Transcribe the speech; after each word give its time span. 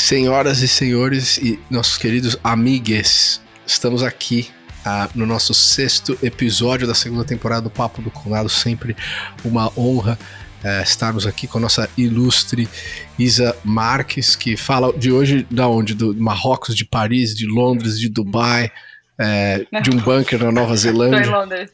Senhoras 0.00 0.62
e 0.62 0.66
senhores 0.66 1.36
e 1.36 1.60
nossos 1.70 1.98
queridos 1.98 2.36
amigues, 2.42 3.40
estamos 3.66 4.02
aqui 4.02 4.48
uh, 4.80 5.08
no 5.14 5.26
nosso 5.26 5.52
sexto 5.52 6.18
episódio 6.22 6.86
da 6.86 6.94
segunda 6.94 7.22
temporada 7.22 7.60
do 7.60 7.70
Papo 7.70 8.00
do 8.00 8.10
Condado. 8.10 8.48
Sempre 8.48 8.96
uma 9.44 9.70
honra 9.78 10.18
uh, 10.64 10.82
estarmos 10.82 11.26
aqui 11.26 11.46
com 11.46 11.58
a 11.58 11.60
nossa 11.60 11.88
ilustre 11.98 12.66
Isa 13.18 13.54
Marques, 13.62 14.34
que 14.34 14.56
fala 14.56 14.90
de 14.94 15.12
hoje 15.12 15.46
da 15.50 15.68
onde? 15.68 15.94
Do 15.94 16.14
Marrocos, 16.14 16.74
de 16.74 16.86
Paris, 16.86 17.34
de 17.34 17.46
Londres, 17.46 18.00
de 18.00 18.08
Dubai, 18.08 18.72
uh, 19.20 19.82
de 19.82 19.90
um 19.90 19.98
bunker 20.00 20.42
na 20.42 20.50
Nova 20.50 20.74
Zelândia. 20.76 21.20
Estou 21.20 21.30
em 21.30 21.36
Londres. 21.36 21.70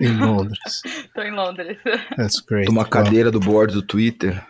Em 0.00 0.16
Londres. 0.16 0.58
Tô 1.12 1.22
em 1.22 1.32
Londres. 1.32 1.76
That's 2.16 2.40
great. 2.40 2.70
Uma 2.70 2.84
cadeira 2.84 3.32
do 3.32 3.40
board 3.40 3.74
do 3.74 3.82
Twitter. 3.82 4.40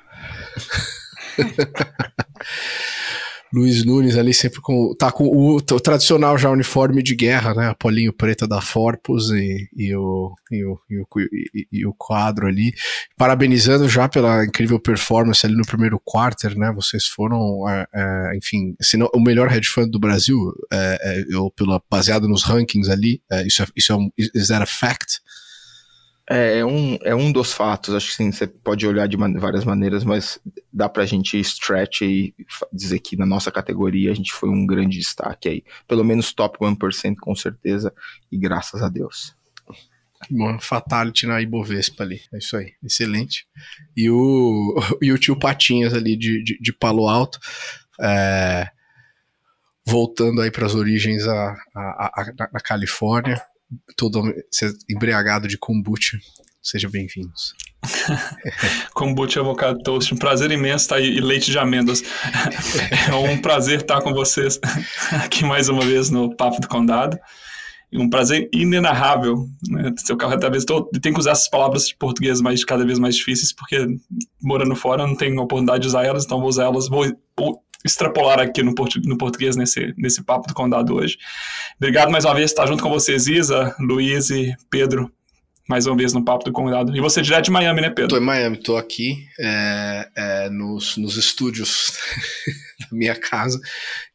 Luiz 3.53 3.85
Nunes 3.85 4.17
ali 4.17 4.33
sempre 4.33 4.61
com. 4.61 4.95
tá 4.95 5.11
com 5.11 5.25
o, 5.25 5.57
o, 5.57 5.61
tradicional 5.61 6.39
já 6.39 6.49
uniforme 6.51 7.03
de 7.03 7.17
guerra, 7.17 7.53
né? 7.53 7.69
A 7.69 7.75
polinho 7.75 8.13
preta 8.13 8.47
da 8.47 8.61
Forpus 8.61 9.31
e, 9.31 9.69
e, 9.77 9.95
o, 9.97 10.33
e, 10.53 10.65
o, 10.65 10.79
e, 10.89 11.01
o, 11.01 11.07
e, 11.73 11.87
o 11.87 11.93
quadro 11.93 12.47
ali. 12.47 12.73
Parabenizando 13.19 13.89
já 13.89 14.09
pela 14.09 14.45
incrível 14.45 14.79
performance 14.79 15.45
ali 15.45 15.57
no 15.57 15.67
primeiro 15.67 16.01
quarter, 16.05 16.57
né? 16.57 16.71
Vocês 16.73 17.07
foram, 17.07 17.69
é, 17.69 17.87
é, 17.93 18.37
enfim, 18.37 18.77
se 18.81 18.97
não, 18.97 19.11
o 19.13 19.21
melhor 19.21 19.53
hedge 19.53 19.69
fund 19.69 19.91
do 19.91 19.99
Brasil, 19.99 20.39
é, 20.73 20.99
é, 21.03 21.25
eu, 21.29 21.51
pela, 21.51 21.83
baseado 21.91 22.29
nos 22.29 22.45
rankings 22.45 22.89
ali. 22.89 23.21
É, 23.29 23.45
isso, 23.45 23.65
é, 23.65 23.67
isso 23.77 23.93
é 23.93 23.97
um. 23.97 24.11
Is 24.17 24.47
that 24.47 24.63
a 24.63 24.67
fact? 24.67 25.21
É, 26.31 26.59
é 26.59 26.65
um, 26.65 26.97
é 27.03 27.13
um 27.13 27.33
dos 27.33 27.53
fatos, 27.53 27.93
acho 27.93 28.11
que 28.11 28.15
sim, 28.15 28.31
você 28.31 28.47
pode 28.47 28.87
olhar 28.87 29.09
de 29.09 29.17
man 29.17 29.35
várias 29.35 29.65
maneiras, 29.65 30.05
mas 30.05 30.39
dá 30.73 30.89
pra 30.89 31.05
gente 31.05 31.37
stretch 31.41 32.03
e 32.03 32.33
dizer 32.73 33.01
que 33.01 33.17
na 33.17 33.27
nossa 33.27 33.51
categoria 33.51 34.13
a 34.13 34.15
gente 34.15 34.33
foi 34.33 34.49
um 34.49 34.65
grande 34.65 34.97
destaque 34.97 35.49
aí. 35.49 35.65
Pelo 35.89 36.05
menos 36.05 36.33
top 36.33 36.59
1% 36.59 37.17
com 37.21 37.35
certeza, 37.35 37.93
e 38.31 38.39
graças 38.39 38.81
a 38.81 38.89
Deus. 38.89 39.35
Bom, 40.31 40.57
fatality 40.61 41.27
na 41.27 41.43
Ibovespa 41.43 42.05
ali, 42.05 42.21
é 42.33 42.39
isso 42.39 42.57
aí, 42.57 42.75
excelente. 42.85 43.49
E 43.97 44.09
o, 44.09 44.77
e 45.03 45.13
o 45.13 45.19
tio 45.19 45.37
Patinhas 45.37 45.95
ali 45.95 46.17
de, 46.17 46.45
de, 46.45 46.59
de 46.61 46.73
Palo 46.73 47.09
Alto, 47.09 47.41
é, 48.01 48.69
voltando 49.85 50.41
aí 50.43 50.51
para 50.53 50.67
as 50.67 50.77
origens 50.77 51.27
a, 51.27 51.57
a, 51.75 52.23
a, 52.23 52.49
na 52.53 52.61
Califórnia, 52.61 53.43
todo 53.97 54.23
embriagado 54.89 55.49
de 55.49 55.59
kombucha. 55.59 56.19
Sejam 56.63 56.91
bem-vindos. 56.91 57.55
kombucha 58.93 59.41
avocado 59.41 59.83
toast, 59.83 60.13
um 60.13 60.19
prazer 60.19 60.51
imenso 60.51 60.85
estar 60.85 60.97
aí, 60.97 61.17
e 61.17 61.21
leite 61.21 61.51
de 61.51 61.59
amêndoas. 61.59 62.03
é 63.09 63.15
um 63.15 63.41
prazer 63.41 63.81
estar 63.81 64.03
com 64.03 64.13
vocês 64.13 64.61
aqui 65.25 65.45
mais 65.45 65.69
uma 65.69 65.83
vez 65.83 66.11
no 66.11 66.37
Papo 66.37 66.61
do 66.61 66.69
Condado. 66.69 67.19
Um 67.93 68.09
prazer 68.09 68.49
inenarrável. 68.53 69.49
Né? 69.69 69.93
Seu 69.99 70.17
carro, 70.17 70.39
talvez, 70.39 70.65
tô, 70.65 70.85
tenho 70.85 71.15
que 71.15 71.21
usar 71.21 71.33
essas 71.33 71.49
palavras 71.49 71.89
de 71.89 71.97
português 71.97 72.41
mais, 72.41 72.65
cada 72.65 72.85
vez 72.85 72.99
mais 72.99 73.17
difíceis, 73.17 73.53
porque 73.53 73.85
morando 74.41 74.77
fora 74.77 75.07
não 75.07 75.17
tenho 75.17 75.41
oportunidade 75.41 75.83
de 75.83 75.89
usar 75.89 76.05
elas, 76.05 76.25
então 76.25 76.39
vou 76.39 76.49
usar 76.49 76.65
elas, 76.65 76.89
vou 76.89 77.07
extrapolar 77.85 78.41
aqui 78.41 78.63
no, 78.63 78.75
portu 78.75 79.01
no 79.05 79.17
português 79.17 79.57
nesse, 79.57 79.95
nesse 79.97 80.23
papo 80.23 80.47
do 80.47 80.55
condado 80.55 80.95
hoje. 80.95 81.19
Obrigado 81.77 82.11
mais 82.11 82.25
uma 82.25 82.35
vez 82.35 82.53
por 82.53 82.61
estar 82.61 82.67
junto 82.67 82.83
com 82.83 82.91
vocês, 82.91 83.27
Isa, 83.27 83.75
Luiz 83.79 84.31
e 84.31 84.55
Pedro, 84.69 85.11
mais 85.69 85.87
uma 85.87 85.97
vez 85.97 86.13
no 86.13 86.25
papo 86.25 86.45
do 86.45 86.53
condado. 86.53 86.95
E 86.97 87.01
você 87.01 87.23
direto 87.23 87.45
de 87.45 87.51
Miami, 87.51 87.81
né, 87.81 87.91
Pedro? 87.91 88.11
Tô 88.11 88.19
em 88.19 88.27
Miami, 88.27 88.57
tô 88.57 88.77
aqui 88.77 89.25
é, 89.39 90.09
é, 90.17 90.51
nos, 90.51 90.97
nos 90.97 91.17
estúdios 91.17 91.93
da 92.81 92.89
minha 92.91 93.15
casa, 93.15 93.59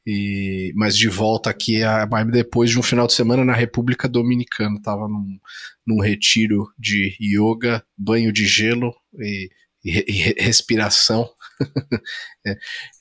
e, 0.06 0.72
mas 0.76 0.96
de 0.96 1.08
volta 1.08 1.50
aqui 1.50 1.82
a 1.82 2.06
Miami 2.06 2.32
depois 2.32 2.70
de 2.70 2.78
um 2.78 2.84
final 2.84 3.08
de 3.08 3.14
semana 3.14 3.44
na 3.44 3.54
República 3.54 4.08
Dominicana. 4.08 4.80
Tava 4.82 5.08
num, 5.08 5.40
num 5.88 6.02
retiro 6.02 6.68
de 6.78 7.16
yoga, 7.20 7.84
banho 7.98 8.32
de 8.32 8.46
gelo 8.46 8.94
e 9.20 9.50
respiração 9.86 11.30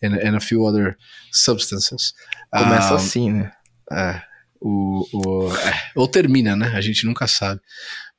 and, 0.02 0.14
and, 0.22 0.36
a 0.36 0.40
few 0.40 0.64
other 0.64 0.96
substances. 1.32 2.12
Começa 2.52 2.92
um, 2.92 2.96
assim, 2.96 3.32
né? 3.32 3.52
É, 3.90 4.22
o, 4.60 5.06
o, 5.12 5.56
é, 5.56 5.90
ou 5.96 6.08
termina, 6.08 6.54
né? 6.56 6.68
A 6.74 6.80
gente 6.80 7.06
nunca 7.06 7.26
sabe. 7.26 7.60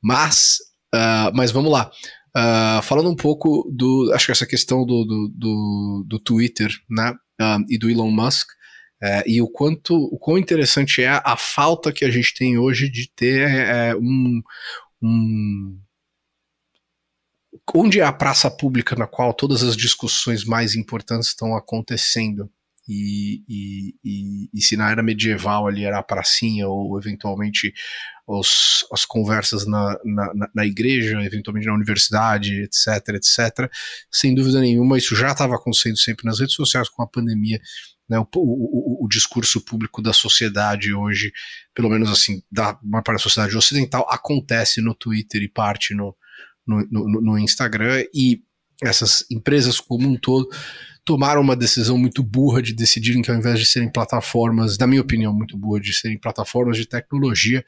Mas, 0.02 0.58
uh, 0.94 1.34
mas 1.34 1.50
vamos 1.50 1.72
lá. 1.72 1.90
Uh, 2.36 2.82
falando 2.82 3.10
um 3.10 3.16
pouco 3.16 3.66
do. 3.74 4.12
Acho 4.14 4.26
que 4.26 4.32
essa 4.32 4.46
questão 4.46 4.84
do, 4.84 5.04
do, 5.04 5.28
do, 5.34 6.04
do 6.06 6.18
Twitter 6.18 6.70
né, 6.88 7.12
uh, 7.40 7.64
e 7.68 7.78
do 7.78 7.90
Elon 7.90 8.10
Musk. 8.10 8.46
Uh, 9.02 9.22
e 9.26 9.42
o 9.42 9.48
quanto 9.48 9.94
o 9.94 10.18
quão 10.18 10.38
interessante 10.38 11.02
é 11.02 11.20
a 11.22 11.36
falta 11.36 11.92
que 11.92 12.04
a 12.04 12.10
gente 12.10 12.34
tem 12.34 12.58
hoje 12.58 12.90
de 12.90 13.10
ter 13.14 13.50
é, 13.50 13.94
um, 13.94 14.42
um 15.02 15.78
onde 17.74 18.00
é 18.00 18.04
a 18.04 18.12
praça 18.12 18.50
pública 18.50 18.96
na 18.96 19.06
qual 19.06 19.32
todas 19.34 19.62
as 19.62 19.76
discussões 19.76 20.44
mais 20.44 20.74
importantes 20.74 21.28
estão 21.28 21.56
acontecendo. 21.56 22.50
E, 22.88 23.42
e, 23.48 23.94
e, 24.04 24.50
e, 24.54 24.62
se 24.62 24.76
na 24.76 24.90
era 24.90 25.02
medieval 25.02 25.66
ali 25.66 25.84
era 25.84 25.98
a 25.98 26.04
pracinha, 26.04 26.68
ou 26.68 26.96
eventualmente 26.96 27.74
os, 28.26 28.86
as 28.92 29.04
conversas 29.04 29.66
na, 29.66 29.98
na, 30.04 30.48
na, 30.54 30.66
igreja, 30.66 31.20
eventualmente 31.22 31.66
na 31.66 31.74
universidade, 31.74 32.62
etc, 32.62 33.14
etc, 33.14 33.70
sem 34.10 34.34
dúvida 34.34 34.60
nenhuma, 34.60 34.98
isso 34.98 35.16
já 35.16 35.32
estava 35.32 35.56
acontecendo 35.56 35.96
sempre 35.96 36.26
nas 36.26 36.38
redes 36.38 36.54
sociais 36.54 36.88
com 36.88 37.02
a 37.02 37.08
pandemia. 37.08 37.60
Né, 38.08 38.20
o, 38.20 38.26
o, 38.36 39.04
o, 39.04 39.08
discurso 39.08 39.60
público 39.60 40.00
da 40.00 40.12
sociedade 40.12 40.94
hoje, 40.94 41.32
pelo 41.74 41.90
menos 41.90 42.08
assim, 42.08 42.40
da 42.48 42.78
maior 42.80 43.02
parte 43.02 43.18
da 43.18 43.22
sociedade 43.24 43.56
ocidental, 43.56 44.06
acontece 44.08 44.80
no 44.80 44.94
Twitter 44.94 45.42
e 45.42 45.48
parte 45.48 45.92
no, 45.92 46.14
no, 46.66 46.86
no, 46.90 47.20
no 47.20 47.38
Instagram 47.38 48.04
e 48.14 48.42
essas 48.82 49.24
empresas 49.30 49.80
como 49.80 50.08
um 50.08 50.16
todo 50.16 50.48
tomaram 51.06 51.40
uma 51.40 51.54
decisão 51.54 51.96
muito 51.96 52.20
burra 52.20 52.60
de 52.60 52.72
decidirem 52.72 53.22
que 53.22 53.30
ao 53.30 53.36
invés 53.36 53.60
de 53.60 53.64
serem 53.64 53.88
plataformas, 53.88 54.76
na 54.76 54.88
minha 54.88 55.00
opinião, 55.00 55.32
muito 55.32 55.56
burra 55.56 55.80
de 55.80 55.92
serem 55.92 56.18
plataformas 56.18 56.76
de 56.76 56.84
tecnologia, 56.84 57.64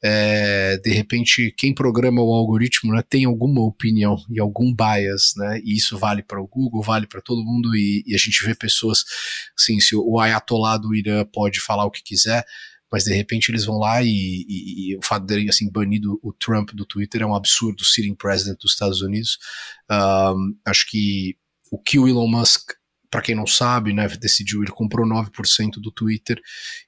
é, 0.00 0.78
de 0.78 0.90
repente 0.92 1.52
quem 1.56 1.74
programa 1.74 2.22
o 2.22 2.32
algoritmo 2.32 2.94
né, 2.94 3.02
tem 3.02 3.24
alguma 3.24 3.60
opinião 3.60 4.16
e 4.30 4.38
algum 4.38 4.72
bias, 4.72 5.32
né? 5.36 5.60
E 5.64 5.76
isso 5.76 5.98
vale 5.98 6.22
para 6.22 6.40
o 6.40 6.46
Google, 6.46 6.80
vale 6.80 7.08
para 7.08 7.20
todo 7.20 7.44
mundo 7.44 7.74
e, 7.74 8.04
e, 8.06 8.14
a 8.14 8.18
gente 8.18 8.46
vê 8.46 8.54
pessoas, 8.54 9.04
assim, 9.58 9.80
se 9.80 9.96
o 9.96 10.20
Ayatollah 10.20 10.78
do 10.78 10.94
Irã 10.94 11.24
pode 11.24 11.60
falar 11.60 11.84
o 11.86 11.90
que 11.90 12.04
quiser, 12.04 12.44
mas 12.90 13.04
de 13.04 13.14
repente 13.14 13.50
eles 13.50 13.64
vão 13.64 13.78
lá 13.78 14.02
e, 14.02 14.08
e, 14.08 14.90
e 14.92 14.96
o 14.96 15.02
fato 15.02 15.26
de 15.26 15.48
assim 15.48 15.70
banido 15.70 16.18
o 16.22 16.32
Trump 16.32 16.70
do 16.72 16.86
Twitter 16.86 17.22
é 17.22 17.26
um 17.26 17.34
absurdo, 17.34 17.84
sitting 17.84 18.14
president 18.14 18.58
dos 18.60 18.72
Estados 18.72 19.00
Unidos. 19.02 19.38
Um, 19.90 20.56
acho 20.64 20.86
que 20.88 21.36
o 21.70 21.78
que 21.78 21.98
o 21.98 22.08
Elon 22.08 22.28
Musk 22.28 22.72
para 23.10 23.22
quem 23.22 23.34
não 23.34 23.46
sabe, 23.46 23.92
né, 23.92 24.06
decidiu, 24.08 24.62
ele 24.62 24.72
comprou 24.72 25.06
9% 25.06 25.80
do 25.80 25.90
Twitter 25.90 26.40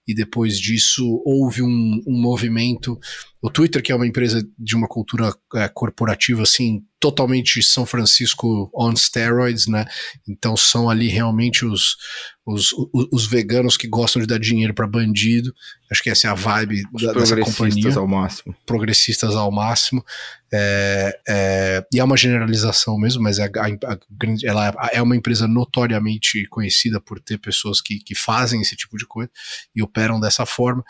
e 0.07 0.15
depois 0.15 0.59
disso 0.59 1.23
houve 1.25 1.63
um, 1.63 2.03
um, 2.07 2.21
movimento. 2.21 2.99
O 3.41 3.49
Twitter, 3.49 3.83
que 3.83 3.93
é 3.93 3.95
uma 3.95 4.07
empresa 4.07 4.47
de 4.59 4.77
uma 4.77 4.89
cultura 4.89 5.33
é, 5.55 5.69
corporativa 5.69 6.43
assim, 6.43 6.83
totalmente 7.01 7.63
São 7.63 7.87
Francisco 7.87 8.71
on 8.75 8.95
steroids, 8.97 9.67
né? 9.67 9.85
Então 10.29 10.57
são 10.57 10.91
ali 10.91 11.09
realmente 11.09 11.65
os, 11.65 11.97
os, 12.45 12.73
os, 12.93 13.09
os 13.13 13.27
veganos 13.27 13.77
que 13.77 13.87
gostam 13.87 14.21
de 14.21 14.27
dar 14.27 14.39
dinheiro 14.39 14.75
para 14.75 14.87
bandido. 14.87 15.55
Acho 15.91 16.03
que 16.03 16.11
essa 16.11 16.27
é 16.27 16.31
a 16.31 16.35
vibe 16.35 16.83
da, 16.93 17.13
dessa 17.13 17.37
companhia. 17.37 17.55
Progressistas 17.55 17.97
ao 17.97 18.07
máximo. 18.07 18.57
Progressistas 18.67 19.37
ao 19.37 19.51
máximo. 19.53 20.05
É, 20.53 21.21
é, 21.29 21.87
e 21.93 22.01
é 22.01 22.05
uma 22.05 22.17
generalização 22.17 22.99
mesmo, 22.99 23.23
mas 23.23 23.39
é, 23.39 23.45
a, 23.45 23.93
a, 23.93 23.99
ela 24.45 24.91
é 24.93 25.01
uma 25.01 25.17
empresa 25.17 25.47
notoriamente 25.47 26.47
conhecida 26.49 27.01
por 27.01 27.21
ter 27.21 27.39
pessoas 27.39 27.81
que, 27.81 27.99
que 27.99 28.15
fazem 28.15 28.61
esse 28.61 28.75
tipo 28.75 28.97
de 28.97 29.07
coisa 29.07 29.31
e 29.75 29.83
operam 29.83 30.19
dessa 30.19 30.45
forma. 30.45 30.83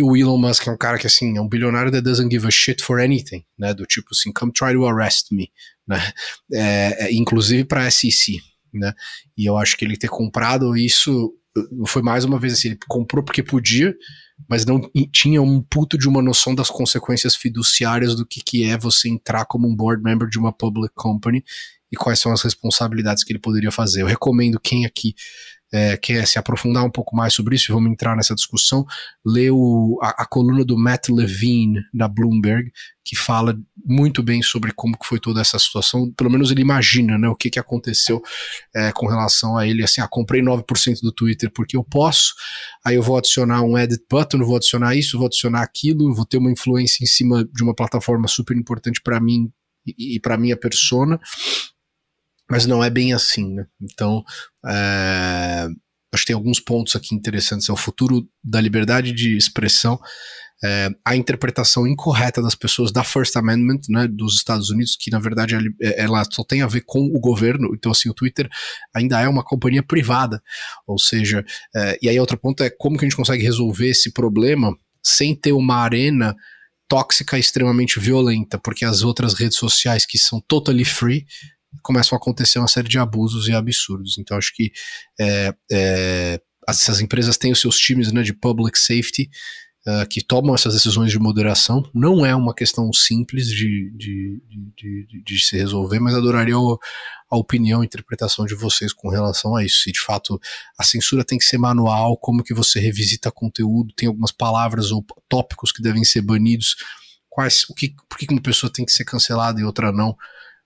E 0.00 0.02
o 0.02 0.16
Elon 0.16 0.38
Musk 0.38 0.66
é 0.66 0.70
um 0.70 0.78
cara 0.78 0.98
que, 0.98 1.06
assim, 1.06 1.36
é 1.36 1.40
um 1.42 1.48
bilionário 1.48 1.92
that 1.92 2.02
doesn't 2.02 2.32
give 2.32 2.46
a 2.46 2.50
shit 2.50 2.82
for 2.82 2.98
anything, 2.98 3.44
né? 3.58 3.74
Do 3.74 3.84
tipo 3.84 4.08
assim, 4.12 4.32
come 4.32 4.50
try 4.50 4.72
to 4.72 4.86
arrest 4.86 5.30
me, 5.30 5.52
né? 5.86 6.00
É, 6.50 7.06
é, 7.06 7.12
inclusive 7.12 7.64
para 7.64 7.90
SEC, 7.90 8.38
né? 8.72 8.94
E 9.36 9.44
eu 9.44 9.58
acho 9.58 9.76
que 9.76 9.84
ele 9.84 9.98
ter 9.98 10.08
comprado 10.08 10.74
isso 10.74 11.34
foi 11.86 12.00
mais 12.00 12.24
uma 12.24 12.38
vez 12.38 12.54
assim, 12.54 12.68
ele 12.68 12.78
comprou 12.88 13.24
porque 13.24 13.42
podia, 13.42 13.94
mas 14.48 14.64
não 14.64 14.80
tinha 15.12 15.42
um 15.42 15.60
puto 15.60 15.98
de 15.98 16.08
uma 16.08 16.22
noção 16.22 16.54
das 16.54 16.70
consequências 16.70 17.34
fiduciárias 17.34 18.14
do 18.14 18.24
que, 18.24 18.40
que 18.40 18.64
é 18.64 18.78
você 18.78 19.08
entrar 19.08 19.44
como 19.44 19.68
um 19.68 19.74
board 19.74 20.02
member 20.02 20.28
de 20.28 20.38
uma 20.38 20.52
public 20.52 20.94
company 20.94 21.44
e 21.92 21.96
quais 21.96 22.20
são 22.20 22.32
as 22.32 22.40
responsabilidades 22.40 23.22
que 23.22 23.32
ele 23.32 23.40
poderia 23.40 23.72
fazer. 23.72 24.00
Eu 24.02 24.06
recomendo 24.06 24.60
quem 24.60 24.86
aqui 24.86 25.14
é, 25.72 25.96
quer 25.96 26.26
se 26.26 26.38
aprofundar 26.38 26.84
um 26.84 26.90
pouco 26.90 27.14
mais 27.14 27.32
sobre 27.32 27.54
isso, 27.54 27.72
vamos 27.72 27.90
entrar 27.92 28.16
nessa 28.16 28.34
discussão, 28.34 28.84
lê 29.24 29.50
o, 29.50 29.98
a, 30.02 30.22
a, 30.22 30.26
coluna 30.26 30.64
do 30.64 30.76
Matt 30.76 31.08
Levine 31.08 31.80
da 31.94 32.08
Bloomberg, 32.08 32.72
que 33.04 33.16
fala 33.16 33.56
muito 33.84 34.22
bem 34.22 34.42
sobre 34.42 34.72
como 34.72 34.98
que 34.98 35.06
foi 35.06 35.20
toda 35.20 35.40
essa 35.40 35.58
situação, 35.58 36.12
pelo 36.12 36.30
menos 36.30 36.50
ele 36.50 36.60
imagina 36.60 37.16
né, 37.16 37.28
o 37.28 37.36
que, 37.36 37.50
que 37.50 37.58
aconteceu 37.58 38.20
é, 38.74 38.92
com 38.92 39.06
relação 39.06 39.56
a 39.56 39.66
ele, 39.66 39.82
assim, 39.82 40.00
ah, 40.00 40.08
comprei 40.08 40.42
9% 40.42 41.00
do 41.02 41.12
Twitter 41.12 41.50
porque 41.54 41.76
eu 41.76 41.84
posso, 41.84 42.34
aí 42.84 42.96
eu 42.96 43.02
vou 43.02 43.16
adicionar 43.16 43.62
um 43.62 43.78
edit 43.78 44.04
button, 44.10 44.38
vou 44.38 44.56
adicionar 44.56 44.94
isso, 44.94 45.18
vou 45.18 45.26
adicionar 45.26 45.62
aquilo, 45.62 46.12
vou 46.14 46.26
ter 46.26 46.38
uma 46.38 46.50
influência 46.50 47.04
em 47.04 47.06
cima 47.06 47.44
de 47.44 47.62
uma 47.62 47.74
plataforma 47.74 48.26
super 48.26 48.56
importante 48.56 49.00
para 49.02 49.20
mim 49.20 49.50
e, 49.86 50.16
e 50.16 50.20
para 50.20 50.36
minha 50.36 50.56
persona, 50.56 51.18
mas 52.50 52.66
não 52.66 52.82
é 52.82 52.90
bem 52.90 53.12
assim, 53.12 53.54
né? 53.54 53.66
Então, 53.80 54.24
é, 54.66 55.68
acho 56.12 56.22
que 56.22 56.26
tem 56.26 56.34
alguns 56.34 56.58
pontos 56.58 56.96
aqui 56.96 57.14
interessantes. 57.14 57.68
É 57.68 57.72
o 57.72 57.76
futuro 57.76 58.28
da 58.42 58.60
liberdade 58.60 59.12
de 59.12 59.36
expressão, 59.36 59.98
é, 60.62 60.90
a 61.06 61.16
interpretação 61.16 61.86
incorreta 61.86 62.42
das 62.42 62.54
pessoas 62.54 62.92
da 62.92 63.02
First 63.02 63.34
Amendment, 63.36 63.80
né, 63.88 64.06
dos 64.06 64.34
Estados 64.34 64.68
Unidos, 64.68 64.96
que 64.98 65.10
na 65.10 65.18
verdade 65.18 65.56
é, 65.80 66.02
ela 66.02 66.22
só 66.30 66.44
tem 66.44 66.60
a 66.60 66.66
ver 66.66 66.82
com 66.84 67.00
o 67.00 67.20
governo. 67.20 67.70
Então, 67.74 67.92
assim, 67.92 68.10
o 68.10 68.14
Twitter 68.14 68.48
ainda 68.92 69.20
é 69.20 69.28
uma 69.28 69.44
companhia 69.44 69.82
privada, 69.82 70.42
ou 70.86 70.98
seja, 70.98 71.44
é, 71.74 71.98
e 72.02 72.08
aí 72.08 72.18
outro 72.20 72.36
ponto 72.36 72.62
é 72.62 72.68
como 72.68 72.98
que 72.98 73.04
a 73.04 73.08
gente 73.08 73.16
consegue 73.16 73.42
resolver 73.42 73.88
esse 73.88 74.12
problema 74.12 74.76
sem 75.02 75.34
ter 75.34 75.52
uma 75.52 75.76
arena 75.76 76.34
tóxica 76.86 77.38
extremamente 77.38 78.00
violenta, 78.00 78.58
porque 78.58 78.84
as 78.84 79.02
outras 79.02 79.34
redes 79.34 79.56
sociais 79.56 80.04
que 80.04 80.18
são 80.18 80.40
totally 80.40 80.84
free 80.84 81.24
começam 81.82 82.16
a 82.16 82.20
acontecer 82.20 82.58
uma 82.58 82.68
série 82.68 82.88
de 82.88 82.98
abusos 82.98 83.48
e 83.48 83.52
absurdos. 83.52 84.18
Então 84.18 84.36
acho 84.36 84.54
que 84.54 84.72
é, 85.18 85.54
é, 85.70 86.40
essas 86.68 87.00
empresas 87.00 87.36
têm 87.36 87.52
os 87.52 87.60
seus 87.60 87.78
times 87.78 88.12
né, 88.12 88.22
de 88.22 88.32
public 88.32 88.78
safety 88.78 89.30
uh, 89.86 90.06
que 90.08 90.22
tomam 90.22 90.54
essas 90.54 90.74
decisões 90.74 91.10
de 91.10 91.18
moderação. 91.18 91.82
Não 91.94 92.24
é 92.24 92.34
uma 92.34 92.54
questão 92.54 92.92
simples 92.92 93.46
de, 93.46 93.92
de, 93.96 94.42
de, 94.76 95.06
de, 95.06 95.22
de 95.24 95.38
se 95.38 95.56
resolver, 95.56 96.00
mas 96.00 96.14
adoraria 96.14 96.58
o, 96.58 96.78
a 97.30 97.36
opinião, 97.36 97.80
a 97.80 97.84
interpretação 97.84 98.44
de 98.44 98.54
vocês 98.54 98.92
com 98.92 99.08
relação 99.08 99.56
a 99.56 99.64
isso. 99.64 99.82
Se 99.82 99.92
de 99.92 100.00
fato 100.00 100.40
a 100.78 100.84
censura 100.84 101.24
tem 101.24 101.38
que 101.38 101.44
ser 101.44 101.58
manual, 101.58 102.16
como 102.16 102.42
que 102.42 102.54
você 102.54 102.80
revisita 102.80 103.30
conteúdo, 103.30 103.94
tem 103.94 104.08
algumas 104.08 104.32
palavras 104.32 104.90
ou 104.90 105.04
tópicos 105.28 105.72
que 105.72 105.82
devem 105.82 106.04
ser 106.04 106.22
banidos, 106.22 106.76
quais, 107.28 107.64
o 107.68 107.74
que, 107.74 107.94
por 108.08 108.18
que 108.18 108.26
uma 108.30 108.42
pessoa 108.42 108.72
tem 108.72 108.84
que 108.84 108.92
ser 108.92 109.04
cancelada 109.04 109.60
e 109.60 109.64
outra 109.64 109.92
não 109.92 110.16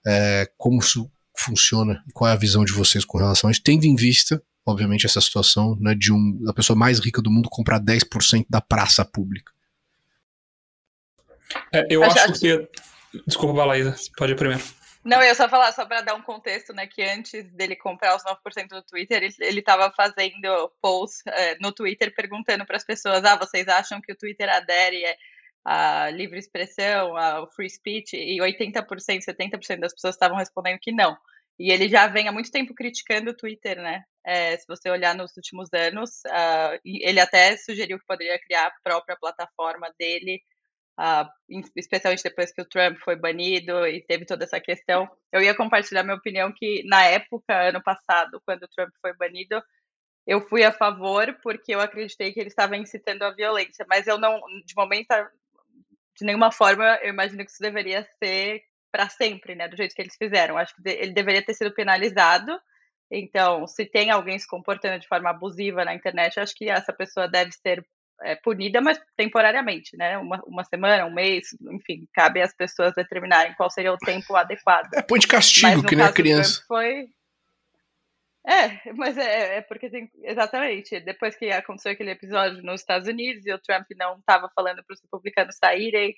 é, 0.05 0.49
como 0.57 0.79
isso 0.79 1.09
funciona 1.37 2.03
e 2.07 2.11
qual 2.11 2.29
é 2.29 2.33
a 2.33 2.37
visão 2.37 2.63
de 2.63 2.71
vocês 2.71 3.03
com 3.03 3.17
relação 3.17 3.49
a 3.49 3.51
isso, 3.51 3.61
tendo 3.63 3.85
em 3.85 3.95
vista, 3.95 4.41
obviamente, 4.65 5.05
essa 5.05 5.19
situação 5.19 5.77
né, 5.79 5.93
de 5.93 6.11
um, 6.11 6.43
da 6.43 6.53
pessoa 6.53 6.77
mais 6.77 6.99
rica 6.99 7.21
do 7.21 7.31
mundo 7.31 7.49
comprar 7.49 7.79
10% 7.79 8.45
da 8.49 8.61
praça 8.61 9.03
pública. 9.03 9.51
É, 11.71 11.85
eu 11.89 12.03
acho, 12.03 12.19
acho 12.19 12.39
que. 12.39 12.69
Desculpa, 13.25 13.53
Balaísa, 13.53 13.95
pode 14.17 14.33
ir 14.33 14.35
primeiro. 14.35 14.63
Não, 15.05 15.21
eu 15.21 15.35
só 15.35 15.47
falar, 15.47 15.71
só 15.71 15.85
para 15.85 16.01
dar 16.01 16.15
um 16.15 16.21
contexto, 16.21 16.73
né, 16.73 16.87
que 16.87 17.03
antes 17.03 17.43
dele 17.51 17.75
comprar 17.75 18.15
os 18.15 18.23
9% 18.23 18.69
do 18.69 18.81
Twitter, 18.81 19.21
ele 19.39 19.59
estava 19.59 19.93
fazendo 19.95 20.71
posts 20.81 21.21
é, 21.27 21.55
no 21.61 21.71
Twitter 21.71 22.13
perguntando 22.13 22.65
para 22.65 22.75
as 22.75 22.83
pessoas: 22.83 23.23
ah, 23.23 23.35
vocês 23.35 23.67
acham 23.67 24.01
que 24.01 24.11
o 24.11 24.15
Twitter 24.15 24.49
adere 24.49 25.03
a 25.65 26.11
livre 26.11 26.37
expressão, 26.37 27.17
ao 27.17 27.49
free 27.51 27.69
speech, 27.69 28.15
e 28.15 28.37
80%, 28.39 28.85
70% 28.85 29.79
das 29.79 29.93
pessoas 29.93 30.13
estavam 30.15 30.37
respondendo 30.37 30.77
que 30.79 30.91
não. 30.91 31.17
E 31.57 31.71
ele 31.71 31.89
já 31.89 32.05
vem 32.07 32.27
há 32.27 32.31
muito 32.31 32.51
tempo 32.51 32.75
criticando 32.75 33.31
o 33.31 33.35
Twitter, 33.35 33.81
né? 33.81 34.03
É, 34.25 34.57
se 34.57 34.67
você 34.67 34.89
olhar 34.89 35.15
nos 35.15 35.35
últimos 35.37 35.69
anos, 35.73 36.21
uh, 36.27 36.79
ele 36.83 37.19
até 37.19 37.57
sugeriu 37.57 37.97
que 37.97 38.05
poderia 38.05 38.39
criar 38.39 38.67
a 38.67 38.73
própria 38.83 39.15
plataforma 39.17 39.91
dele, 39.97 40.41
uh, 40.99 41.27
especialmente 41.75 42.23
depois 42.23 42.51
que 42.51 42.61
o 42.61 42.67
Trump 42.67 42.97
foi 42.99 43.15
banido 43.15 43.87
e 43.87 44.01
teve 44.01 44.25
toda 44.25 44.43
essa 44.43 44.59
questão. 44.59 45.09
Eu 45.31 45.41
ia 45.41 45.55
compartilhar 45.55 46.03
minha 46.03 46.17
opinião 46.17 46.51
que, 46.53 46.83
na 46.85 47.05
época, 47.05 47.69
ano 47.69 47.81
passado, 47.81 48.41
quando 48.45 48.63
o 48.63 48.69
Trump 48.69 48.91
foi 49.01 49.15
banido, 49.15 49.61
eu 50.27 50.41
fui 50.41 50.63
a 50.63 50.71
favor 50.71 51.37
porque 51.41 51.73
eu 51.73 51.79
acreditei 51.79 52.33
que 52.33 52.39
ele 52.39 52.49
estava 52.49 52.75
incitando 52.75 53.23
a 53.23 53.33
violência, 53.33 53.85
mas 53.87 54.07
eu 54.07 54.17
não, 54.17 54.39
de 54.65 54.75
momento 54.75 55.07
de 56.17 56.25
nenhuma 56.25 56.51
forma 56.51 56.99
eu 57.01 57.09
imagino 57.09 57.43
que 57.43 57.51
isso 57.51 57.61
deveria 57.61 58.07
ser 58.23 58.63
para 58.91 59.09
sempre, 59.09 59.55
né? 59.55 59.67
Do 59.67 59.75
jeito 59.75 59.93
que 59.93 60.01
eles 60.01 60.15
fizeram. 60.15 60.57
Acho 60.57 60.73
que 60.75 60.89
ele 60.89 61.11
deveria 61.11 61.43
ter 61.43 61.53
sido 61.53 61.73
penalizado. 61.73 62.57
Então, 63.11 63.67
se 63.67 63.85
tem 63.85 64.09
alguém 64.09 64.39
se 64.39 64.47
comportando 64.47 64.99
de 64.99 65.07
forma 65.07 65.29
abusiva 65.29 65.83
na 65.83 65.93
internet, 65.93 66.39
acho 66.39 66.55
que 66.55 66.69
essa 66.69 66.93
pessoa 66.93 67.27
deve 67.27 67.51
ser 67.51 67.85
é, 68.23 68.35
punida, 68.35 68.79
mas 68.79 68.99
temporariamente, 69.17 69.97
né? 69.97 70.17
Uma, 70.17 70.41
uma 70.47 70.63
semana, 70.63 71.05
um 71.05 71.13
mês, 71.13 71.47
enfim, 71.71 72.07
cabe 72.13 72.41
às 72.41 72.55
pessoas 72.55 72.93
determinarem 72.95 73.53
qual 73.55 73.69
seria 73.69 73.93
o 73.93 73.97
tempo 73.97 74.35
adequado. 74.35 74.93
É, 74.93 75.01
põe 75.01 75.19
de 75.19 75.27
castigo, 75.27 75.83
que 75.83 75.95
nem 75.95 76.05
a 76.05 76.13
criança. 76.13 76.63
Foi, 76.67 77.07
é, 78.47 78.79
mas 78.95 79.17
é, 79.17 79.57
é, 79.57 79.61
porque 79.61 79.89
tem. 79.89 80.09
Exatamente. 80.23 80.99
Depois 80.99 81.35
que 81.35 81.49
aconteceu 81.51 81.91
aquele 81.91 82.11
episódio 82.11 82.61
nos 82.63 82.81
Estados 82.81 83.07
Unidos 83.07 83.45
e 83.45 83.53
o 83.53 83.59
Trump 83.59 83.85
não 83.97 84.19
estava 84.19 84.49
falando 84.55 84.83
para 84.83 84.93
os 84.93 85.01
republicanos 85.01 85.57
saírem 85.57 86.15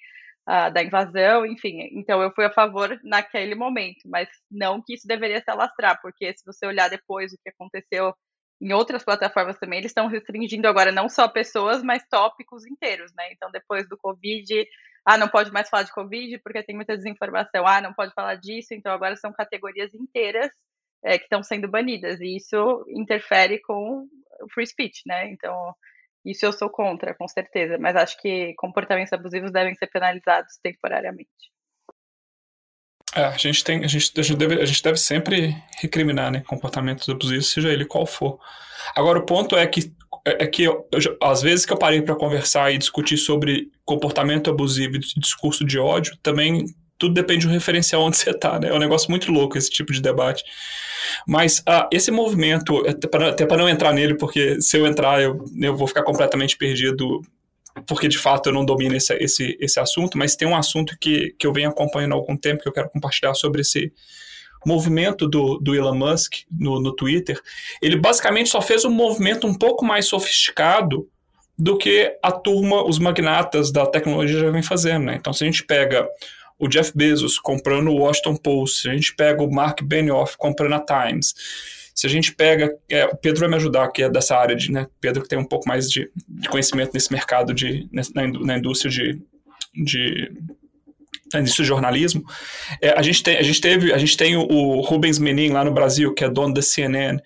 uh, 0.47 0.71
da 0.73 0.83
invasão, 0.83 1.45
enfim. 1.45 1.89
Então 1.93 2.21
eu 2.21 2.31
fui 2.33 2.45
a 2.45 2.53
favor 2.53 2.99
naquele 3.03 3.55
momento, 3.55 4.01
mas 4.05 4.27
não 4.51 4.81
que 4.81 4.95
isso 4.95 5.07
deveria 5.07 5.41
se 5.41 5.49
alastrar, 5.49 5.99
porque 6.01 6.33
se 6.37 6.45
você 6.45 6.65
olhar 6.65 6.89
depois 6.89 7.33
o 7.33 7.37
que 7.41 7.49
aconteceu 7.49 8.13
em 8.59 8.73
outras 8.73 9.03
plataformas 9.03 9.57
também, 9.59 9.79
eles 9.79 9.91
estão 9.91 10.07
restringindo 10.07 10.67
agora 10.67 10.91
não 10.91 11.07
só 11.07 11.27
pessoas, 11.27 11.83
mas 11.83 12.03
tópicos 12.09 12.65
inteiros, 12.65 13.11
né? 13.15 13.31
Então 13.31 13.51
depois 13.51 13.87
do 13.87 13.97
Covid. 13.97 14.67
Ah, 15.05 15.17
não 15.17 15.29
pode 15.29 15.51
mais 15.53 15.69
falar 15.69 15.83
de 15.83 15.93
Covid 15.93 16.37
porque 16.39 16.63
tem 16.63 16.75
muita 16.75 16.97
desinformação. 16.97 17.65
Ah, 17.65 17.79
não 17.79 17.93
pode 17.93 18.13
falar 18.13 18.35
disso. 18.35 18.73
Então 18.73 18.91
agora 18.91 19.15
são 19.15 19.31
categorias 19.31 19.93
inteiras 19.93 20.51
é, 21.03 21.17
que 21.17 21.25
estão 21.25 21.43
sendo 21.43 21.67
banidas, 21.67 22.19
e 22.19 22.35
isso 22.35 22.85
interfere 22.89 23.59
com 23.61 24.07
o 24.41 24.49
free 24.53 24.67
speech, 24.67 25.01
né? 25.05 25.29
Então, 25.29 25.73
isso 26.25 26.45
eu 26.45 26.51
sou 26.51 26.69
contra, 26.69 27.13
com 27.15 27.27
certeza, 27.27 27.77
mas 27.77 27.95
acho 27.95 28.19
que 28.21 28.53
comportamentos 28.55 29.13
abusivos 29.13 29.51
devem 29.51 29.75
ser 29.75 29.87
penalizados 29.87 30.57
temporariamente. 30.61 31.29
É, 33.15 33.23
a 33.23 33.37
gente 33.37 33.63
tem, 33.63 33.83
a 33.83 33.87
gente, 33.87 34.11
a 34.19 34.21
gente, 34.21 34.37
deve, 34.37 34.61
a 34.61 34.65
gente 34.65 34.83
deve 34.83 34.97
sempre 34.97 35.55
recriminar, 35.79 36.31
né, 36.31 36.43
comportamentos 36.45 37.07
abusivos, 37.07 37.51
seja 37.51 37.71
ele 37.71 37.85
qual 37.85 38.05
for. 38.05 38.39
Agora 38.95 39.19
o 39.19 39.25
ponto 39.25 39.55
é 39.55 39.65
que 39.65 39.95
é, 40.25 40.43
é 40.43 40.47
que 40.47 40.63
eu, 40.63 40.87
eu, 40.91 41.17
às 41.23 41.41
vezes 41.41 41.65
que 41.65 41.71
eu 41.71 41.79
parei 41.79 42.01
para 42.01 42.15
conversar 42.15 42.71
e 42.71 42.77
discutir 42.77 43.17
sobre 43.17 43.71
comportamento 43.85 44.49
abusivo 44.49 44.97
e 44.97 44.99
discurso 44.99 45.63
de 45.63 45.79
ódio, 45.79 46.17
também 46.21 46.65
tudo 46.97 47.13
depende 47.13 47.45
do 47.45 47.53
referencial 47.53 48.01
onde 48.01 48.17
você 48.17 48.31
está, 48.31 48.59
né? 48.59 48.69
É 48.69 48.73
um 48.73 48.79
negócio 48.79 49.09
muito 49.09 49.31
louco 49.31 49.57
esse 49.57 49.69
tipo 49.69 49.93
de 49.93 50.01
debate. 50.01 50.43
Mas 51.27 51.59
uh, 51.59 51.87
esse 51.91 52.11
movimento, 52.11 52.83
até 52.87 53.45
para 53.45 53.57
não 53.57 53.69
entrar 53.69 53.93
nele, 53.93 54.15
porque 54.15 54.59
se 54.61 54.77
eu 54.77 54.85
entrar 54.85 55.21
eu, 55.21 55.45
eu 55.59 55.75
vou 55.75 55.87
ficar 55.87 56.03
completamente 56.03 56.57
perdido, 56.57 57.21
porque 57.85 58.07
de 58.07 58.17
fato 58.17 58.49
eu 58.49 58.53
não 58.53 58.65
domino 58.65 58.95
esse, 58.95 59.13
esse, 59.15 59.57
esse 59.59 59.79
assunto, 59.79 60.17
mas 60.17 60.35
tem 60.35 60.47
um 60.47 60.55
assunto 60.55 60.97
que, 60.99 61.35
que 61.37 61.45
eu 61.45 61.53
venho 61.53 61.69
acompanhando 61.69 62.13
há 62.13 62.15
algum 62.15 62.35
tempo 62.35 62.61
que 62.63 62.69
eu 62.69 62.73
quero 62.73 62.89
compartilhar 62.89 63.33
sobre 63.33 63.61
esse 63.61 63.91
movimento 64.65 65.27
do, 65.27 65.57
do 65.59 65.75
Elon 65.75 65.95
Musk 65.95 66.33
no, 66.51 66.79
no 66.79 66.93
Twitter. 66.93 67.39
Ele 67.81 67.95
basicamente 67.95 68.49
só 68.49 68.61
fez 68.61 68.83
um 68.83 68.91
movimento 68.91 69.47
um 69.47 69.53
pouco 69.53 69.85
mais 69.85 70.07
sofisticado 70.07 71.07
do 71.57 71.77
que 71.77 72.15
a 72.21 72.31
turma, 72.31 72.83
os 72.83 72.99
magnatas 72.99 73.71
da 73.71 73.85
tecnologia 73.85 74.39
já 74.39 74.51
vem 74.51 74.61
fazendo. 74.61 75.05
Né? 75.05 75.15
Então, 75.15 75.33
se 75.33 75.43
a 75.43 75.47
gente 75.47 75.63
pega 75.63 76.07
o 76.59 76.67
Jeff 76.67 76.91
Bezos 76.95 77.37
comprando 77.37 77.89
o 77.89 77.97
Washington 77.97 78.35
Post, 78.35 78.81
se 78.81 78.89
a 78.89 78.93
gente 78.93 79.15
pega 79.15 79.43
o 79.43 79.51
Mark 79.51 79.81
Benioff 79.83 80.37
comprando 80.37 80.73
a 80.73 80.79
Times, 80.79 81.33
se 81.93 82.05
a 82.05 82.09
gente 82.09 82.33
pega, 82.33 82.71
é, 82.89 83.05
o 83.05 83.15
Pedro 83.15 83.39
vai 83.39 83.49
me 83.49 83.55
ajudar, 83.55 83.91
que 83.91 84.03
é 84.03 84.09
dessa 84.09 84.35
área 84.35 84.55
de, 84.55 84.71
né, 84.71 84.87
Pedro 85.01 85.23
que 85.23 85.29
tem 85.29 85.39
um 85.39 85.45
pouco 85.45 85.67
mais 85.67 85.89
de, 85.89 86.09
de 86.27 86.47
conhecimento 86.47 86.91
nesse 86.93 87.11
mercado 87.11 87.53
de, 87.53 87.87
na, 87.91 88.27
na 88.27 88.57
indústria 88.57 88.91
de, 88.91 89.21
de 89.73 90.31
de 91.33 91.63
jornalismo, 91.63 92.23
é, 92.81 92.91
a, 92.91 93.01
gente 93.01 93.21
tem, 93.21 93.37
a 93.37 93.41
gente 93.41 93.59
teve, 93.59 93.91
a 93.91 93.97
gente 93.97 94.15
tem 94.15 94.37
o, 94.37 94.47
o 94.47 94.81
Rubens 94.81 95.19
Menin 95.19 95.49
lá 95.49 95.63
no 95.63 95.73
Brasil, 95.73 96.13
que 96.13 96.23
é 96.23 96.29
dono 96.29 96.53
da 96.53 96.61
CNN, 96.61 97.19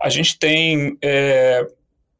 a 0.00 0.08
gente 0.08 0.38
tem 0.38 0.96
é, 1.02 1.66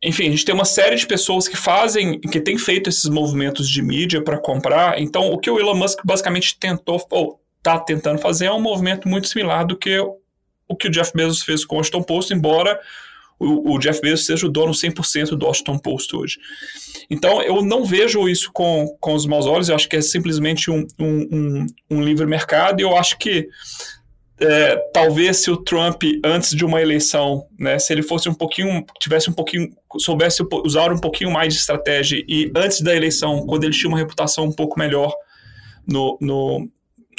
enfim, 0.03 0.27
a 0.27 0.31
gente 0.31 0.45
tem 0.45 0.55
uma 0.55 0.65
série 0.65 0.97
de 0.97 1.07
pessoas 1.07 1.47
que 1.47 1.57
fazem, 1.57 2.19
que 2.19 2.41
têm 2.41 2.59
feito 2.59 2.89
esses 2.89 3.09
movimentos 3.09 3.69
de 3.69 3.81
mídia 3.81 4.21
para 4.23 4.37
comprar. 4.37 5.01
Então, 5.01 5.31
o 5.31 5.39
que 5.39 5.49
o 5.49 5.61
Elon 5.61 5.77
Musk 5.77 6.01
basicamente 6.05 6.59
tentou, 6.59 7.01
ou 7.11 7.41
está 7.59 7.79
tentando 7.79 8.19
fazer, 8.19 8.47
é 8.47 8.53
um 8.53 8.61
movimento 8.61 9.07
muito 9.07 9.29
similar 9.29 9.65
do 9.65 9.77
que 9.77 9.97
o 10.69 10.77
que 10.77 10.89
o 10.89 10.91
Jeff 10.91 11.13
Bezos 11.15 11.43
fez 11.43 11.65
com 11.65 11.77
o 11.77 11.79
Washington 11.79 12.03
Post, 12.03 12.33
embora 12.33 12.81
o, 13.39 13.75
o 13.75 13.79
Jeff 13.79 14.01
Bezos 14.01 14.27
seja 14.27 14.47
o 14.47 14.51
dono 14.51 14.73
100% 14.73 15.37
do 15.37 15.47
Washington 15.47 15.79
Post 15.79 16.17
hoje. 16.17 16.39
Então, 17.11 17.43
eu 17.43 17.63
não 17.63 17.85
vejo 17.85 18.29
isso 18.29 18.51
com, 18.53 18.97
com 19.01 19.15
os 19.15 19.27
maus 19.27 19.47
olhos, 19.47 19.69
eu 19.69 19.75
acho 19.75 19.89
que 19.89 19.97
é 19.97 20.01
simplesmente 20.01 20.71
um, 20.71 20.87
um, 20.99 21.29
um, 21.31 21.67
um 21.91 22.03
livre 22.03 22.27
mercado, 22.27 22.81
e 22.81 22.83
eu 22.83 22.97
acho 22.97 23.19
que 23.19 23.49
é, 24.41 24.77
talvez 24.93 25.39
se 25.39 25.51
o 25.51 25.57
Trump, 25.57 26.03
antes 26.25 26.51
de 26.51 26.65
uma 26.65 26.81
eleição, 26.81 27.47
né, 27.59 27.79
se 27.79 27.93
ele 27.93 28.03
fosse 28.03 28.29
um 28.29 28.35
pouquinho, 28.35 28.85
tivesse 29.01 29.31
um 29.31 29.33
pouquinho, 29.33 29.71
soubesse 29.99 30.43
usar 30.65 30.93
um 30.93 30.99
pouquinho 30.99 31.31
mais 31.31 31.55
de 31.55 31.61
estratégia 31.61 32.25
e 32.27 32.51
antes 32.57 32.81
da 32.81 32.95
eleição, 32.95 33.47
quando 33.47 33.65
ele 33.65 33.73
tinha 33.73 33.89
uma 33.89 33.99
reputação 33.99 34.45
um 34.45 34.53
pouco 34.53 34.79
melhor 34.79 35.15
no, 35.87 36.19
no 36.21 36.69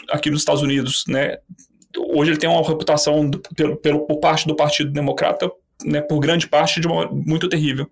aqui 0.09 0.29
nos 0.29 0.41
Estados 0.41 0.61
Unidos, 0.61 1.03
né, 1.07 1.37
hoje 2.13 2.31
ele 2.31 2.39
tem 2.39 2.49
uma 2.49 2.67
reputação 2.67 3.29
do, 3.29 3.39
pelo, 3.55 3.77
pelo, 3.77 4.05
por 4.05 4.19
parte 4.19 4.47
do 4.47 4.55
Partido 4.55 4.91
Democrata, 4.91 5.49
né, 5.85 6.01
por 6.01 6.19
grande 6.19 6.47
parte, 6.47 6.79
de 6.79 6.87
uma, 6.87 7.09
muito 7.09 7.47
terrível. 7.47 7.89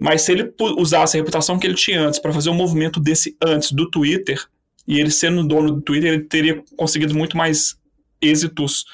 Mas 0.00 0.22
se 0.22 0.32
ele 0.32 0.52
usasse 0.76 1.16
a 1.16 1.20
reputação 1.20 1.58
que 1.58 1.66
ele 1.66 1.74
tinha 1.74 2.00
antes 2.00 2.18
para 2.18 2.32
fazer 2.32 2.50
um 2.50 2.54
movimento 2.54 3.00
desse 3.00 3.36
antes 3.42 3.72
do 3.72 3.88
Twitter, 3.88 4.44
e 4.86 5.00
ele 5.00 5.10
sendo 5.10 5.46
dono 5.46 5.72
do 5.72 5.80
Twitter, 5.80 6.12
ele 6.12 6.24
teria 6.24 6.62
conseguido 6.76 7.14
muito 7.14 7.36
mais 7.36 7.76
êxitos 8.20 8.84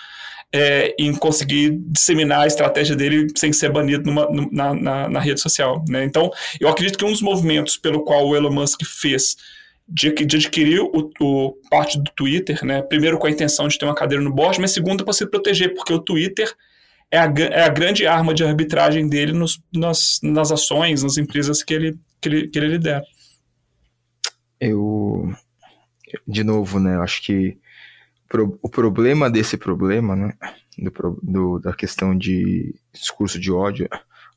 é, 0.52 0.94
em 0.98 1.14
conseguir 1.14 1.78
disseminar 1.86 2.40
a 2.40 2.46
estratégia 2.46 2.94
dele 2.94 3.26
sem 3.36 3.52
ser 3.52 3.70
banido 3.70 4.04
numa, 4.04 4.28
na, 4.50 4.74
na, 4.74 5.08
na, 5.08 5.20
rede 5.20 5.40
social. 5.40 5.82
Né? 5.88 6.04
Então, 6.04 6.30
eu 6.60 6.68
acredito 6.68 6.98
que 6.98 7.04
um 7.04 7.10
dos 7.10 7.22
movimentos 7.22 7.78
pelo 7.78 8.04
qual 8.04 8.28
o 8.28 8.36
Elon 8.36 8.52
Musk 8.52 8.82
fez 8.84 9.36
de, 9.88 10.10
de 10.12 10.36
adquirir 10.36 10.80
o, 10.80 11.10
o, 11.20 11.54
parte 11.70 11.98
do 11.98 12.10
Twitter, 12.14 12.62
né? 12.64 12.82
primeiro 12.82 13.18
com 13.18 13.26
a 13.26 13.30
intenção 13.30 13.66
de 13.66 13.78
ter 13.78 13.86
uma 13.86 13.94
cadeira 13.94 14.22
no 14.22 14.32
board, 14.32 14.60
mas 14.60 14.72
segundo 14.72 15.04
para 15.04 15.14
se 15.14 15.26
proteger, 15.26 15.74
porque 15.74 15.92
o 15.92 15.98
Twitter 15.98 16.52
é 17.10 17.18
a, 17.18 17.24
é 17.24 17.64
a 17.64 17.68
grande 17.68 18.06
arma 18.06 18.34
de 18.34 18.44
arbitragem 18.44 19.08
dele 19.08 19.32
nos, 19.32 19.60
nas, 19.72 20.18
nas 20.22 20.52
ações, 20.52 21.02
nas 21.02 21.16
empresas 21.16 21.62
que 21.62 21.72
ele, 21.72 21.98
que 22.20 22.28
ele, 22.28 22.48
que 22.48 22.58
ele 22.58 22.68
lidera. 22.68 23.02
Eu, 24.60 25.32
de 26.26 26.44
novo, 26.44 26.78
né, 26.78 26.96
acho 26.98 27.22
que 27.22 27.58
pro, 28.32 28.58
o 28.62 28.68
problema 28.70 29.30
desse 29.30 29.58
problema, 29.58 30.16
né, 30.16 30.32
do, 30.78 31.20
do, 31.22 31.58
da 31.58 31.74
questão 31.74 32.16
de 32.16 32.74
discurso 32.90 33.38
de 33.38 33.52
ódio, 33.52 33.86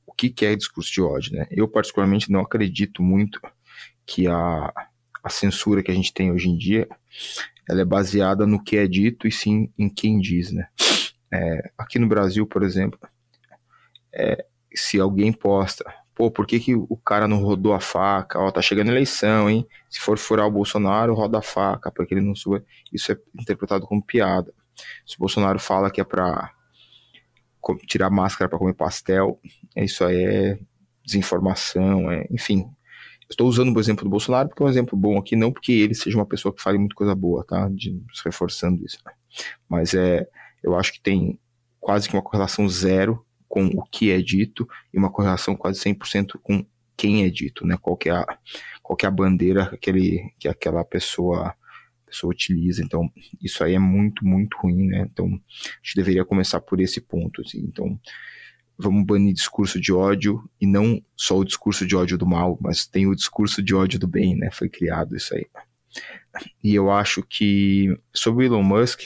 o 0.06 0.12
que, 0.12 0.30
que 0.30 0.46
é 0.46 0.54
discurso 0.54 0.92
de 0.92 1.02
ódio, 1.02 1.32
né? 1.32 1.48
Eu, 1.50 1.66
particularmente, 1.66 2.30
não 2.30 2.42
acredito 2.42 3.02
muito 3.02 3.40
que 4.06 4.28
a, 4.28 4.74
a 5.24 5.30
censura 5.30 5.82
que 5.82 5.90
a 5.90 5.94
gente 5.94 6.14
tem 6.14 6.30
hoje 6.30 6.50
em 6.50 6.58
dia, 6.58 6.90
ela 7.70 7.80
é 7.80 7.86
baseada 7.86 8.46
no 8.46 8.62
que 8.62 8.76
é 8.76 8.86
dito 8.86 9.30
e 9.30 9.32
sim 9.32 9.72
em 9.78 9.88
quem 9.88 10.20
diz, 10.20 10.52
né? 10.52 10.68
É, 11.34 11.72
aqui 11.78 11.98
no 11.98 12.08
Brasil, 12.08 12.46
por 12.46 12.64
exemplo, 12.64 13.00
é, 14.14 14.46
se 14.74 15.00
alguém 15.00 15.32
posta, 15.32 15.86
pô, 16.16 16.32
por 16.32 16.48
que, 16.48 16.60
que 16.60 16.74
o 16.74 16.98
cara 16.98 17.28
não 17.28 17.44
rodou 17.44 17.74
a 17.74 17.80
faca? 17.80 18.40
Ó, 18.40 18.50
tá 18.50 18.62
chegando 18.62 18.90
eleição, 18.90 19.50
hein? 19.50 19.68
Se 19.90 20.00
for 20.00 20.18
furar 20.18 20.48
o 20.48 20.52
Bolsonaro, 20.52 21.14
roda 21.14 21.40
a 21.40 21.42
faca, 21.42 21.92
porque 21.92 22.14
ele 22.14 22.22
não 22.22 22.34
suba. 22.34 22.64
Isso 22.92 23.12
é 23.12 23.18
interpretado 23.38 23.86
como 23.86 24.02
piada. 24.02 24.54
Se 25.06 25.16
o 25.18 25.20
Bolsonaro 25.20 25.60
fala 25.60 25.92
que 25.92 26.00
é 26.00 26.04
pra 26.04 26.52
tirar 27.88 28.10
máscara 28.10 28.48
para 28.48 28.60
comer 28.60 28.76
pastel, 28.76 29.40
isso 29.76 30.06
aí 30.06 30.24
é 30.24 30.60
desinformação, 31.04 32.12
é, 32.12 32.26
enfim. 32.32 32.66
Estou 33.30 33.48
usando 33.48 33.76
o 33.76 33.80
exemplo 33.80 34.04
do 34.04 34.10
Bolsonaro 34.10 34.48
porque 34.48 34.62
é 34.62 34.66
um 34.66 34.70
exemplo 34.70 34.98
bom 34.98 35.18
aqui, 35.18 35.36
não 35.36 35.52
porque 35.52 35.72
ele 35.72 35.96
seja 35.96 36.16
uma 36.16 36.26
pessoa 36.26 36.54
que 36.54 36.62
fale 36.62 36.78
muita 36.78 36.96
coisa 36.96 37.16
boa, 37.16 37.44
tá? 37.44 37.68
De, 37.70 38.00
reforçando 38.24 38.86
isso. 38.86 39.00
Mas 39.68 39.94
é, 39.96 40.28
eu 40.64 40.76
acho 40.78 40.94
que 40.94 41.02
tem 41.02 41.40
quase 41.80 42.08
que 42.08 42.16
uma 42.16 42.22
correlação 42.22 42.70
zero 42.70 43.25
com 43.56 43.68
o 43.68 43.84
que 43.84 44.12
é 44.12 44.22
dito 44.22 44.68
e 44.94 44.98
uma 44.98 45.10
correlação 45.10 45.56
quase 45.56 45.80
100% 45.80 46.38
com 46.44 46.66
quem 46.98 47.24
é 47.24 47.30
dito, 47.30 47.66
né? 47.66 47.78
Qual 47.82 47.96
que 47.96 48.10
é 48.10 48.12
a, 48.12 48.38
qual 48.84 48.98
que 48.98 49.06
é 49.06 49.08
a 49.08 49.12
bandeira 49.12 49.70
que, 49.70 49.76
aquele, 49.76 50.34
que 50.38 50.50
aquela 50.50 50.84
pessoa, 50.84 51.56
pessoa 52.06 52.32
utiliza. 52.32 52.84
Então, 52.84 53.10
isso 53.42 53.64
aí 53.64 53.74
é 53.74 53.80
muito, 53.80 54.26
muito 54.26 54.58
ruim, 54.58 54.88
né? 54.88 55.08
Então, 55.10 55.28
a 55.28 55.30
gente 55.82 55.96
deveria 55.96 56.26
começar 56.26 56.60
por 56.60 56.82
esse 56.82 57.00
ponto, 57.00 57.40
assim. 57.40 57.60
Então, 57.60 57.98
vamos 58.78 59.06
banir 59.06 59.34
discurso 59.34 59.80
de 59.80 59.94
ódio 59.94 60.44
e 60.60 60.68
não 60.68 61.02
só 61.16 61.38
o 61.38 61.46
discurso 61.46 61.88
de 61.88 61.96
ódio 61.96 62.18
do 62.18 62.28
mal, 62.28 62.58
mas 62.60 62.86
tem 62.86 63.08
o 63.08 63.16
discurso 63.16 63.64
de 63.64 63.74
ódio 63.74 63.98
do 63.98 64.08
bem, 64.08 64.36
né? 64.36 64.50
Foi 64.52 64.68
criado 64.68 65.16
isso 65.16 65.34
aí. 65.34 65.46
E 66.62 66.76
eu 66.76 66.92
acho 66.92 67.24
que 67.24 67.98
sobre 68.14 68.44
o 68.44 68.48
Elon 68.48 68.64
Musk, 68.64 69.06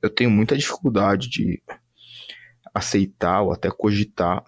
eu 0.00 0.08
tenho 0.08 0.30
muita 0.30 0.56
dificuldade 0.56 1.28
de 1.28 1.60
aceitar 2.74 3.42
ou 3.42 3.52
até 3.52 3.70
cogitar 3.70 4.42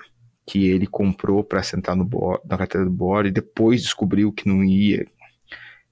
que 0.46 0.66
ele 0.66 0.86
comprou 0.86 1.44
para 1.44 1.62
sentar 1.62 1.94
no 1.96 2.04
board, 2.04 2.42
na 2.46 2.58
carteira 2.58 2.84
do 2.84 2.92
board 2.92 3.28
e 3.28 3.32
depois 3.32 3.82
descobriu 3.82 4.32
que 4.32 4.48
não 4.48 4.64
ia. 4.64 5.06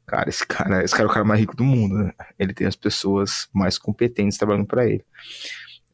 Cara, 0.06 0.28
esse 0.28 0.46
cara, 0.46 0.82
esse 0.82 0.92
cara 0.92 1.08
é 1.08 1.10
o 1.10 1.12
cara 1.14 1.24
mais 1.24 1.38
rico 1.40 1.56
do 1.56 1.64
mundo, 1.64 1.96
né? 1.96 2.12
Ele 2.38 2.52
tem 2.52 2.66
as 2.66 2.74
pessoas 2.74 3.48
mais 3.54 3.78
competentes 3.78 4.36
trabalhando 4.36 4.66
para 4.66 4.86
ele. 4.86 5.04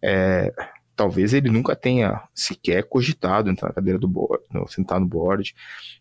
É, 0.03 0.53
talvez 0.97 1.35
ele 1.35 1.51
nunca 1.51 1.77
tenha 1.77 2.27
sequer 2.35 2.85
cogitado 2.85 3.51
entrar 3.51 3.69
na 3.69 3.75
cadeira 3.75 3.99
do 3.99 4.09
board, 4.09 4.43
sentar 4.69 4.99
no 4.99 5.07
board. 5.07 5.55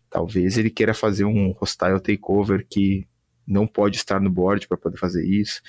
Talvez 0.08 0.56
ele 0.56 0.70
queira 0.70 0.94
fazer 0.94 1.26
um 1.26 1.50
hostile 1.52 2.00
takeover 2.00 2.66
que 2.68 3.06
não 3.46 3.66
pode 3.66 3.96
estar 3.96 4.18
no 4.18 4.30
board 4.30 4.66
para 4.66 4.78
poder 4.78 4.96
fazer 4.96 5.24
isso. 5.24 5.60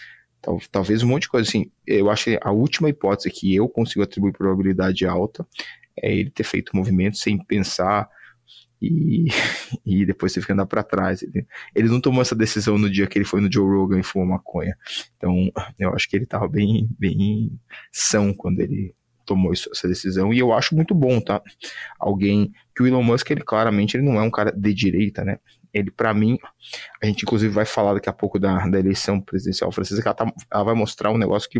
Tal, 0.47 0.61
talvez 0.71 1.03
um 1.03 1.07
monte 1.07 1.23
de 1.23 1.29
coisa 1.29 1.49
assim. 1.49 1.69
Eu 1.85 2.09
acho 2.09 2.23
que 2.25 2.39
a 2.41 2.51
última 2.51 2.87
hipótese 2.89 3.29
que 3.29 3.53
eu 3.53 3.67
consigo 3.67 4.01
atribuir 4.01 4.31
probabilidade 4.31 5.05
alta 5.05 5.45
é 6.01 6.15
ele 6.15 6.29
ter 6.29 6.45
feito 6.45 6.69
o 6.69 6.77
movimento 6.77 7.17
sem 7.17 7.37
pensar 7.37 8.07
e, 8.81 9.25
e 9.85 10.05
depois 10.05 10.31
teve 10.31 10.45
que 10.45 10.53
andar 10.53 10.65
para 10.65 10.83
trás. 10.83 11.21
Ele, 11.21 11.45
ele 11.75 11.89
não 11.89 11.99
tomou 11.99 12.21
essa 12.21 12.33
decisão 12.33 12.77
no 12.77 12.89
dia 12.89 13.07
que 13.07 13.17
ele 13.17 13.25
foi 13.25 13.41
no 13.41 13.51
Joe 13.51 13.67
Rogan 13.67 13.99
e 13.99 14.03
fumou 14.03 14.25
maconha. 14.25 14.77
Então, 15.17 15.51
eu 15.77 15.93
acho 15.93 16.09
que 16.09 16.15
ele 16.15 16.23
estava 16.23 16.47
bem, 16.47 16.87
bem 16.97 17.51
são 17.91 18.33
quando 18.33 18.61
ele 18.61 18.95
tomou 19.25 19.51
isso, 19.51 19.69
essa 19.73 19.89
decisão 19.89 20.33
e 20.33 20.39
eu 20.39 20.53
acho 20.53 20.73
muito 20.73 20.95
bom, 20.95 21.19
tá? 21.19 21.41
Alguém 21.99 22.53
que 22.73 22.81
o 22.81 22.87
Elon 22.87 23.03
Musk, 23.03 23.29
ele 23.29 23.41
claramente 23.41 23.97
ele 23.97 24.05
não 24.05 24.17
é 24.17 24.21
um 24.21 24.31
cara 24.31 24.51
de 24.51 24.73
direita, 24.73 25.25
né? 25.25 25.39
Ele, 25.73 25.91
para 25.91 26.13
mim, 26.13 26.37
a 27.01 27.05
gente 27.05 27.23
inclusive 27.23 27.53
vai 27.53 27.65
falar 27.65 27.93
daqui 27.93 28.09
a 28.09 28.13
pouco 28.13 28.39
da, 28.39 28.67
da 28.67 28.79
eleição 28.79 29.19
presidencial 29.21 29.71
francesa, 29.71 30.01
que 30.01 30.07
ela, 30.07 30.15
tá, 30.15 30.31
ela, 30.51 30.63
vai 30.63 30.75
mostrar 30.75 31.11
um 31.11 31.17
negócio 31.17 31.49
que 31.49 31.59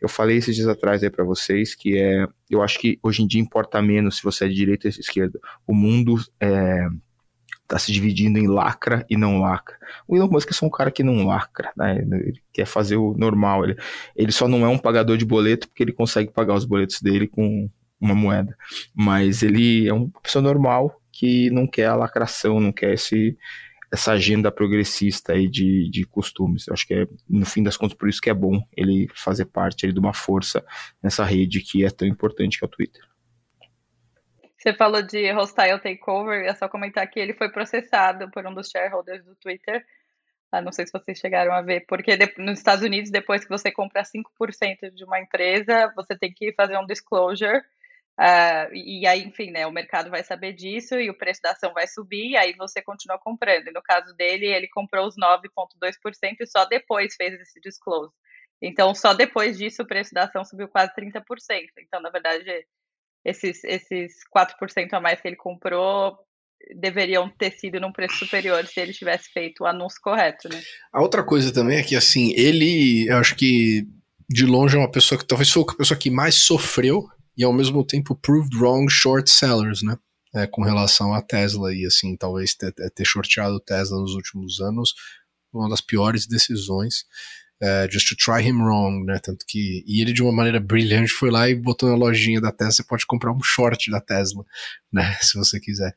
eu 0.00 0.08
falei 0.08 0.36
esses 0.38 0.54
dias 0.54 0.68
atrás 0.68 1.02
aí 1.02 1.10
para 1.10 1.24
vocês, 1.24 1.74
que 1.74 1.98
é, 1.98 2.26
eu 2.48 2.62
acho 2.62 2.78
que 2.78 2.98
hoje 3.02 3.22
em 3.22 3.26
dia 3.26 3.40
importa 3.40 3.80
menos 3.82 4.18
se 4.18 4.22
você 4.22 4.44
é 4.44 4.48
de 4.48 4.54
direita 4.54 4.88
ou 4.88 4.92
de 4.92 5.00
esquerda. 5.00 5.38
O 5.66 5.74
mundo 5.74 6.16
é, 6.40 6.86
tá 7.70 7.78
se 7.78 7.92
dividindo 7.92 8.36
em 8.36 8.48
lacra 8.48 9.06
e 9.08 9.16
não 9.16 9.40
lacra. 9.40 9.76
O 10.08 10.16
Elon 10.16 10.28
Musk 10.28 10.50
é 10.50 10.52
só 10.52 10.66
um 10.66 10.70
cara 10.70 10.90
que 10.90 11.04
não 11.04 11.24
lacra, 11.24 11.72
né? 11.76 11.98
Ele 11.98 12.42
quer 12.52 12.66
fazer 12.66 12.96
o 12.96 13.14
normal. 13.16 13.64
Ele, 13.64 13.76
ele 14.16 14.32
só 14.32 14.48
não 14.48 14.64
é 14.64 14.68
um 14.68 14.76
pagador 14.76 15.16
de 15.16 15.24
boleto 15.24 15.68
porque 15.68 15.84
ele 15.84 15.92
consegue 15.92 16.32
pagar 16.32 16.54
os 16.54 16.64
boletos 16.64 17.00
dele 17.00 17.28
com 17.28 17.70
uma 18.00 18.14
moeda. 18.14 18.56
Mas 18.92 19.44
ele 19.44 19.86
é 19.86 19.92
uma 19.92 20.10
pessoa 20.20 20.42
normal 20.42 21.00
que 21.12 21.50
não 21.50 21.66
quer 21.66 21.86
a 21.86 21.96
lacração, 21.96 22.60
não 22.60 22.72
quer 22.72 22.94
esse, 22.94 23.36
essa 23.92 24.12
agenda 24.12 24.52
progressista 24.52 25.32
aí 25.32 25.48
de, 25.48 25.90
de 25.90 26.04
costumes. 26.04 26.66
Eu 26.68 26.74
acho 26.74 26.86
que 26.86 26.94
é, 26.94 27.06
no 27.28 27.44
fim 27.44 27.62
das 27.62 27.76
contas, 27.76 27.96
por 27.96 28.08
isso 28.08 28.20
que 28.20 28.30
é 28.30 28.34
bom 28.34 28.62
ele 28.76 29.08
fazer 29.14 29.46
parte 29.46 29.92
de 29.92 29.98
uma 29.98 30.14
força 30.14 30.64
nessa 31.02 31.24
rede 31.24 31.60
que 31.60 31.84
é 31.84 31.90
tão 31.90 32.06
importante 32.06 32.58
que 32.58 32.64
é 32.64 32.68
o 32.68 32.70
Twitter. 32.70 33.02
Você 34.56 34.74
falou 34.74 35.02
de 35.02 35.32
hostile 35.32 35.78
takeover, 35.80 36.44
é 36.44 36.54
só 36.54 36.68
comentar 36.68 37.06
que 37.08 37.18
ele 37.18 37.32
foi 37.32 37.48
processado 37.48 38.30
por 38.30 38.46
um 38.46 38.54
dos 38.54 38.68
shareholders 38.68 39.24
do 39.24 39.34
Twitter. 39.36 39.84
Ah, 40.52 40.60
não 40.60 40.70
sei 40.70 40.86
se 40.86 40.92
vocês 40.92 41.18
chegaram 41.18 41.52
a 41.52 41.62
ver, 41.62 41.86
porque 41.88 42.16
nos 42.36 42.58
Estados 42.58 42.84
Unidos, 42.84 43.10
depois 43.10 43.42
que 43.42 43.48
você 43.48 43.70
compra 43.72 44.02
5% 44.02 44.90
de 44.92 45.04
uma 45.04 45.18
empresa, 45.18 45.90
você 45.96 46.16
tem 46.16 46.32
que 46.32 46.52
fazer 46.52 46.76
um 46.76 46.86
disclosure 46.86 47.62
Uh, 48.20 48.68
e 48.74 49.06
aí, 49.06 49.22
enfim, 49.22 49.50
né, 49.50 49.66
o 49.66 49.72
mercado 49.72 50.10
vai 50.10 50.22
saber 50.22 50.52
disso 50.52 50.94
e 50.96 51.08
o 51.08 51.16
preço 51.16 51.40
da 51.42 51.52
ação 51.52 51.72
vai 51.72 51.86
subir, 51.86 52.32
e 52.32 52.36
aí 52.36 52.52
você 52.52 52.82
continua 52.82 53.18
comprando. 53.18 53.68
E 53.68 53.72
no 53.72 53.80
caso 53.80 54.14
dele, 54.14 54.44
ele 54.44 54.68
comprou 54.68 55.06
os 55.06 55.16
9,2% 55.16 56.36
e 56.40 56.46
só 56.46 56.66
depois 56.66 57.14
fez 57.16 57.40
esse 57.40 57.58
disclose. 57.60 58.12
Então, 58.62 58.94
só 58.94 59.14
depois 59.14 59.56
disso, 59.56 59.82
o 59.82 59.86
preço 59.86 60.12
da 60.12 60.24
ação 60.24 60.44
subiu 60.44 60.68
quase 60.68 60.92
30%. 60.94 61.22
Então, 61.78 62.02
na 62.02 62.10
verdade, 62.10 62.44
esses, 63.24 63.64
esses 63.64 64.12
4% 64.36 64.92
a 64.92 65.00
mais 65.00 65.18
que 65.18 65.28
ele 65.28 65.36
comprou 65.36 66.18
deveriam 66.76 67.30
ter 67.30 67.52
sido 67.52 67.80
num 67.80 67.90
preço 67.90 68.16
superior 68.16 68.66
se 68.66 68.78
ele 68.78 68.92
tivesse 68.92 69.32
feito 69.32 69.64
o 69.64 69.66
anúncio 69.66 69.98
correto, 70.02 70.46
né? 70.46 70.60
A 70.92 71.00
outra 71.00 71.24
coisa 71.24 71.50
também 71.54 71.78
é 71.78 71.82
que, 71.82 71.96
assim, 71.96 72.34
ele, 72.36 73.08
eu 73.08 73.16
acho 73.16 73.34
que 73.34 73.86
de 74.28 74.44
longe 74.44 74.76
é 74.76 74.78
uma 74.78 74.90
pessoa 74.90 75.18
que 75.18 75.24
talvez 75.24 75.50
foi 75.50 75.62
a 75.62 75.74
pessoa 75.74 75.98
que 75.98 76.10
mais 76.10 76.34
sofreu 76.34 77.08
e 77.36 77.44
ao 77.44 77.52
mesmo 77.52 77.84
tempo 77.84 78.14
proved 78.14 78.56
wrong 78.56 78.90
short 78.90 79.30
sellers, 79.30 79.82
né? 79.82 79.96
É, 80.34 80.46
com 80.46 80.62
relação 80.62 81.12
à 81.12 81.20
Tesla 81.20 81.74
e 81.74 81.84
assim, 81.84 82.16
talvez 82.16 82.54
ter, 82.54 82.72
ter 82.72 83.04
shorteado 83.04 83.58
Tesla 83.58 84.00
nos 84.00 84.14
últimos 84.14 84.60
anos, 84.60 84.94
uma 85.52 85.68
das 85.68 85.80
piores 85.80 86.26
decisões. 86.26 87.04
uh, 87.62 87.86
just 87.88 88.08
to 88.08 88.16
try 88.16 88.40
him 88.40 88.62
wrong, 88.62 89.04
né? 89.04 89.18
Tanto 89.18 89.44
que 89.46 89.84
e 89.86 90.00
ele 90.00 90.12
de 90.12 90.22
uma 90.22 90.32
maneira 90.32 90.58
brilhante 90.58 91.12
foi 91.12 91.30
lá 91.30 91.48
e 91.48 91.54
botou 91.54 91.88
na 91.88 91.96
lojinha 91.96 92.40
da 92.40 92.50
Tesla, 92.50 92.72
você 92.72 92.84
pode 92.84 93.06
comprar 93.06 93.32
um 93.32 93.42
short 93.42 93.90
da 93.90 94.00
Tesla, 94.00 94.44
né? 94.92 95.16
Se 95.20 95.38
você 95.38 95.60
quiser. 95.60 95.94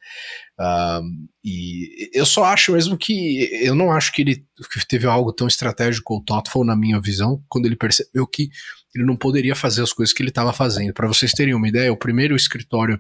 Um, 0.60 1.28
e 1.44 2.10
eu 2.13 2.25
só 2.25 2.46
acho 2.46 2.74
mesmo 2.74 2.98
que 2.98 3.50
eu 3.63 3.75
não 3.75 3.92
acho 3.92 4.12
que 4.12 4.22
ele 4.22 4.46
que 4.72 4.88
teve 4.88 5.08
algo 5.08 5.34
tão 5.34 5.48
estratégico 5.48 6.13
ou 6.13 6.24
thoughtful 6.24 6.66
na 6.66 6.75
minha 6.75 7.00
visão 7.00 7.44
quando 7.48 7.66
ele 7.66 7.75
percebeu 7.75 8.28
que 8.28 8.50
ele 8.95 9.05
não 9.05 9.15
poderia 9.15 9.55
fazer 9.55 9.81
as 9.81 9.91
coisas 9.91 10.13
que 10.13 10.21
ele 10.21 10.29
estava 10.29 10.53
fazendo. 10.53 10.93
Para 10.93 11.07
vocês 11.07 11.31
terem 11.31 11.53
uma 11.53 11.67
ideia, 11.67 11.91
o 11.91 11.97
primeiro 11.97 12.35
escritório 12.35 13.00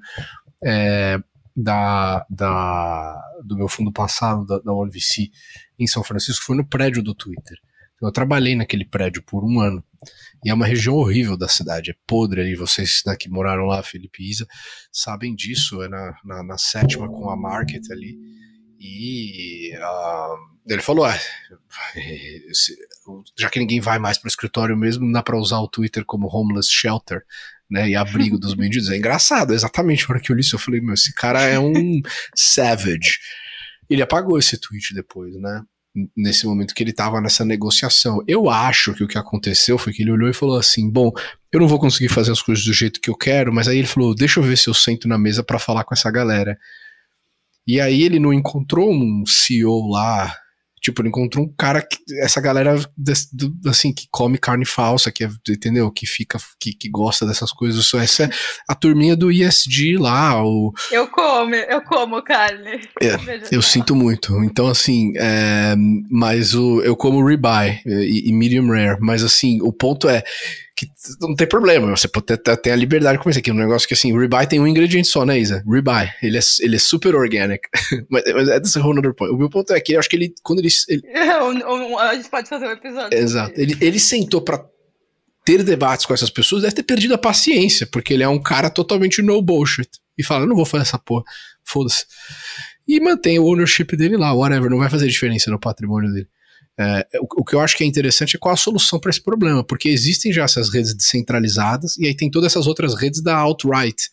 é, 0.63 1.19
da, 1.55 2.25
da, 2.29 3.21
do 3.43 3.55
meu 3.55 3.67
fundo 3.67 3.91
passado, 3.91 4.45
da, 4.45 4.59
da 4.59 4.73
ONVC, 4.73 5.29
em 5.77 5.87
São 5.87 6.03
Francisco, 6.03 6.45
foi 6.45 6.57
no 6.57 6.67
prédio 6.67 7.03
do 7.03 7.13
Twitter. 7.13 7.57
Eu 8.01 8.11
trabalhei 8.11 8.55
naquele 8.55 8.83
prédio 8.83 9.23
por 9.23 9.45
um 9.45 9.61
ano. 9.61 9.83
E 10.43 10.49
é 10.49 10.53
uma 10.53 10.65
região 10.65 10.95
horrível 10.95 11.37
da 11.37 11.47
cidade, 11.47 11.91
é 11.91 11.95
podre 12.05 12.41
ali. 12.41 12.53
Vocês 12.53 13.01
né, 13.05 13.15
que 13.15 13.29
moraram 13.29 13.63
lá, 13.63 13.81
Felipe 13.81 14.21
e 14.21 14.29
Isa, 14.29 14.45
sabem 14.91 15.33
disso. 15.33 15.81
É 15.81 15.87
na, 15.87 16.13
na, 16.25 16.43
na 16.43 16.57
sétima 16.57 17.07
com 17.07 17.29
a 17.29 17.37
Market 17.37 17.83
ali. 17.91 18.17
E 18.77 19.71
uh, 19.77 20.52
ele 20.67 20.81
falou: 20.81 21.05
ah, 21.05 21.19
já 23.37 23.49
que 23.49 23.59
ninguém 23.59 23.79
vai 23.79 23.99
mais 23.99 24.17
para 24.17 24.27
o 24.27 24.29
escritório 24.29 24.77
mesmo, 24.77 25.05
não 25.05 25.11
dá 25.11 25.23
para 25.23 25.37
usar 25.37 25.59
o 25.59 25.67
Twitter 25.67 26.05
como 26.05 26.27
homeless 26.27 26.69
shelter 26.71 27.23
né, 27.69 27.89
e 27.89 27.95
abrigo 27.95 28.37
dos 28.37 28.53
bandidos. 28.55 28.89
É 28.89 28.97
engraçado, 28.97 29.53
exatamente. 29.53 30.07
Na 30.07 30.15
hora 30.15 30.23
que 30.23 30.31
eu 30.31 30.35
li 30.35 30.41
isso, 30.41 30.55
eu 30.55 30.59
falei, 30.59 30.79
meu, 30.79 30.93
esse 30.93 31.13
cara 31.13 31.41
é 31.41 31.59
um 31.59 32.01
savage. 32.35 33.19
Ele 33.89 34.01
apagou 34.01 34.39
esse 34.39 34.57
tweet 34.57 34.93
depois, 34.93 35.35
né? 35.35 35.61
Nesse 36.17 36.47
momento 36.47 36.73
que 36.73 36.81
ele 36.81 36.93
tava 36.93 37.21
nessa 37.21 37.45
negociação. 37.45 38.23
Eu 38.27 38.49
acho 38.49 38.93
que 38.93 39.03
o 39.03 39.07
que 39.07 39.17
aconteceu 39.17 39.77
foi 39.77 39.93
que 39.93 40.01
ele 40.01 40.11
olhou 40.11 40.29
e 40.29 40.33
falou 40.33 40.57
assim: 40.57 40.89
bom, 40.89 41.11
eu 41.51 41.59
não 41.59 41.67
vou 41.67 41.77
conseguir 41.77 42.09
fazer 42.09 42.31
as 42.31 42.41
coisas 42.41 42.63
do 42.63 42.73
jeito 42.73 42.99
que 42.99 43.09
eu 43.09 43.15
quero, 43.15 43.53
mas 43.53 43.67
aí 43.67 43.77
ele 43.77 43.87
falou: 43.87 44.15
deixa 44.15 44.39
eu 44.39 44.43
ver 44.43 44.57
se 44.57 44.67
eu 44.67 44.73
sento 44.73 45.07
na 45.07 45.19
mesa 45.19 45.43
para 45.43 45.59
falar 45.59 45.83
com 45.83 45.93
essa 45.93 46.09
galera. 46.09 46.57
E 47.67 47.79
aí 47.79 48.01
ele 48.03 48.19
não 48.19 48.33
encontrou 48.33 48.91
um 48.91 49.23
CEO 49.25 49.87
lá 49.89 50.35
Tipo, 50.83 51.01
ele 51.01 51.09
encontrou 51.09 51.45
um 51.45 51.53
cara 51.57 51.81
que. 51.81 51.97
Essa 52.19 52.41
galera 52.41 52.75
assim, 53.65 53.93
que 53.93 54.05
come 54.11 54.37
carne 54.37 54.65
falsa, 54.65 55.11
que 55.11 55.23
é, 55.23 55.29
entendeu? 55.49 55.89
Que 55.89 56.05
fica, 56.05 56.37
que, 56.59 56.73
que 56.73 56.89
gosta 56.89 57.25
dessas 57.25 57.53
coisas. 57.53 57.93
Essa 57.93 58.25
é 58.25 58.29
a 58.67 58.75
turminha 58.75 59.15
do 59.15 59.31
ISD 59.31 59.97
lá. 59.97 60.43
O... 60.43 60.73
Eu 60.91 61.07
como, 61.07 61.55
eu 61.55 61.81
como 61.83 62.21
carne. 62.21 62.81
É, 63.01 63.15
eu 63.49 63.61
sinto 63.61 63.95
muito. 63.95 64.43
Então, 64.43 64.67
assim, 64.67 65.13
é, 65.15 65.73
mas 66.11 66.53
o, 66.53 66.81
eu 66.81 66.97
como 66.97 67.25
ribeye 67.25 67.81
e, 67.85 68.29
e 68.29 68.33
medium 68.33 68.67
rare. 68.67 68.97
Mas 68.99 69.23
assim, 69.23 69.61
o 69.61 69.71
ponto 69.71 70.09
é 70.09 70.21
que 70.75 70.87
não 71.21 71.35
tem 71.35 71.47
problema, 71.47 71.95
você 71.95 72.07
pode 72.07 72.25
ter, 72.25 72.57
ter 72.57 72.71
a 72.71 72.75
liberdade 72.75 73.17
de 73.17 73.23
comer 73.23 73.31
isso 73.31 73.39
aqui. 73.39 73.51
Um 73.51 73.55
negócio 73.55 73.87
que 73.87 73.93
assim, 73.93 74.11
o 74.11 74.19
ribeye 74.19 74.47
tem 74.47 74.59
um 74.59 74.67
ingrediente 74.67 75.07
só, 75.07 75.25
né, 75.25 75.39
Isa? 75.39 75.63
Ribeye. 75.67 76.11
Ele 76.21 76.37
é, 76.37 76.41
ele 76.61 76.75
é 76.75 76.79
super 76.79 77.15
organic. 77.15 77.67
mas, 78.09 78.23
mas 78.33 78.49
é 78.49 78.59
desse 78.59 78.79
whole 78.79 78.99
other 78.99 79.13
point. 79.13 79.33
O 79.33 79.37
meu 79.37 79.49
ponto 79.49 79.71
é 79.71 79.79
que 79.79 79.93
eu 79.93 79.99
acho 79.99 80.09
que 80.09 80.15
ele, 80.15 80.33
quando 80.41 80.59
ele. 80.59 80.69
ele... 80.89 81.03
a 81.99 82.15
gente 82.15 82.29
pode 82.29 82.49
fazer 82.49 82.67
um 82.67 82.71
episódio. 82.71 83.17
Exato. 83.17 83.53
Ele, 83.59 83.77
ele 83.79 83.99
sentou 83.99 84.41
pra 84.41 84.65
ter 85.45 85.63
debates 85.63 86.05
com 86.05 86.13
essas 86.13 86.29
pessoas, 86.29 86.63
deve 86.63 86.75
ter 86.75 86.83
perdido 86.83 87.13
a 87.13 87.17
paciência, 87.17 87.85
porque 87.85 88.13
ele 88.13 88.23
é 88.23 88.27
um 88.27 88.41
cara 88.41 88.69
totalmente 88.69 89.21
no 89.21 89.41
bullshit. 89.41 89.89
E 90.17 90.23
fala, 90.23 90.43
eu 90.43 90.47
não 90.47 90.55
vou 90.55 90.65
fazer 90.65 90.83
essa 90.83 90.97
porra, 90.97 91.23
foda-se. 91.63 92.05
E 92.87 92.99
mantém 92.99 93.39
o 93.39 93.45
ownership 93.45 93.95
dele 93.95 94.17
lá, 94.17 94.33
whatever, 94.33 94.69
não 94.69 94.77
vai 94.77 94.89
fazer 94.89 95.07
diferença 95.07 95.51
no 95.51 95.59
patrimônio 95.59 96.11
dele. 96.11 96.27
É, 96.79 97.05
o, 97.21 97.41
o, 97.41 97.45
que 97.45 97.55
eu 97.55 97.59
acho 97.59 97.77
que 97.77 97.83
é 97.83 97.87
interessante 97.87 98.35
é 98.35 98.39
qual 98.39 98.53
a 98.53 98.57
solução 98.57 98.99
para 98.99 99.11
esse 99.11 99.21
problema, 99.21 99.63
porque 99.63 99.89
existem 99.89 100.33
já 100.33 100.43
essas 100.43 100.73
redes 100.73 100.95
descentralizadas 100.95 101.95
e 101.97 102.07
aí 102.07 102.15
tem 102.15 102.31
todas 102.31 102.51
essas 102.51 102.65
outras 102.65 102.95
redes 102.95 103.21
da 103.21 103.35
alt-right, 103.35 104.09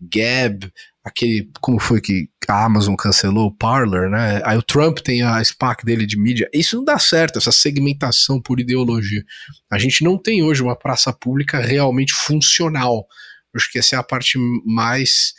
Gab, 0.00 0.70
aquele, 1.04 1.50
como 1.60 1.78
foi 1.78 2.00
que 2.00 2.28
a 2.48 2.64
Amazon 2.64 2.94
cancelou 2.94 3.48
o 3.48 3.56
Parler, 3.56 4.08
né? 4.10 4.40
Aí 4.44 4.56
o 4.56 4.62
Trump 4.62 4.98
tem 4.98 5.22
a 5.22 5.42
SPAC 5.42 5.84
dele 5.84 6.06
de 6.06 6.18
mídia. 6.18 6.48
Isso 6.52 6.76
não 6.76 6.84
dá 6.84 6.98
certo, 6.98 7.38
essa 7.38 7.52
segmentação 7.52 8.40
por 8.40 8.60
ideologia. 8.60 9.22
A 9.70 9.78
gente 9.78 10.02
não 10.02 10.18
tem 10.18 10.42
hoje 10.42 10.62
uma 10.62 10.76
praça 10.76 11.12
pública 11.12 11.60
realmente 11.60 12.12
funcional. 12.12 13.06
Acho 13.54 13.70
que 13.70 13.78
essa 13.78 13.96
é 13.96 13.98
a 13.98 14.02
parte 14.02 14.38
mais 14.64 15.32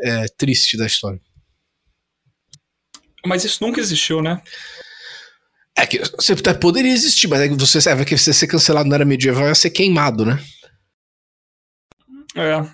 é, 0.00 0.26
triste 0.36 0.76
da 0.76 0.86
história. 0.86 1.20
Mas 3.26 3.44
isso 3.44 3.64
nunca 3.64 3.80
existiu, 3.80 4.22
né? 4.22 4.40
É 5.78 5.86
que 5.86 5.98
você 5.98 6.34
poderia 6.54 6.92
existir, 6.92 7.28
mas 7.28 7.40
é 7.40 7.48
que 7.48 7.54
você 7.54 7.80
sabe 7.80 8.04
que 8.04 8.18
você 8.18 8.32
ser 8.32 8.48
cancelado 8.48 8.88
na 8.88 8.96
era 8.96 9.04
medieval 9.04 9.46
ia 9.46 9.54
ser 9.54 9.70
queimado, 9.70 10.26
né? 10.26 10.40
É, 12.34 12.64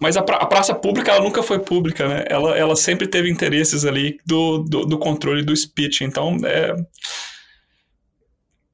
mas 0.00 0.16
a, 0.16 0.22
pra, 0.22 0.36
a, 0.36 0.46
praça 0.46 0.74
pública 0.74 1.12
ela 1.12 1.22
nunca 1.22 1.42
foi 1.42 1.58
pública, 1.58 2.08
né? 2.08 2.24
Ela, 2.26 2.56
ela 2.56 2.74
sempre 2.74 3.06
teve 3.06 3.30
interesses 3.30 3.84
ali 3.84 4.18
do, 4.24 4.58
do, 4.58 4.86
do 4.86 4.98
controle 4.98 5.42
do 5.42 5.54
speech, 5.54 6.04
então 6.04 6.38
é, 6.44 6.74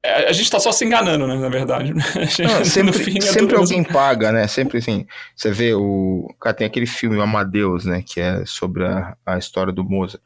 é, 0.03 0.29
a 0.29 0.31
gente 0.31 0.49
tá 0.49 0.59
só 0.59 0.71
se 0.71 0.85
enganando, 0.85 1.27
né, 1.27 1.35
na 1.35 1.49
verdade. 1.49 1.93
Não, 1.93 2.63
sempre 2.65 2.93
fim, 2.93 3.17
é 3.17 3.21
sempre 3.21 3.57
alguém 3.57 3.83
paga, 3.83 4.31
né? 4.31 4.47
Sempre 4.47 4.77
assim, 4.77 5.05
você 5.35 5.51
vê 5.51 5.73
o... 5.73 6.33
Cara, 6.39 6.55
tem 6.55 6.65
aquele 6.65 6.87
filme 6.87 7.17
o 7.17 7.21
Amadeus, 7.21 7.85
né, 7.85 8.01
que 8.05 8.21
é 8.21 8.43
sobre 8.45 8.85
a, 8.85 9.15
a 9.25 9.37
história 9.37 9.73
do 9.73 9.83
Mozart 9.83 10.21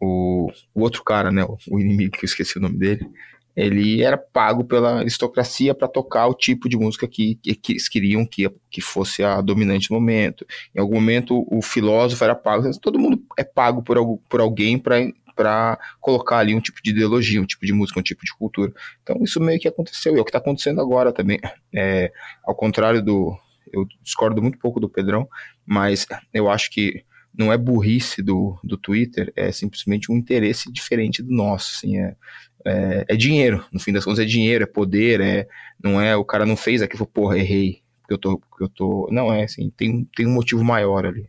o, 0.00 0.50
o 0.74 0.82
outro 0.82 1.02
cara, 1.02 1.30
né, 1.30 1.44
o 1.68 1.80
inimigo 1.80 2.12
que 2.12 2.24
eu 2.24 2.28
esqueci 2.28 2.58
o 2.58 2.60
nome 2.60 2.78
dele, 2.78 3.08
ele 3.56 4.02
era 4.02 4.18
pago 4.18 4.64
pela 4.64 4.98
aristocracia 4.98 5.74
para 5.74 5.88
tocar 5.88 6.26
o 6.26 6.34
tipo 6.34 6.68
de 6.68 6.76
música 6.76 7.08
que, 7.08 7.36
que, 7.36 7.54
que, 7.54 7.72
eles 7.72 7.88
queriam 7.88 8.26
que, 8.26 8.50
que 8.70 8.82
fosse 8.82 9.24
a 9.24 9.40
dominante 9.40 9.90
no 9.90 9.98
momento. 9.98 10.46
Em 10.74 10.80
algum 10.80 10.96
momento 10.96 11.46
o 11.50 11.62
filósofo 11.62 12.22
era 12.22 12.34
pago, 12.34 12.70
todo 12.78 12.98
mundo 12.98 13.22
é 13.38 13.42
pago 13.42 13.82
por, 13.82 13.96
por 14.28 14.40
alguém 14.40 14.78
para 14.78 15.78
colocar 16.00 16.38
ali 16.38 16.54
um 16.54 16.60
tipo 16.60 16.82
de 16.84 16.90
ideologia, 16.90 17.40
um 17.40 17.46
tipo 17.46 17.64
de 17.64 17.72
música, 17.72 17.98
um 17.98 18.02
tipo 18.02 18.26
de 18.26 18.34
cultura. 18.36 18.70
Então 19.02 19.16
isso 19.22 19.40
meio 19.40 19.58
que 19.58 19.68
aconteceu, 19.68 20.14
e 20.14 20.18
é 20.18 20.20
o 20.20 20.24
que 20.24 20.28
está 20.28 20.38
acontecendo 20.38 20.82
agora 20.82 21.10
também. 21.10 21.40
É, 21.74 22.12
ao 22.44 22.54
contrário 22.54 23.02
do. 23.02 23.34
Eu 23.72 23.84
discordo 24.02 24.40
muito 24.40 24.58
pouco 24.58 24.78
do 24.78 24.88
Pedrão, 24.88 25.28
mas 25.66 26.06
eu 26.32 26.48
acho 26.48 26.70
que 26.70 27.04
não 27.36 27.52
é 27.52 27.58
burrice 27.58 28.22
do, 28.22 28.58
do 28.64 28.76
Twitter, 28.76 29.32
é 29.36 29.52
simplesmente 29.52 30.10
um 30.10 30.16
interesse 30.16 30.72
diferente 30.72 31.22
do 31.22 31.32
nosso, 31.32 31.76
assim, 31.76 31.98
é, 31.98 32.16
é, 32.64 33.04
é 33.08 33.16
dinheiro, 33.16 33.64
no 33.72 33.78
fim 33.78 33.92
das 33.92 34.04
contas 34.04 34.20
é 34.20 34.24
dinheiro, 34.24 34.64
é 34.64 34.66
poder, 34.66 35.20
é, 35.20 35.46
não 35.82 36.00
é, 36.00 36.16
o 36.16 36.24
cara 36.24 36.46
não 36.46 36.56
fez 36.56 36.82
aquilo, 36.82 37.06
porra, 37.06 37.38
errei, 37.38 37.82
porque 38.00 38.14
eu 38.14 38.18
tô, 38.18 38.38
porque 38.38 38.64
eu 38.64 38.68
tô, 38.68 39.08
não 39.10 39.32
é 39.32 39.44
assim, 39.44 39.70
tem, 39.70 40.04
tem 40.16 40.26
um 40.26 40.32
motivo 40.32 40.64
maior 40.64 41.06
ali. 41.06 41.28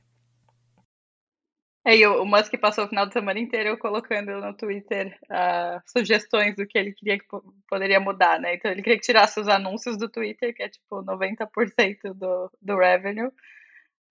É, 1.87 1.95
e 1.95 2.05
o 2.05 2.25
Musk 2.25 2.53
passou 2.59 2.83
o 2.83 2.89
final 2.89 3.05
de 3.05 3.13
semana 3.13 3.39
inteiro 3.39 3.77
colocando 3.77 4.41
no 4.41 4.53
Twitter 4.53 5.17
uh, 5.31 5.81
sugestões 5.85 6.53
do 6.53 6.67
que 6.67 6.77
ele 6.77 6.91
queria 6.91 7.17
que 7.17 7.25
poderia 7.69 7.97
mudar, 7.97 8.41
né? 8.41 8.55
Então 8.55 8.69
ele 8.69 8.81
queria 8.81 8.99
que 8.99 9.05
tirasse 9.05 9.39
os 9.39 9.47
anúncios 9.47 9.97
do 9.97 10.09
Twitter, 10.09 10.53
que 10.53 10.63
é 10.63 10.67
tipo 10.67 11.01
90% 11.01 12.13
do, 12.13 12.51
do 12.61 12.77
revenue, 12.77 13.31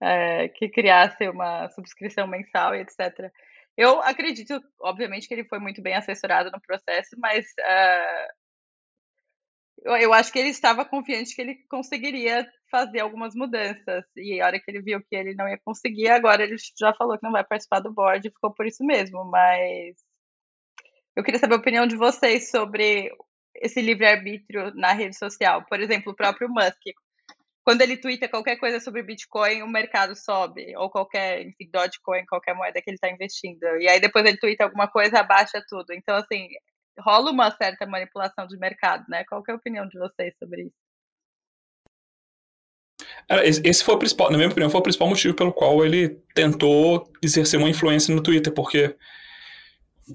é, 0.01 0.49
que 0.49 0.69
criasse 0.69 1.27
uma 1.29 1.69
subscrição 1.69 2.27
mensal 2.27 2.75
e 2.75 2.81
etc. 2.81 3.31
Eu 3.77 4.01
acredito, 4.01 4.59
obviamente, 4.81 5.27
que 5.27 5.33
ele 5.33 5.45
foi 5.45 5.59
muito 5.59 5.81
bem 5.81 5.95
assessorado 5.95 6.51
no 6.51 6.61
processo, 6.61 7.15
mas 7.19 7.45
uh, 7.45 8.33
eu, 9.83 10.13
acho 10.13 10.31
que 10.31 10.39
ele 10.39 10.49
estava 10.49 10.83
confiante 10.83 11.35
que 11.35 11.41
ele 11.41 11.55
conseguiria 11.69 12.47
fazer 12.71 12.99
algumas 12.99 13.35
mudanças. 13.35 14.03
E 14.15 14.41
a 14.41 14.47
hora 14.47 14.59
que 14.59 14.69
ele 14.69 14.81
viu 14.81 14.99
que 15.01 15.15
ele 15.15 15.35
não 15.35 15.47
ia 15.47 15.59
conseguir, 15.63 16.09
agora 16.09 16.43
ele 16.43 16.55
já 16.77 16.93
falou 16.93 17.17
que 17.17 17.23
não 17.23 17.31
vai 17.31 17.43
participar 17.43 17.79
do 17.79 17.93
board 17.93 18.27
e 18.27 18.31
ficou 18.31 18.53
por 18.53 18.65
isso 18.65 18.83
mesmo. 18.83 19.23
Mas 19.25 19.95
eu 21.15 21.23
queria 21.23 21.39
saber 21.39 21.55
a 21.55 21.57
opinião 21.57 21.87
de 21.87 21.95
vocês 21.95 22.49
sobre 22.49 23.11
esse 23.55 23.81
livre-arbítrio 23.81 24.73
na 24.75 24.93
rede 24.93 25.17
social. 25.17 25.63
Por 25.65 25.79
exemplo, 25.79 26.11
o 26.11 26.15
próprio 26.15 26.49
Musk 26.49 26.81
quando 27.67 27.81
ele 27.81 27.97
twitta 27.97 28.29
qualquer 28.29 28.55
coisa 28.55 28.79
sobre 28.79 29.03
Bitcoin, 29.03 29.61
o 29.61 29.67
mercado 29.67 30.15
sobe, 30.15 30.73
ou 30.77 30.89
qualquer, 30.89 31.41
enfim, 31.41 31.69
Dogecoin, 31.69 32.25
qualquer 32.25 32.55
moeda 32.55 32.81
que 32.81 32.89
ele 32.89 32.95
está 32.95 33.09
investindo. 33.09 33.61
E 33.81 33.89
aí 33.89 33.99
depois 33.99 34.25
ele 34.25 34.37
twitta 34.37 34.63
alguma 34.63 34.87
coisa, 34.87 35.19
abaixa 35.19 35.61
tudo. 35.67 35.91
Então, 35.91 36.15
assim, 36.15 36.47
rola 36.97 37.29
uma 37.29 37.51
certa 37.51 37.85
manipulação 37.85 38.47
de 38.47 38.57
mercado, 38.57 39.03
né? 39.09 39.25
Qual 39.25 39.43
é 39.45 39.51
a 39.51 39.55
opinião 39.55 39.85
de 39.85 39.99
vocês 39.99 40.33
sobre 40.39 40.61
isso? 40.61 40.75
Esse 43.65 43.83
foi 43.83 43.95
o 43.95 43.99
principal, 43.99 44.31
na 44.31 44.37
minha 44.37 44.49
opinião, 44.49 44.69
foi 44.69 44.79
o 44.79 44.83
principal 44.83 45.09
motivo 45.09 45.35
pelo 45.35 45.51
qual 45.51 45.85
ele 45.85 46.21
tentou 46.33 47.11
exercer 47.21 47.59
uma 47.59 47.69
influência 47.69 48.15
no 48.15 48.23
Twitter, 48.23 48.53
porque 48.53 48.95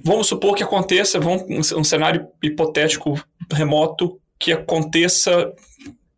vamos 0.03 0.27
supor 0.27 0.55
que 0.55 0.63
aconteça, 0.63 1.21
vamos, 1.21 1.71
um 1.71 1.85
cenário 1.85 2.33
hipotético 2.43 3.23
remoto 3.53 4.19
que 4.39 4.55
aconteça 4.55 5.55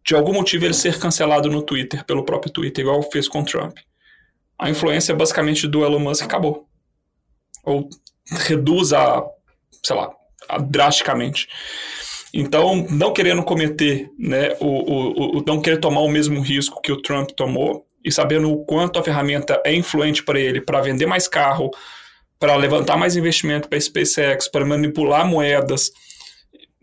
de 0.04 0.14
algum 0.14 0.32
motivo 0.32 0.64
ele 0.64 0.74
ser 0.74 0.98
cancelado 0.98 1.48
no 1.50 1.62
Twitter, 1.62 2.04
pelo 2.04 2.24
próprio 2.24 2.52
Twitter, 2.52 2.84
igual 2.84 3.02
fez 3.10 3.26
com 3.26 3.40
o 3.40 3.44
Trump. 3.44 3.78
A 4.58 4.68
influência 4.68 5.14
basicamente 5.14 5.66
do 5.66 5.84
Elon 5.84 5.98
Musk 5.98 6.22
acabou. 6.22 6.68
Ou 7.64 7.88
reduz 8.30 8.92
a, 8.92 9.24
sei 9.82 9.96
lá, 9.96 10.10
a, 10.48 10.58
drasticamente. 10.58 11.48
Então, 12.32 12.86
não 12.90 13.12
querendo 13.12 13.42
cometer, 13.42 14.10
né, 14.18 14.56
o, 14.60 14.66
o, 14.66 15.38
o, 15.38 15.44
não 15.46 15.60
querer 15.60 15.78
tomar 15.78 16.00
o 16.00 16.08
mesmo 16.08 16.40
risco 16.40 16.82
que 16.82 16.92
o 16.92 17.00
Trump 17.00 17.30
tomou, 17.30 17.86
e 18.04 18.12
sabendo 18.12 18.52
o 18.52 18.64
quanto 18.64 18.98
a 18.98 19.02
ferramenta 19.02 19.62
é 19.64 19.72
influente 19.72 20.22
para 20.22 20.38
ele, 20.38 20.60
para 20.60 20.82
vender 20.82 21.06
mais 21.06 21.26
carro, 21.26 21.70
para 22.38 22.54
levantar 22.56 22.98
mais 22.98 23.16
investimento 23.16 23.68
para 23.68 23.78
a 23.78 23.80
SpaceX, 23.80 24.48
para 24.48 24.66
manipular 24.66 25.26
moedas. 25.26 25.90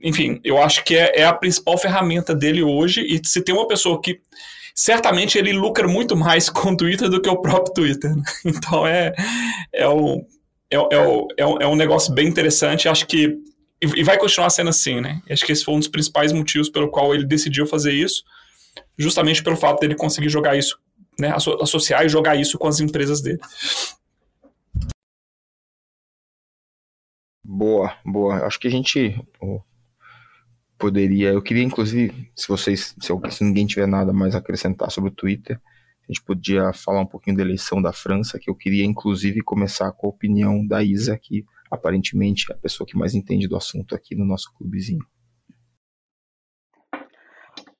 Enfim, 0.03 0.39
eu 0.43 0.57
acho 0.61 0.83
que 0.83 0.95
é, 0.95 1.21
é, 1.21 1.25
a 1.25 1.33
principal 1.33 1.77
ferramenta 1.77 2.33
dele 2.35 2.63
hoje. 2.63 3.01
E 3.01 3.19
se 3.25 3.41
tem 3.41 3.53
uma 3.53 3.67
pessoa 3.67 4.01
que 4.01 4.19
certamente 4.73 5.37
ele 5.37 5.53
lucra 5.53 5.87
muito 5.87 6.15
mais 6.15 6.49
com 6.51 6.71
o 6.71 6.77
Twitter 6.77 7.09
do 7.09 7.21
que 7.21 7.29
o 7.29 7.41
próprio 7.41 7.73
Twitter. 7.73 8.15
Né? 8.15 8.23
Então 8.45 8.87
é, 8.87 9.13
é, 9.73 9.87
o, 9.87 10.25
é, 10.69 10.75
é, 10.75 10.99
o, 10.99 11.27
é, 11.37 11.45
um, 11.45 11.57
é 11.61 11.67
um 11.67 11.75
negócio 11.75 12.13
bem 12.13 12.27
interessante. 12.27 12.87
Acho 12.87 13.05
que. 13.07 13.37
E 13.81 14.03
vai 14.03 14.15
continuar 14.15 14.51
sendo 14.51 14.69
assim, 14.69 15.01
né? 15.01 15.21
Acho 15.27 15.43
que 15.43 15.51
esse 15.51 15.63
foi 15.63 15.73
um 15.73 15.79
dos 15.79 15.87
principais 15.87 16.31
motivos 16.31 16.69
pelo 16.69 16.91
qual 16.91 17.15
ele 17.15 17.25
decidiu 17.25 17.65
fazer 17.65 17.91
isso, 17.91 18.23
justamente 18.95 19.41
pelo 19.41 19.57
fato 19.57 19.79
dele 19.79 19.95
conseguir 19.95 20.29
jogar 20.29 20.55
isso, 20.55 20.77
né? 21.19 21.33
Associar 21.59 22.05
e 22.05 22.09
jogar 22.09 22.35
isso 22.35 22.59
com 22.59 22.67
as 22.67 22.79
empresas 22.79 23.21
dele. 23.21 23.39
Boa, 27.43 27.97
boa. 28.05 28.45
Acho 28.45 28.59
que 28.59 28.67
a 28.67 28.71
gente 28.71 29.19
poderia. 30.81 31.29
Eu 31.29 31.41
queria, 31.41 31.63
inclusive, 31.63 32.31
se 32.35 32.47
vocês, 32.47 32.95
se, 32.99 33.13
se 33.29 33.43
ninguém 33.43 33.67
tiver 33.67 33.87
nada 33.87 34.11
mais 34.11 34.33
a 34.33 34.39
acrescentar 34.39 34.89
sobre 34.89 35.11
o 35.11 35.13
Twitter, 35.13 35.61
a 36.03 36.11
gente 36.11 36.23
podia 36.23 36.73
falar 36.73 37.01
um 37.01 37.05
pouquinho 37.05 37.37
da 37.37 37.43
eleição 37.43 37.79
da 37.79 37.93
França, 37.93 38.39
que 38.39 38.49
eu 38.49 38.55
queria, 38.55 38.83
inclusive, 38.83 39.41
começar 39.41 39.91
com 39.91 40.07
a 40.07 40.09
opinião 40.09 40.65
da 40.65 40.83
Isa, 40.83 41.17
que 41.17 41.45
aparentemente 41.69 42.51
é 42.51 42.55
a 42.55 42.57
pessoa 42.57 42.87
que 42.87 42.97
mais 42.97 43.13
entende 43.13 43.47
do 43.47 43.55
assunto 43.55 43.95
aqui 43.95 44.15
no 44.15 44.25
nosso 44.25 44.51
clubezinho. 44.55 45.05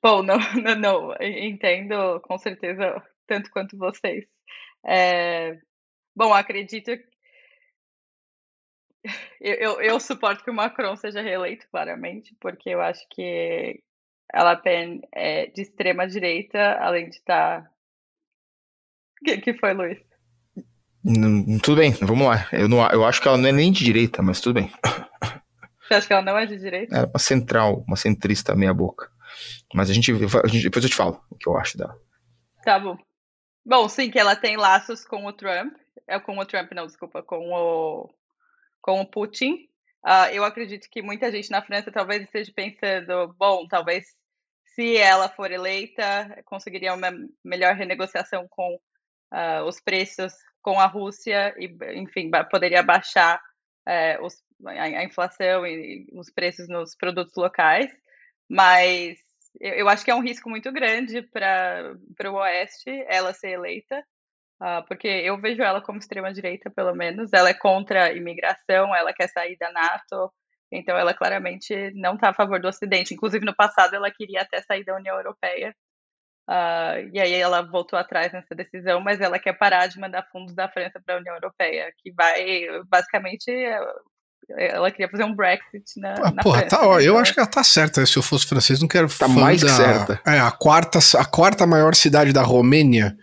Bom, 0.00 0.22
não, 0.22 0.38
não, 0.62 0.74
não. 0.76 1.14
entendo 1.20 2.20
com 2.20 2.38
certeza 2.38 3.02
tanto 3.26 3.50
quanto 3.50 3.76
vocês. 3.76 4.24
É, 4.86 5.58
bom, 6.14 6.32
acredito 6.32 6.90
eu, 9.42 9.54
eu, 9.54 9.80
eu, 9.80 10.00
suporto 10.00 10.44
que 10.44 10.50
o 10.50 10.54
Macron 10.54 10.94
seja 10.94 11.20
reeleito, 11.20 11.66
claramente, 11.68 12.36
porque 12.40 12.70
eu 12.70 12.80
acho 12.80 13.04
que 13.10 13.82
ela 14.32 14.54
tem 14.54 15.02
é 15.12 15.46
de 15.46 15.62
extrema 15.62 16.06
direita, 16.06 16.78
além 16.80 17.08
de 17.08 17.16
estar. 17.16 17.62
Tá 17.62 17.70
o 19.20 19.24
que, 19.24 19.38
que 19.38 19.54
foi, 19.54 19.74
Luiz? 19.74 19.98
tudo 21.62 21.78
bem, 21.78 21.90
vamos 21.90 22.26
lá. 22.28 22.46
Eu, 22.52 22.68
não, 22.68 22.88
eu 22.90 23.04
acho 23.04 23.20
que 23.20 23.26
ela 23.26 23.36
não 23.36 23.48
é 23.48 23.52
nem 23.52 23.72
de 23.72 23.84
direita, 23.84 24.22
mas 24.22 24.40
tudo 24.40 24.54
bem. 24.54 24.72
Você 25.82 25.94
acha 25.94 26.06
que 26.06 26.12
ela 26.12 26.22
não 26.22 26.38
é 26.38 26.46
de 26.46 26.56
direita? 26.56 26.96
É 26.96 27.04
uma 27.04 27.18
central, 27.18 27.84
uma 27.86 27.96
centrista 27.96 28.54
meia 28.54 28.72
boca. 28.72 29.10
Mas 29.74 29.90
a 29.90 29.92
gente, 29.92 30.12
a 30.12 30.46
gente, 30.46 30.62
depois 30.62 30.84
eu 30.84 30.90
te 30.90 30.94
falo 30.94 31.20
o 31.28 31.36
que 31.36 31.48
eu 31.48 31.56
acho 31.56 31.76
dela. 31.76 31.98
Tá 32.64 32.78
bom. 32.78 32.96
Bom, 33.66 33.88
sim, 33.88 34.10
que 34.10 34.18
ela 34.18 34.36
tem 34.36 34.56
laços 34.56 35.04
com 35.04 35.26
o 35.26 35.32
Trump. 35.32 35.74
É 36.06 36.18
com 36.20 36.38
o 36.38 36.46
Trump, 36.46 36.70
não, 36.72 36.86
desculpa, 36.86 37.22
com 37.22 37.50
o 37.52 38.10
com 38.82 39.00
o 39.00 39.06
Putin. 39.06 39.68
Uh, 40.04 40.28
eu 40.32 40.44
acredito 40.44 40.88
que 40.90 41.00
muita 41.00 41.30
gente 41.30 41.50
na 41.50 41.62
França 41.62 41.92
talvez 41.92 42.22
esteja 42.22 42.52
pensando, 42.54 43.34
bom, 43.38 43.66
talvez 43.68 44.04
se 44.74 44.96
ela 44.96 45.28
for 45.28 45.50
eleita, 45.50 46.42
conseguiria 46.44 46.92
uma 46.92 47.10
melhor 47.44 47.74
renegociação 47.74 48.46
com 48.48 48.74
uh, 48.74 49.64
os 49.66 49.80
preços 49.80 50.32
com 50.60 50.78
a 50.78 50.86
Rússia 50.86 51.54
e, 51.58 51.66
enfim, 52.00 52.30
poderia 52.50 52.82
baixar 52.82 53.40
uh, 53.88 54.24
os, 54.24 54.34
a, 54.66 54.82
a, 54.82 55.04
inflação 55.04 55.66
e, 55.66 56.06
os 56.12 56.30
preços 56.30 56.68
nos 56.68 56.94
produtos 56.96 57.34
locais. 57.36 57.90
Mas 58.48 59.18
eu, 59.60 59.74
eu 59.74 59.88
acho 59.88 60.04
que 60.04 60.10
é 60.10 60.14
um 60.14 60.22
risco 60.22 60.48
muito 60.48 60.72
grande 60.72 61.22
para 61.22 61.96
o 62.30 62.34
Oeste 62.34 62.90
ela 63.08 63.34
ser 63.34 63.50
eleita. 63.50 64.04
Uh, 64.62 64.86
porque 64.86 65.08
eu 65.08 65.36
vejo 65.40 65.60
ela 65.60 65.80
como 65.80 65.98
extrema-direita, 65.98 66.70
pelo 66.70 66.94
menos. 66.94 67.32
Ela 67.32 67.48
é 67.48 67.54
contra 67.54 68.04
a 68.04 68.12
imigração, 68.12 68.94
ela 68.94 69.12
quer 69.12 69.28
sair 69.28 69.56
da 69.58 69.72
NATO, 69.72 70.32
então 70.70 70.96
ela 70.96 71.12
claramente 71.12 71.90
não 71.96 72.14
está 72.14 72.28
a 72.28 72.34
favor 72.34 72.60
do 72.60 72.68
Ocidente. 72.68 73.12
Inclusive, 73.12 73.44
no 73.44 73.56
passado, 73.56 73.96
ela 73.96 74.08
queria 74.08 74.42
até 74.42 74.62
sair 74.62 74.84
da 74.84 74.94
União 74.94 75.16
Europeia. 75.16 75.74
Uh, 76.48 77.10
e 77.12 77.20
aí 77.20 77.32
ela 77.32 77.62
voltou 77.62 77.98
atrás 77.98 78.32
nessa 78.32 78.54
decisão, 78.54 79.00
mas 79.00 79.20
ela 79.20 79.38
quer 79.38 79.52
parar 79.52 79.88
de 79.88 79.98
mandar 79.98 80.28
fundos 80.30 80.54
da 80.54 80.68
França 80.68 81.00
para 81.04 81.16
a 81.16 81.18
União 81.18 81.34
Europeia, 81.34 81.92
que 81.98 82.12
vai, 82.12 82.66
basicamente, 82.88 83.50
ela 84.48 84.90
queria 84.92 85.08
fazer 85.08 85.24
um 85.24 85.34
Brexit 85.34 85.84
na, 85.96 86.14
ah, 86.14 86.30
na 86.30 86.42
porra, 86.42 86.60
França, 86.60 86.76
tá, 86.76 86.86
ó, 86.86 87.00
eu 87.00 87.18
acho 87.18 87.34
que 87.34 87.40
ela 87.40 87.48
tá 87.48 87.64
certa. 87.64 88.04
Se 88.06 88.16
eu 88.16 88.22
fosse 88.22 88.46
francês, 88.46 88.80
não 88.80 88.88
quero 88.88 89.08
Tá 89.16 89.26
mais 89.26 89.60
da, 89.60 89.66
que 89.66 89.72
certa. 89.72 90.20
É, 90.24 90.38
a 90.38 90.52
quarta, 90.52 91.00
a 91.18 91.24
quarta 91.24 91.66
maior 91.66 91.94
cidade 91.96 92.32
da 92.32 92.42
Romênia 92.42 93.16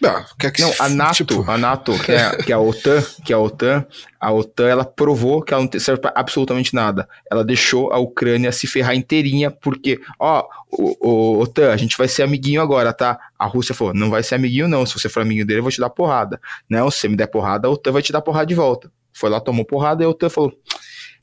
não, 0.00 0.24
que 0.38 0.50
que 0.50 0.62
não 0.62 0.72
a 0.78 0.88
NATO, 0.88 1.14
tipo... 1.24 1.50
a 1.50 1.58
NATO, 1.58 1.98
que 1.98 2.12
é, 2.12 2.36
que 2.36 2.52
é 2.52 2.54
a 2.54 2.58
OTAN, 2.58 3.02
que 3.24 3.32
é 3.32 3.36
a 3.36 3.38
OTAN, 3.38 3.84
a 4.18 4.32
OTAN 4.32 4.66
ela 4.66 4.84
provou 4.84 5.42
que 5.42 5.52
ela 5.52 5.62
não 5.62 5.80
serve 5.80 6.00
para 6.00 6.12
absolutamente 6.14 6.74
nada. 6.74 7.06
Ela 7.30 7.44
deixou 7.44 7.92
a 7.92 7.98
Ucrânia 7.98 8.50
se 8.50 8.66
ferrar 8.66 8.94
inteirinha 8.94 9.50
porque, 9.50 10.00
ó, 10.18 10.46
o, 10.70 10.96
o, 11.08 11.40
OTAN, 11.40 11.70
a 11.70 11.76
gente 11.76 11.98
vai 11.98 12.08
ser 12.08 12.22
amiguinho 12.22 12.62
agora, 12.62 12.92
tá? 12.92 13.18
A 13.38 13.46
Rússia 13.46 13.74
falou, 13.74 13.92
não 13.92 14.08
vai 14.08 14.22
ser 14.22 14.36
amiguinho 14.36 14.68
não, 14.68 14.86
se 14.86 14.98
você 14.98 15.08
for 15.08 15.20
amiguinho 15.20 15.46
dele 15.46 15.58
eu 15.58 15.64
vou 15.64 15.72
te 15.72 15.80
dar 15.80 15.90
porrada. 15.90 16.40
Não, 16.68 16.90
se 16.90 17.00
você 17.00 17.08
me 17.08 17.16
der 17.16 17.26
porrada, 17.26 17.68
a 17.68 17.70
OTAN 17.70 17.92
vai 17.92 18.02
te 18.02 18.12
dar 18.12 18.22
porrada 18.22 18.46
de 18.46 18.54
volta. 18.54 18.90
Foi 19.12 19.28
lá, 19.28 19.38
tomou 19.38 19.66
porrada 19.66 20.02
e 20.02 20.06
a 20.06 20.08
OTAN 20.08 20.30
falou, 20.30 20.52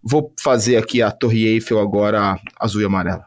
vou 0.04 0.34
fazer 0.40 0.78
aqui 0.78 1.02
a 1.02 1.10
Torre 1.10 1.48
Eiffel 1.48 1.80
agora 1.80 2.40
azul 2.60 2.82
e 2.82 2.86
amarela. 2.86 3.26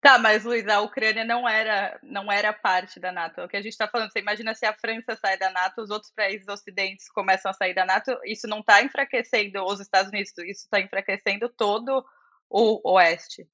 Tá, 0.00 0.16
mas 0.16 0.44
Luiz, 0.44 0.66
a 0.68 0.80
Ucrânia 0.80 1.24
não 1.24 1.48
era, 1.48 1.98
não 2.02 2.30
era 2.30 2.52
parte 2.52 3.00
da 3.00 3.10
NATO. 3.10 3.42
O 3.42 3.48
que 3.48 3.56
a 3.56 3.60
gente 3.60 3.72
está 3.72 3.88
falando, 3.88 4.12
você 4.12 4.20
imagina 4.20 4.54
se 4.54 4.64
a 4.64 4.72
França 4.72 5.16
sai 5.16 5.36
da 5.36 5.50
NATO, 5.50 5.82
os 5.82 5.90
outros 5.90 6.12
países 6.12 6.46
ocidentes 6.46 7.08
começam 7.08 7.50
a 7.50 7.54
sair 7.54 7.74
da 7.74 7.84
NATO, 7.84 8.16
isso 8.24 8.46
não 8.46 8.60
está 8.60 8.80
enfraquecendo 8.80 9.64
os 9.64 9.80
Estados 9.80 10.10
Unidos, 10.10 10.30
isso 10.38 10.64
está 10.64 10.80
enfraquecendo 10.80 11.48
todo 11.48 12.04
o 12.48 12.92
Oeste. 12.92 13.46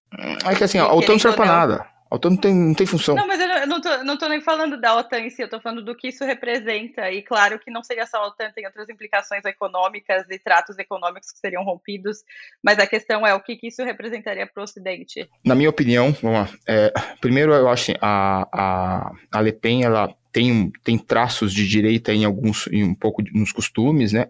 É 0.44 0.54
que 0.54 0.64
assim, 0.64 0.78
a 0.78 0.92
OTAN 0.92 1.12
não 1.12 1.18
serve 1.18 1.36
para 1.36 1.46
nada. 1.46 1.93
A 2.14 2.16
OTAN 2.16 2.30
não 2.30 2.36
tem, 2.36 2.54
não 2.54 2.74
tem 2.74 2.86
função. 2.86 3.16
Não, 3.16 3.26
mas 3.26 3.40
eu 3.40 3.66
não, 3.66 3.80
tô, 3.80 4.04
não 4.04 4.16
tô 4.16 4.28
nem 4.28 4.40
falando 4.40 4.80
da 4.80 4.96
OTAN 4.96 5.18
em 5.20 5.30
si, 5.30 5.42
eu 5.42 5.48
tô 5.48 5.60
falando 5.60 5.84
do 5.84 5.96
que 5.96 6.08
isso 6.08 6.24
representa. 6.24 7.10
E 7.10 7.22
claro 7.22 7.58
que 7.58 7.72
não 7.72 7.82
seria 7.82 8.06
só 8.06 8.18
a 8.18 8.28
OTAN, 8.28 8.52
tem 8.54 8.64
outras 8.66 8.88
implicações 8.88 9.44
econômicas 9.44 10.24
e 10.30 10.38
tratos 10.38 10.78
econômicos 10.78 11.32
que 11.32 11.38
seriam 11.40 11.64
rompidos. 11.64 12.18
Mas 12.62 12.78
a 12.78 12.86
questão 12.86 13.26
é 13.26 13.34
o 13.34 13.40
que, 13.40 13.56
que 13.56 13.66
isso 13.66 13.82
representaria 13.82 14.46
para 14.46 14.60
o 14.60 14.64
Ocidente. 14.64 15.28
Na 15.44 15.56
minha 15.56 15.68
opinião, 15.68 16.12
vamos 16.22 16.38
lá. 16.38 16.48
É, 16.68 16.92
primeiro, 17.20 17.52
eu 17.52 17.68
acho 17.68 17.86
que 17.86 17.98
a, 18.00 18.46
a, 18.52 19.12
a 19.32 19.40
Le 19.40 19.52
Pen, 19.52 19.82
ela 19.82 20.14
tem, 20.30 20.70
tem 20.84 20.96
traços 20.96 21.52
de 21.52 21.66
direita 21.66 22.14
em 22.14 22.24
alguns, 22.24 22.68
em 22.68 22.84
um 22.84 22.94
pouco 22.94 23.24
nos 23.32 23.50
costumes, 23.50 24.12
né? 24.12 24.26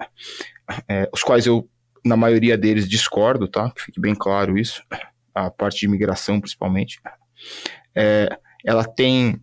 É, 0.88 1.06
os 1.12 1.22
quais 1.22 1.44
eu, 1.44 1.68
na 2.02 2.16
maioria 2.16 2.56
deles, 2.56 2.88
discordo, 2.88 3.46
tá? 3.46 3.70
Que 3.72 3.82
fique 3.82 4.00
bem 4.00 4.14
claro 4.14 4.56
isso. 4.56 4.82
A 5.34 5.50
parte 5.50 5.80
de 5.80 5.86
imigração, 5.86 6.40
principalmente. 6.40 6.98
É, 7.94 8.28
ela 8.64 8.84
tem 8.84 9.40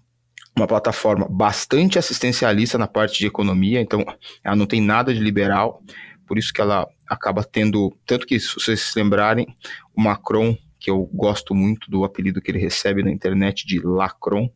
uma 0.55 0.67
plataforma 0.67 1.27
bastante 1.29 1.97
assistencialista 1.97 2.77
na 2.77 2.87
parte 2.87 3.19
de 3.19 3.27
economia, 3.27 3.81
então 3.81 4.05
ela 4.43 4.55
não 4.55 4.65
tem 4.65 4.81
nada 4.81 5.13
de 5.13 5.19
liberal, 5.19 5.81
por 6.27 6.37
isso 6.37 6.53
que 6.53 6.61
ela 6.61 6.87
acaba 7.07 7.43
tendo, 7.43 7.95
tanto 8.05 8.25
que 8.25 8.39
se 8.39 8.53
vocês 8.55 8.81
se 8.81 8.99
lembrarem, 8.99 9.47
o 9.95 10.01
Macron, 10.01 10.57
que 10.79 10.89
eu 10.89 11.09
gosto 11.13 11.53
muito 11.53 11.89
do 11.89 12.03
apelido 12.03 12.41
que 12.41 12.51
ele 12.51 12.59
recebe 12.59 13.03
na 13.03 13.11
internet 13.11 13.65
de 13.67 13.79
Lacron, 13.79 14.49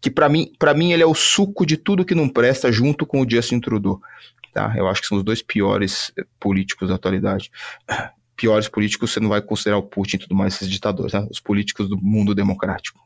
que 0.00 0.10
para 0.10 0.28
mim, 0.28 0.52
para 0.58 0.74
mim 0.74 0.92
ele 0.92 1.02
é 1.02 1.06
o 1.06 1.14
suco 1.14 1.64
de 1.64 1.76
tudo 1.76 2.04
que 2.04 2.14
não 2.14 2.28
presta 2.28 2.70
junto 2.70 3.06
com 3.06 3.22
o 3.22 3.28
Justin 3.28 3.60
Trudeau, 3.60 4.00
tá? 4.52 4.74
Eu 4.76 4.86
acho 4.86 5.00
que 5.00 5.06
são 5.08 5.16
os 5.16 5.24
dois 5.24 5.42
piores 5.42 6.12
políticos 6.38 6.88
da 6.88 6.96
atualidade 6.96 7.50
piores 8.40 8.68
políticos, 8.68 9.12
você 9.12 9.20
não 9.20 9.28
vai 9.28 9.42
considerar 9.42 9.76
o 9.76 9.82
Putin 9.82 10.16
e 10.16 10.20
tudo 10.20 10.34
mais, 10.34 10.54
esses 10.54 10.70
ditadores, 10.70 11.12
né? 11.12 11.26
os 11.30 11.38
políticos 11.38 11.90
do 11.90 11.98
mundo 11.98 12.34
democrático. 12.34 12.98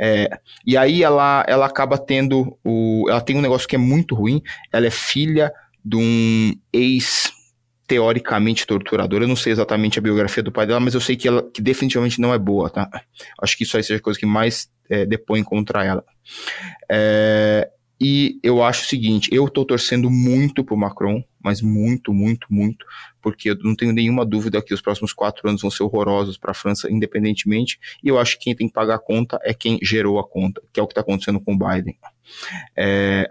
É, 0.00 0.30
e 0.66 0.78
aí 0.78 1.02
ela, 1.02 1.44
ela 1.46 1.66
acaba 1.66 1.98
tendo 1.98 2.58
o. 2.64 3.04
Ela 3.10 3.20
tem 3.20 3.36
um 3.36 3.42
negócio 3.42 3.68
que 3.68 3.76
é 3.76 3.78
muito 3.78 4.14
ruim. 4.14 4.42
Ela 4.72 4.86
é 4.86 4.90
filha 4.90 5.52
de 5.84 5.96
um 5.96 6.54
ex 6.72 7.30
teoricamente 7.86 8.66
torturador. 8.66 9.20
Eu 9.20 9.28
não 9.28 9.36
sei 9.36 9.52
exatamente 9.52 9.98
a 9.98 10.02
biografia 10.02 10.42
do 10.42 10.52
pai 10.52 10.66
dela, 10.66 10.80
mas 10.80 10.94
eu 10.94 11.00
sei 11.02 11.16
que 11.16 11.28
ela 11.28 11.42
que 11.52 11.60
definitivamente 11.60 12.18
não 12.18 12.32
é 12.32 12.38
boa, 12.38 12.70
tá? 12.70 12.88
Acho 13.42 13.58
que 13.58 13.64
isso 13.64 13.76
aí 13.76 13.82
seja 13.82 13.98
a 13.98 14.02
coisa 14.02 14.18
que 14.18 14.24
mais 14.24 14.70
é, 14.88 15.04
depõe 15.04 15.42
contra 15.42 15.84
ela. 15.84 16.04
É, 16.90 17.68
e 18.00 18.40
eu 18.42 18.62
acho 18.62 18.84
o 18.84 18.88
seguinte, 18.88 19.28
eu 19.30 19.48
tô 19.48 19.62
torcendo 19.64 20.08
muito 20.10 20.64
pro 20.64 20.76
Macron, 20.76 21.22
mas 21.42 21.60
muito, 21.60 22.14
muito, 22.14 22.46
muito, 22.48 22.86
porque 23.20 23.50
eu 23.50 23.58
não 23.62 23.76
tenho 23.76 23.92
nenhuma 23.92 24.24
dúvida 24.24 24.62
que 24.62 24.72
os 24.72 24.80
próximos 24.80 25.12
quatro 25.12 25.46
anos 25.48 25.60
vão 25.60 25.70
ser 25.70 25.82
horrorosos 25.82 26.38
para 26.38 26.52
a 26.52 26.54
França, 26.54 26.90
independentemente, 26.90 27.78
e 28.02 28.08
eu 28.08 28.18
acho 28.18 28.38
que 28.38 28.44
quem 28.44 28.56
tem 28.56 28.68
que 28.68 28.72
pagar 28.72 28.94
a 28.94 28.98
conta 28.98 29.38
é 29.42 29.52
quem 29.52 29.78
gerou 29.82 30.18
a 30.18 30.26
conta, 30.26 30.62
que 30.72 30.80
é 30.80 30.82
o 30.82 30.86
que 30.86 30.92
está 30.92 31.02
acontecendo 31.02 31.40
com 31.40 31.52
o 31.52 31.58
Biden. 31.58 31.96
É, 32.74 33.28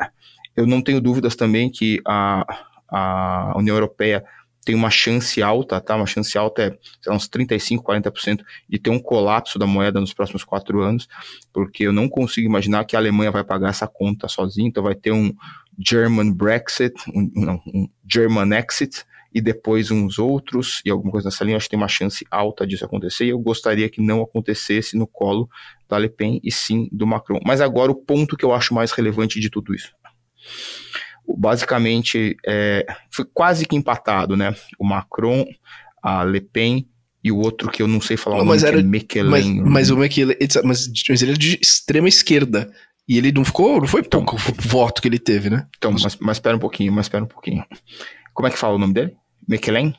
eu 0.55 0.67
não 0.67 0.81
tenho 0.81 1.01
dúvidas 1.01 1.35
também 1.35 1.71
que 1.71 1.99
a, 2.05 2.45
a 2.89 3.53
União 3.57 3.75
Europeia 3.75 4.23
tem 4.69 4.75
uma 4.75 4.91
chance 4.91 5.41
alta, 5.41 5.81
tá? 5.81 5.95
Uma 5.95 6.05
chance 6.05 6.37
alta 6.37 6.61
é 6.61 6.77
lá, 7.07 7.15
uns 7.15 7.27
35, 7.27 7.83
40% 7.83 8.41
de 8.69 8.77
ter 8.77 8.91
um 8.91 8.99
colapso 8.99 9.57
da 9.57 9.65
moeda 9.65 9.99
nos 9.99 10.13
próximos 10.13 10.43
quatro 10.43 10.79
anos, 10.83 11.07
porque 11.51 11.87
eu 11.87 11.91
não 11.91 12.07
consigo 12.07 12.47
imaginar 12.47 12.85
que 12.85 12.95
a 12.95 12.99
Alemanha 12.99 13.31
vai 13.31 13.43
pagar 13.43 13.69
essa 13.69 13.87
conta 13.87 14.27
sozinha, 14.27 14.67
então 14.67 14.83
vai 14.83 14.93
ter 14.93 15.11
um 15.11 15.33
German 15.75 16.31
Brexit, 16.31 16.93
um, 17.15 17.31
não, 17.33 17.55
um 17.65 17.89
German 18.07 18.55
Exit, 18.59 19.05
e 19.33 19.41
depois 19.41 19.89
uns 19.89 20.19
outros, 20.19 20.83
e 20.85 20.91
alguma 20.91 21.13
coisa 21.13 21.29
nessa 21.29 21.43
linha, 21.43 21.57
acho 21.57 21.65
que 21.65 21.71
tem 21.71 21.79
uma 21.79 21.87
chance 21.87 22.23
alta 22.29 22.67
disso 22.67 22.85
acontecer, 22.85 23.25
e 23.25 23.29
eu 23.29 23.39
gostaria 23.39 23.89
que 23.89 24.03
não 24.03 24.21
acontecesse 24.21 24.95
no 24.95 25.07
colo 25.07 25.49
da 25.89 25.97
Le 25.97 26.09
Pen 26.09 26.39
e 26.43 26.51
sim 26.51 26.87
do 26.91 27.07
Macron. 27.07 27.39
Mas 27.43 27.59
agora 27.59 27.91
o 27.91 27.95
ponto 27.95 28.37
que 28.37 28.45
eu 28.45 28.53
acho 28.53 28.75
mais 28.75 28.91
relevante 28.91 29.39
de 29.39 29.49
tudo 29.49 29.73
isso 29.73 29.91
basicamente 31.37 32.35
é, 32.45 32.85
foi 33.11 33.25
quase 33.33 33.65
que 33.65 33.75
empatado, 33.75 34.35
né? 34.35 34.55
O 34.79 34.85
Macron, 34.85 35.45
a 36.01 36.23
Le 36.23 36.41
Pen 36.41 36.87
e 37.23 37.31
o 37.31 37.37
outro 37.37 37.69
que 37.69 37.81
eu 37.81 37.87
não 37.87 37.99
sei 37.99 38.17
falar 38.17 38.37
não, 38.37 38.43
o 38.43 38.45
nome, 38.45 38.55
mas 38.55 38.63
era, 38.63 38.79
é 38.79 38.83
Mekelen. 38.83 39.61
Mas, 39.61 39.71
mas, 39.71 39.89
o 39.89 39.97
Mekelen, 39.97 40.37
mas, 40.63 40.89
mas 41.09 41.21
ele 41.21 41.33
é 41.33 41.35
de 41.35 41.59
extrema 41.61 42.07
esquerda. 42.07 42.71
E 43.07 43.17
ele 43.17 43.31
não 43.31 43.43
ficou, 43.43 43.79
não 43.79 43.87
foi 43.87 44.01
então, 44.01 44.23
pouco 44.23 44.39
voto 44.59 45.01
que 45.01 45.07
ele 45.07 45.17
teve, 45.17 45.49
né? 45.49 45.67
Então, 45.77 45.91
mas, 45.91 46.15
mas 46.17 46.37
espera 46.37 46.55
um 46.55 46.59
pouquinho, 46.59 46.93
mas 46.93 47.05
espera 47.05 47.23
um 47.23 47.27
pouquinho. 47.27 47.65
Como 48.33 48.47
é 48.47 48.51
que 48.51 48.57
fala 48.57 48.75
o 48.75 48.77
nome 48.77 48.93
dele? 48.93 49.15
Mekelen? 49.47 49.95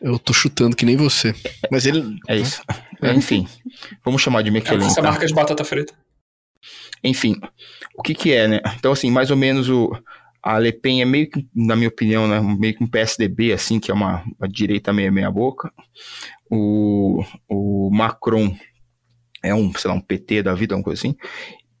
Eu 0.00 0.18
tô 0.18 0.32
chutando 0.32 0.76
que 0.76 0.84
nem 0.84 0.96
você. 0.96 1.34
Mas 1.70 1.86
ele. 1.86 2.18
É 2.28 2.36
isso. 2.36 2.62
É. 3.00 3.14
Enfim, 3.14 3.48
vamos 4.04 4.20
chamar 4.20 4.42
de 4.42 4.50
Mekelen. 4.50 4.86
Essa 4.86 4.96
tá? 4.96 5.08
marca 5.08 5.26
de 5.26 5.32
batata 5.32 5.64
frita. 5.64 5.94
Enfim, 7.02 7.40
o 7.96 8.02
que 8.02 8.14
que 8.14 8.32
é, 8.32 8.46
né? 8.46 8.60
Então, 8.78 8.92
assim, 8.92 9.10
mais 9.10 9.30
ou 9.30 9.36
menos 9.36 9.70
o, 9.70 9.90
a 10.42 10.58
Le 10.58 10.72
Pen 10.72 11.02
é 11.02 11.04
meio 11.04 11.30
que, 11.30 11.46
na 11.54 11.76
minha 11.76 11.88
opinião, 11.88 12.26
né, 12.26 12.40
meio 12.40 12.74
que 12.74 12.82
um 12.82 12.88
PSDB, 12.88 13.52
assim, 13.52 13.78
que 13.78 13.90
é 13.90 13.94
uma, 13.94 14.24
uma 14.38 14.48
direita 14.48 14.92
meia 14.92 15.10
meia 15.10 15.30
boca. 15.30 15.72
O, 16.50 17.22
o 17.48 17.90
Macron 17.92 18.56
é 19.42 19.54
um, 19.54 19.72
sei 19.74 19.90
lá, 19.90 19.96
um 19.96 20.00
PT 20.00 20.42
da 20.42 20.54
vida, 20.54 20.74
uma 20.74 20.82
coisa 20.82 21.00
assim. 21.00 21.16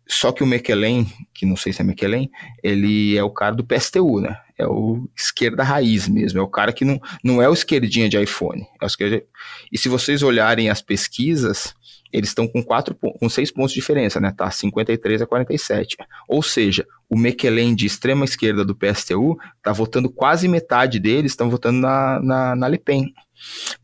Só 0.06 0.32
que 0.32 0.42
o 0.42 0.46
Mekelen, 0.46 1.06
que 1.32 1.46
não 1.46 1.56
sei 1.56 1.72
se 1.72 1.80
é 1.80 1.84
Mekelen, 1.84 2.28
ele 2.62 3.16
é 3.16 3.22
o 3.22 3.30
cara 3.30 3.54
do 3.54 3.64
PSTU, 3.64 4.20
né? 4.20 4.36
É 4.60 4.66
o 4.66 5.08
esquerda 5.16 5.62
raiz 5.62 6.06
mesmo, 6.06 6.38
é 6.38 6.42
o 6.42 6.48
cara 6.48 6.70
que 6.70 6.84
não, 6.84 7.00
não 7.24 7.40
é 7.40 7.48
o 7.48 7.54
esquerdinha 7.54 8.10
de 8.10 8.22
iPhone. 8.22 8.66
É 8.80 8.84
esquerda... 8.84 9.24
E 9.72 9.78
se 9.78 9.88
vocês 9.88 10.22
olharem 10.22 10.68
as 10.68 10.82
pesquisas, 10.82 11.74
eles 12.12 12.28
estão 12.28 12.46
com 12.46 12.62
quatro 12.62 12.94
com 12.94 13.28
seis 13.30 13.50
pontos 13.50 13.72
de 13.72 13.80
diferença, 13.80 14.20
né? 14.20 14.34
Tá 14.36 14.50
53 14.50 15.22
a 15.22 15.26
47. 15.26 15.96
Ou 16.28 16.42
seja, 16.42 16.86
o 17.08 17.16
Mekelen 17.16 17.74
de 17.74 17.86
extrema 17.86 18.26
esquerda 18.26 18.62
do 18.62 18.76
PSTU 18.76 19.38
tá 19.62 19.72
votando 19.72 20.10
quase 20.10 20.46
metade 20.46 20.98
deles 20.98 21.32
estão 21.32 21.48
votando 21.48 21.80
na, 21.80 22.20
na, 22.20 22.54
na 22.54 22.68
Le 22.68 22.78
Pen. 22.78 23.14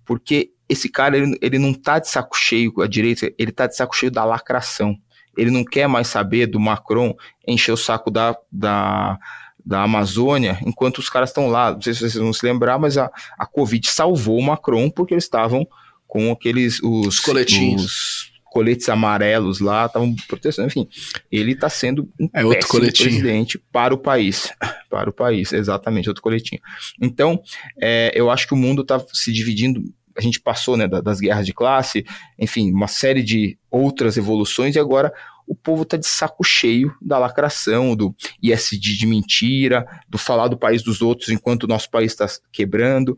Porque 0.04 0.50
esse 0.68 0.90
cara, 0.90 1.16
ele, 1.16 1.38
ele 1.40 1.58
não 1.58 1.72
tá 1.72 1.98
de 1.98 2.10
saco 2.10 2.36
cheio 2.36 2.70
com 2.70 2.82
a 2.82 2.86
direita, 2.86 3.32
ele 3.38 3.50
tá 3.50 3.66
de 3.66 3.76
saco 3.76 3.96
cheio 3.96 4.12
da 4.12 4.26
lacração. 4.26 4.94
Ele 5.36 5.50
não 5.50 5.64
quer 5.64 5.86
mais 5.86 6.08
saber 6.08 6.46
do 6.46 6.60
Macron 6.60 7.14
encher 7.46 7.72
o 7.72 7.76
saco 7.76 8.10
da, 8.10 8.36
da, 8.50 9.18
da 9.66 9.82
Amazônia 9.82 10.58
enquanto 10.64 10.98
os 10.98 11.10
caras 11.10 11.30
estão 11.30 11.48
lá. 11.48 11.72
Não 11.72 11.82
sei 11.82 11.92
se 11.92 12.00
vocês 12.00 12.14
vão 12.14 12.32
se 12.32 12.46
lembrar, 12.46 12.78
mas 12.78 12.96
a, 12.96 13.10
a 13.36 13.44
Covid 13.44 13.88
salvou 13.90 14.38
o 14.38 14.42
Macron 14.42 14.88
porque 14.88 15.12
eles 15.12 15.24
estavam 15.24 15.66
com 16.06 16.30
aqueles 16.30 16.80
os 16.82 17.18
coletinhos. 17.18 17.84
Os 17.84 18.36
coletes 18.52 18.88
amarelos 18.88 19.60
lá, 19.60 19.84
estavam 19.84 20.14
protegendo, 20.26 20.68
enfim, 20.68 20.88
ele 21.30 21.52
está 21.52 21.68
sendo 21.68 22.08
um 22.18 22.26
é 22.32 22.42
outro 22.42 22.66
coletinho. 22.68 23.10
presidente 23.10 23.58
para 23.70 23.92
o 23.92 23.98
país, 23.98 24.50
para 24.88 25.10
o 25.10 25.12
país, 25.12 25.52
exatamente, 25.52 26.08
outro 26.08 26.22
coletinho. 26.22 26.60
Então, 27.02 27.42
é, 27.78 28.10
eu 28.14 28.30
acho 28.30 28.46
que 28.46 28.54
o 28.54 28.56
mundo 28.56 28.80
está 28.80 28.98
se 29.12 29.30
dividindo, 29.30 29.82
a 30.16 30.22
gente 30.22 30.40
passou, 30.40 30.74
né, 30.74 30.88
das 30.88 31.20
guerras 31.20 31.44
de 31.44 31.52
classe, 31.52 32.06
enfim, 32.38 32.72
uma 32.72 32.88
série 32.88 33.22
de 33.22 33.58
outras 33.70 34.16
evoluções 34.16 34.74
e 34.74 34.78
agora 34.78 35.12
o 35.46 35.54
povo 35.54 35.82
está 35.82 35.96
de 35.96 36.06
saco 36.06 36.42
cheio 36.42 36.94
da 37.00 37.18
lacração, 37.18 37.94
do 37.94 38.14
ISD 38.42 38.96
de 38.96 39.06
mentira, 39.06 39.86
do 40.08 40.18
falar 40.18 40.48
do 40.48 40.58
país 40.58 40.82
dos 40.82 41.00
outros 41.00 41.28
enquanto 41.28 41.64
o 41.64 41.68
nosso 41.68 41.90
país 41.90 42.12
está 42.12 42.26
quebrando 42.52 43.16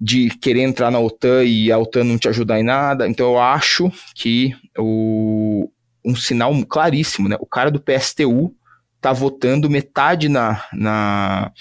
de 0.00 0.30
querer 0.30 0.62
entrar 0.62 0.90
na 0.90 0.98
OTAN 0.98 1.44
e 1.44 1.70
a 1.70 1.78
OTAN 1.78 2.02
não 2.02 2.18
te 2.18 2.28
ajudar 2.28 2.58
em 2.58 2.64
nada. 2.64 3.08
Então 3.08 3.26
eu 3.26 3.38
acho 3.38 3.88
que 4.16 4.52
o, 4.76 5.70
um 6.04 6.16
sinal 6.16 6.52
claríssimo, 6.66 7.28
né? 7.28 7.36
O 7.38 7.46
cara 7.46 7.70
do 7.70 7.80
PSTU 7.80 8.52
tá 9.00 9.12
votando 9.12 9.70
metade 9.70 10.28
na, 10.28 10.64
na, 10.72 11.52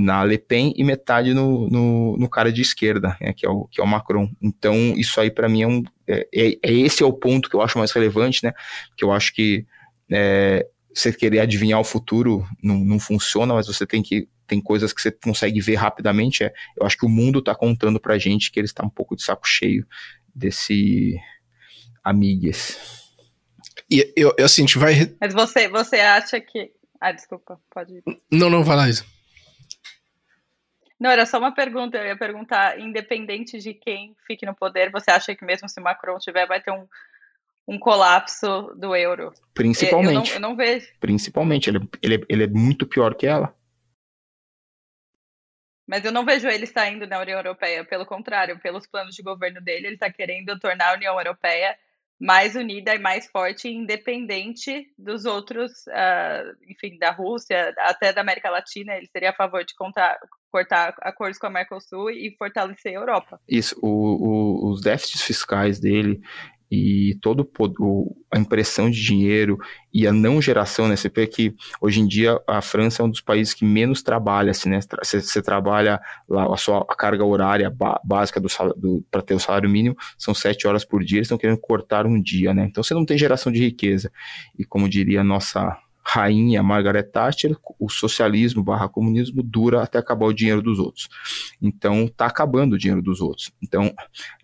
na 0.00 0.24
Le 0.24 0.38
Pen 0.38 0.72
e 0.76 0.82
metade 0.82 1.34
no, 1.34 1.68
no, 1.68 2.16
no 2.16 2.28
cara 2.28 2.52
de 2.52 2.62
esquerda, 2.62 3.16
né? 3.20 3.32
que, 3.32 3.44
é 3.44 3.50
o, 3.50 3.66
que 3.66 3.80
é 3.80 3.84
o 3.84 3.86
Macron. 3.86 4.30
Então 4.40 4.74
isso 4.96 5.20
aí 5.20 5.30
para 5.30 5.48
mim 5.48 5.62
é 5.62 5.66
um... 5.66 5.82
É, 6.06 6.28
é, 6.34 6.58
é, 6.62 6.72
esse 6.72 7.02
é 7.02 7.06
o 7.06 7.12
ponto 7.12 7.48
que 7.48 7.54
eu 7.54 7.62
acho 7.62 7.78
mais 7.78 7.92
relevante, 7.92 8.44
né? 8.44 8.52
Que 8.96 9.04
eu 9.04 9.12
acho 9.12 9.32
que 9.34 9.66
é, 10.10 10.66
você 10.94 11.12
querer 11.12 11.40
adivinhar 11.40 11.78
o 11.78 11.84
futuro 11.84 12.44
não, 12.62 12.78
não 12.78 12.98
funciona, 12.98 13.54
mas 13.54 13.66
você 13.66 13.86
tem 13.86 14.02
que 14.02 14.28
tem 14.46 14.60
coisas 14.60 14.92
que 14.92 15.00
você 15.00 15.12
consegue 15.12 15.60
ver 15.60 15.76
rapidamente. 15.76 16.42
É, 16.42 16.52
eu 16.76 16.84
acho 16.84 16.96
que 16.96 17.06
o 17.06 17.08
mundo 17.08 17.38
está 17.38 17.54
contando 17.54 18.00
pra 18.00 18.18
gente 18.18 18.50
que 18.50 18.58
ele 18.58 18.66
está 18.66 18.84
um 18.84 18.90
pouco 18.90 19.14
de 19.14 19.22
saco 19.22 19.46
cheio 19.46 19.86
desse 20.34 21.16
amigas. 22.02 22.76
E 23.88 24.12
eu, 24.16 24.34
eu 24.36 24.44
assim, 24.44 24.62
a 24.62 24.66
gente 24.66 24.78
vai. 24.78 25.14
Mas 25.20 25.32
você, 25.32 25.68
você 25.68 26.00
acha 26.00 26.40
que. 26.40 26.72
Ah, 27.00 27.12
desculpa, 27.12 27.60
pode 27.72 27.94
ir. 27.94 28.02
Não, 28.32 28.50
não, 28.50 28.64
vai 28.64 28.76
lá, 28.76 28.88
Isa. 28.88 29.04
Não, 31.00 31.10
era 31.10 31.24
só 31.24 31.38
uma 31.38 31.54
pergunta. 31.54 31.96
Eu 31.96 32.08
ia 32.08 32.16
perguntar, 32.16 32.78
independente 32.78 33.58
de 33.58 33.72
quem 33.72 34.14
fique 34.26 34.44
no 34.44 34.54
poder, 34.54 34.90
você 34.90 35.10
acha 35.10 35.34
que 35.34 35.44
mesmo 35.44 35.66
se 35.66 35.80
Macron 35.80 36.18
tiver, 36.18 36.46
vai 36.46 36.60
ter 36.60 36.70
um, 36.70 36.86
um 37.66 37.78
colapso 37.78 38.74
do 38.76 38.94
euro? 38.94 39.32
Principalmente. 39.54 40.34
Eu 40.34 40.40
não, 40.40 40.48
eu 40.48 40.50
não 40.50 40.56
vejo. 40.56 40.86
Principalmente. 41.00 41.70
Ele, 41.70 41.80
ele, 42.02 42.26
ele 42.28 42.44
é 42.44 42.46
muito 42.46 42.86
pior 42.86 43.14
que 43.14 43.26
ela. 43.26 43.56
Mas 45.86 46.04
eu 46.04 46.12
não 46.12 46.24
vejo 46.24 46.46
ele 46.46 46.66
saindo 46.66 47.06
da 47.06 47.18
União 47.18 47.38
Europeia. 47.38 47.82
Pelo 47.82 48.04
contrário, 48.04 48.60
pelos 48.60 48.86
planos 48.86 49.16
de 49.16 49.22
governo 49.22 49.60
dele, 49.60 49.86
ele 49.86 49.94
está 49.94 50.12
querendo 50.12 50.58
tornar 50.60 50.90
a 50.90 50.94
União 50.94 51.18
Europeia 51.18 51.76
mais 52.20 52.54
unida 52.54 52.94
e 52.94 52.98
mais 52.98 53.26
forte, 53.28 53.66
independente 53.66 54.92
dos 54.98 55.24
outros, 55.24 55.72
uh, 55.86 56.54
enfim, 56.68 56.98
da 56.98 57.10
Rússia, 57.10 57.74
até 57.78 58.12
da 58.12 58.20
América 58.20 58.50
Latina. 58.50 58.94
Ele 58.94 59.06
seria 59.06 59.30
a 59.30 59.34
favor 59.34 59.64
de 59.64 59.74
contar, 59.74 60.18
cortar 60.50 60.94
acordos 61.00 61.38
com 61.38 61.46
a 61.46 61.50
Mercosul 61.50 62.10
e 62.10 62.36
fortalecer 62.36 62.92
a 62.92 63.00
Europa. 63.00 63.40
Isso, 63.48 63.74
o, 63.80 63.88
o, 63.88 64.70
os 64.70 64.82
déficits 64.82 65.22
fiscais 65.22 65.80
dele 65.80 66.20
e 66.70 67.18
todo 67.20 67.48
o, 67.80 68.16
a 68.32 68.38
impressão 68.38 68.88
de 68.88 69.02
dinheiro 69.02 69.58
e 69.92 70.06
a 70.06 70.12
não 70.12 70.40
geração, 70.40 70.86
né? 70.86 70.94
Você 70.94 71.08
vê 71.08 71.26
que 71.26 71.54
hoje 71.80 72.00
em 72.00 72.06
dia 72.06 72.40
a 72.46 72.62
França 72.62 73.02
é 73.02 73.04
um 73.04 73.10
dos 73.10 73.20
países 73.20 73.52
que 73.52 73.64
menos 73.64 74.02
trabalha, 74.02 74.52
assim, 74.52 74.68
né? 74.68 74.78
Você, 75.02 75.20
você 75.20 75.42
trabalha 75.42 76.00
lá, 76.28 76.52
a 76.52 76.56
sua 76.56 76.86
a 76.88 76.94
carga 76.94 77.24
horária 77.24 77.74
básica 78.04 78.40
do, 78.40 78.48
do 78.76 79.04
para 79.10 79.22
ter 79.22 79.34
o 79.34 79.40
salário 79.40 79.68
mínimo 79.68 79.96
são 80.16 80.32
sete 80.32 80.66
horas 80.68 80.84
por 80.84 81.02
dia, 81.02 81.18
eles 81.18 81.26
estão 81.26 81.38
querendo 81.38 81.58
cortar 81.58 82.06
um 82.06 82.20
dia, 82.20 82.54
né? 82.54 82.66
Então 82.70 82.84
você 82.84 82.94
não 82.94 83.04
tem 83.04 83.18
geração 83.18 83.50
de 83.50 83.58
riqueza. 83.58 84.12
E 84.56 84.64
como 84.64 84.88
diria 84.88 85.22
a 85.22 85.24
nossa 85.24 85.76
rainha 86.02 86.62
Margaret 86.62 87.04
Thatcher, 87.04 87.56
o 87.78 87.88
socialismo 87.88 88.62
barra 88.62 88.88
comunismo 88.88 89.42
dura 89.42 89.82
até 89.82 89.98
acabar 89.98 90.26
o 90.26 90.32
dinheiro 90.32 90.62
dos 90.62 90.78
outros. 90.78 91.08
Então, 91.60 92.04
está 92.04 92.26
acabando 92.26 92.74
o 92.74 92.78
dinheiro 92.78 93.02
dos 93.02 93.20
outros. 93.20 93.52
Então, 93.62 93.94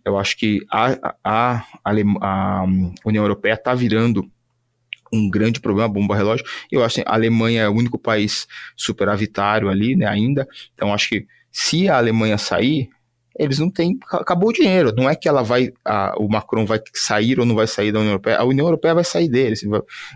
eu 0.04 0.18
acho 0.18 0.36
que 0.36 0.64
a, 0.70 1.14
a, 1.24 1.64
a, 1.84 2.00
a 2.20 2.64
União 3.04 3.24
Europeia 3.24 3.54
está 3.54 3.74
virando 3.74 4.30
um 5.12 5.30
grande 5.30 5.60
problema, 5.60 5.88
bomba 5.88 6.16
relógio. 6.16 6.44
Eu 6.70 6.84
acho 6.84 6.96
que 6.96 7.04
a 7.06 7.14
Alemanha 7.14 7.62
é 7.62 7.68
o 7.68 7.74
único 7.74 7.98
país 7.98 8.46
superavitário 8.76 9.68
ali, 9.68 9.96
né, 9.96 10.06
ainda. 10.06 10.46
Então, 10.74 10.92
acho 10.92 11.08
que 11.08 11.26
se 11.50 11.88
a 11.88 11.96
Alemanha 11.96 12.36
sair, 12.36 12.90
eles 13.38 13.58
não 13.58 13.70
têm, 13.70 13.98
acabou 14.12 14.50
o 14.50 14.52
dinheiro. 14.52 14.94
Não 14.94 15.08
é 15.08 15.14
que 15.14 15.28
ela 15.28 15.42
vai, 15.42 15.72
a, 15.84 16.14
o 16.18 16.28
Macron 16.28 16.66
vai 16.66 16.80
sair 16.94 17.38
ou 17.38 17.46
não 17.46 17.54
vai 17.54 17.66
sair 17.66 17.92
da 17.92 17.98
União 17.98 18.12
Europeia. 18.12 18.38
A 18.38 18.44
União 18.44 18.66
Europeia 18.66 18.94
vai 18.94 19.04
sair 19.04 19.28
dele. 19.28 19.54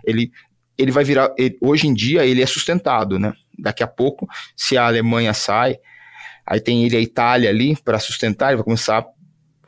Ele 0.05 0.31
ele 0.80 0.90
vai 0.90 1.04
virar. 1.04 1.32
Ele, 1.36 1.56
hoje 1.60 1.86
em 1.86 1.94
dia 1.94 2.24
ele 2.24 2.42
é 2.42 2.46
sustentado, 2.46 3.18
né? 3.18 3.32
Daqui 3.58 3.82
a 3.82 3.86
pouco, 3.86 4.26
se 4.56 4.76
a 4.76 4.86
Alemanha 4.86 5.34
sai, 5.34 5.76
aí 6.46 6.60
tem 6.60 6.84
ele 6.84 6.96
a 6.96 7.00
Itália 7.00 7.50
ali 7.50 7.76
para 7.84 7.98
sustentar, 7.98 8.48
ele 8.48 8.56
vai 8.56 8.64
começar, 8.64 9.04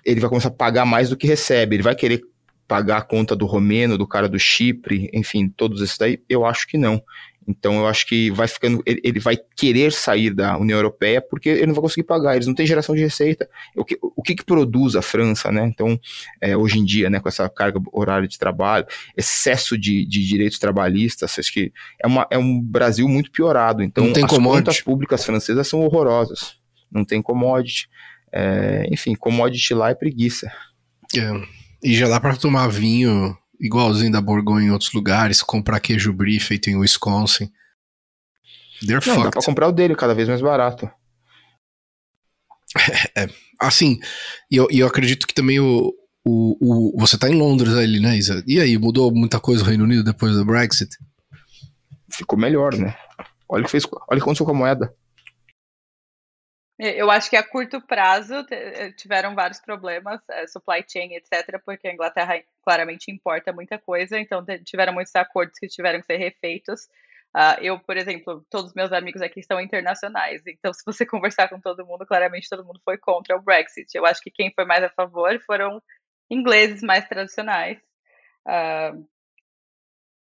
ele 0.04 0.20
vai 0.20 0.28
começar 0.28 0.48
a 0.48 0.52
pagar 0.52 0.84
mais 0.84 1.10
do 1.10 1.16
que 1.16 1.26
recebe. 1.26 1.76
Ele 1.76 1.82
vai 1.82 1.94
querer 1.94 2.22
pagar 2.66 2.98
a 2.98 3.02
conta 3.02 3.36
do 3.36 3.44
romeno, 3.44 3.98
do 3.98 4.06
cara 4.06 4.28
do 4.28 4.38
Chipre, 4.38 5.10
enfim, 5.12 5.48
todos 5.48 5.82
esses 5.82 5.98
daí. 5.98 6.22
Eu 6.28 6.46
acho 6.46 6.66
que 6.66 6.78
não. 6.78 7.02
Então 7.46 7.74
eu 7.74 7.86
acho 7.86 8.06
que 8.06 8.30
vai 8.30 8.46
ficando, 8.46 8.82
ele, 8.86 9.00
ele, 9.02 9.20
vai 9.20 9.36
querer 9.36 9.92
sair 9.92 10.30
da 10.30 10.56
União 10.56 10.78
Europeia 10.78 11.20
porque 11.20 11.48
ele 11.48 11.66
não 11.66 11.74
vai 11.74 11.82
conseguir 11.82 12.04
pagar, 12.04 12.34
eles 12.34 12.46
não 12.46 12.54
têm 12.54 12.66
geração 12.66 12.94
de 12.94 13.00
receita. 13.00 13.48
O 13.76 13.84
que, 13.84 13.98
o 14.00 14.22
que, 14.22 14.34
que 14.34 14.44
produz 14.44 14.94
a 14.94 15.02
França, 15.02 15.50
né? 15.50 15.64
Então, 15.66 15.98
é, 16.40 16.56
hoje 16.56 16.78
em 16.78 16.84
dia, 16.84 17.10
né, 17.10 17.20
com 17.20 17.28
essa 17.28 17.48
carga 17.48 17.80
horária 17.92 18.28
de 18.28 18.38
trabalho, 18.38 18.86
excesso 19.16 19.76
de, 19.76 20.06
de 20.06 20.26
direitos 20.26 20.58
trabalhistas, 20.58 21.38
acho 21.38 21.52
que 21.52 21.72
é, 22.02 22.06
uma, 22.06 22.26
é 22.30 22.38
um 22.38 22.60
Brasil 22.60 23.08
muito 23.08 23.30
piorado. 23.30 23.82
Então, 23.82 24.04
as 24.04 24.12
commodity. 24.12 24.64
contas 24.64 24.80
públicas 24.80 25.24
francesas 25.24 25.66
são 25.66 25.80
horrorosas. 25.80 26.56
não 26.90 27.04
tem 27.04 27.20
commodity. 27.20 27.88
É, 28.32 28.86
enfim, 28.90 29.14
commodity 29.14 29.74
lá 29.74 29.90
é 29.90 29.94
preguiça. 29.94 30.50
É. 31.14 31.30
E 31.82 31.94
já 31.94 32.08
dá 32.08 32.20
para 32.20 32.36
tomar 32.36 32.68
vinho 32.68 33.36
igualzinho 33.62 34.10
da 34.10 34.20
Borgonha 34.20 34.66
em 34.66 34.70
outros 34.70 34.92
lugares, 34.92 35.40
comprar 35.40 35.78
queijo 35.78 36.12
brie 36.12 36.40
feito 36.40 36.68
em 36.68 36.76
Wisconsin. 36.76 37.48
They're 38.80 38.94
Não, 39.06 39.14
fucked. 39.14 39.24
dá 39.24 39.30
pra 39.30 39.42
comprar 39.42 39.68
o 39.68 39.72
dele 39.72 39.94
cada 39.94 40.14
vez 40.14 40.28
mais 40.28 40.40
barato. 40.42 40.90
É, 43.14 43.28
assim, 43.60 44.00
e 44.50 44.56
eu, 44.56 44.66
eu 44.70 44.86
acredito 44.86 45.26
que 45.26 45.34
também 45.34 45.60
o, 45.60 45.92
o, 46.24 46.94
o, 46.96 46.98
você 46.98 47.18
tá 47.18 47.28
em 47.28 47.34
Londres 47.34 47.74
ali, 47.74 48.00
né, 48.00 48.16
Isa? 48.16 48.42
E 48.46 48.58
aí, 48.58 48.78
mudou 48.78 49.12
muita 49.14 49.38
coisa 49.38 49.62
o 49.62 49.66
Reino 49.66 49.84
Unido 49.84 50.02
depois 50.02 50.34
do 50.34 50.44
Brexit? 50.44 50.90
Ficou 52.10 52.38
melhor, 52.38 52.74
né? 52.74 52.96
Olha 53.46 53.60
o 53.60 53.64
que 53.66 53.70
fez, 53.70 53.84
olha 53.84 54.00
o 54.08 54.16
que 54.16 54.22
aconteceu 54.22 54.46
com 54.46 54.52
a 54.52 54.58
moeda. 54.58 54.94
Eu 56.78 57.10
acho 57.10 57.28
que 57.28 57.36
a 57.36 57.42
curto 57.46 57.80
prazo 57.80 58.34
eh, 58.50 58.92
tiveram 58.92 59.34
vários 59.34 59.60
problemas, 59.60 60.20
eh, 60.30 60.46
supply 60.46 60.84
chain, 60.88 61.14
etc., 61.14 61.60
porque 61.64 61.86
a 61.86 61.92
Inglaterra 61.92 62.42
claramente 62.64 63.10
importa 63.10 63.52
muita 63.52 63.78
coisa, 63.78 64.18
então 64.18 64.44
tiveram 64.64 64.92
muitos 64.92 65.14
acordos 65.14 65.58
que 65.58 65.68
tiveram 65.68 66.00
que 66.00 66.06
ser 66.06 66.16
refeitos. 66.16 66.88
Uh, 67.34 67.56
eu, 67.62 67.78
por 67.78 67.96
exemplo, 67.96 68.44
todos 68.50 68.70
os 68.70 68.74
meus 68.74 68.92
amigos 68.92 69.22
aqui 69.22 69.42
são 69.42 69.58
internacionais, 69.60 70.42
então 70.46 70.72
se 70.72 70.84
você 70.84 71.04
conversar 71.06 71.48
com 71.48 71.60
todo 71.60 71.86
mundo, 71.86 72.06
claramente 72.06 72.48
todo 72.48 72.64
mundo 72.64 72.80
foi 72.84 72.98
contra 72.98 73.36
o 73.36 73.42
Brexit. 73.42 73.94
Eu 73.94 74.04
acho 74.04 74.20
que 74.22 74.30
quem 74.30 74.52
foi 74.54 74.64
mais 74.64 74.82
a 74.84 74.90
favor 74.90 75.40
foram 75.46 75.82
ingleses 76.30 76.82
mais 76.82 77.06
tradicionais. 77.08 77.78
Uh, 78.46 79.06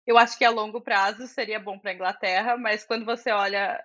eu 0.07 0.17
acho 0.17 0.37
que 0.37 0.45
a 0.45 0.49
longo 0.49 0.81
prazo 0.81 1.27
seria 1.27 1.59
bom 1.59 1.77
para 1.79 1.91
a 1.91 1.93
Inglaterra, 1.93 2.57
mas 2.57 2.83
quando 2.83 3.05
você 3.05 3.31
olha 3.31 3.81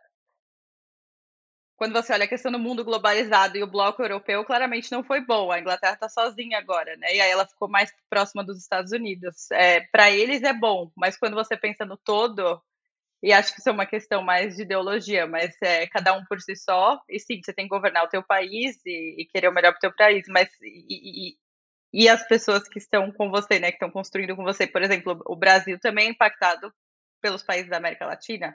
quando 1.77 1.93
você 1.93 2.13
olha 2.13 2.25
a 2.25 2.29
questão 2.29 2.53
do 2.53 2.59
mundo 2.59 2.85
globalizado 2.85 3.57
e 3.57 3.63
o 3.63 3.67
bloco 3.67 4.03
europeu, 4.03 4.45
claramente 4.45 4.93
não 4.93 5.03
foi 5.03 5.21
bom. 5.21 5.51
A 5.51 5.59
Inglaterra 5.59 5.95
está 5.95 6.09
sozinha 6.09 6.59
agora, 6.59 6.97
né? 6.97 7.09
E 7.15 7.21
aí 7.21 7.31
ela 7.31 7.47
ficou 7.47 7.69
mais 7.69 7.93
próxima 8.09 8.45
dos 8.45 8.59
Estados 8.59 8.93
Unidos. 8.93 9.51
É, 9.51 9.81
para 9.93 10.11
eles 10.11 10.43
é 10.43 10.53
bom, 10.53 10.91
mas 10.97 11.17
quando 11.17 11.35
você 11.35 11.57
pensa 11.57 11.85
no 11.85 11.97
todo, 11.97 12.63
e 13.23 13.33
acho 13.33 13.55
que 13.55 13.61
isso 13.61 13.69
é 13.69 13.73
uma 13.73 13.87
questão 13.87 14.23
mais 14.23 14.57
de 14.57 14.63
ideologia, 14.63 15.27
mas 15.27 15.57
é 15.63 15.87
cada 15.89 16.13
um 16.15 16.25
por 16.27 16.41
si 16.41 16.55
só. 16.55 17.01
E 17.09 17.19
sim, 17.19 17.41
você 17.43 17.53
tem 17.53 17.65
que 17.67 17.75
governar 17.75 18.05
o 18.05 18.09
teu 18.09 18.23
país 18.23 18.79
e, 18.87 19.23
e 19.23 19.27
querer 19.27 19.49
o 19.49 19.53
melhor 19.53 19.73
para 19.73 19.79
o 19.79 19.81
teu 19.81 19.97
país, 19.97 20.27
mas 20.29 20.49
e, 20.63 21.31
e, 21.31 21.37
e, 21.93 22.09
as 22.09 22.27
pessoas 22.29 22.69
que 22.69 22.79
estão 22.79 23.11
com 23.13 23.31
você, 23.31 23.59
né, 23.59 23.69
que 23.71 23.77
estão 23.77 23.91
construindo 23.91 24.37
com 24.37 24.45
você, 24.45 24.67
por 24.67 24.83
exemplo, 24.83 25.21
o 25.27 25.37
Brasil 25.37 25.79
também 25.81 26.09
é 26.09 26.11
impactado 26.11 26.73
pelos 27.21 27.43
países 27.43 27.71
da 27.71 27.79
América 27.79 28.07
Latina 28.07 28.55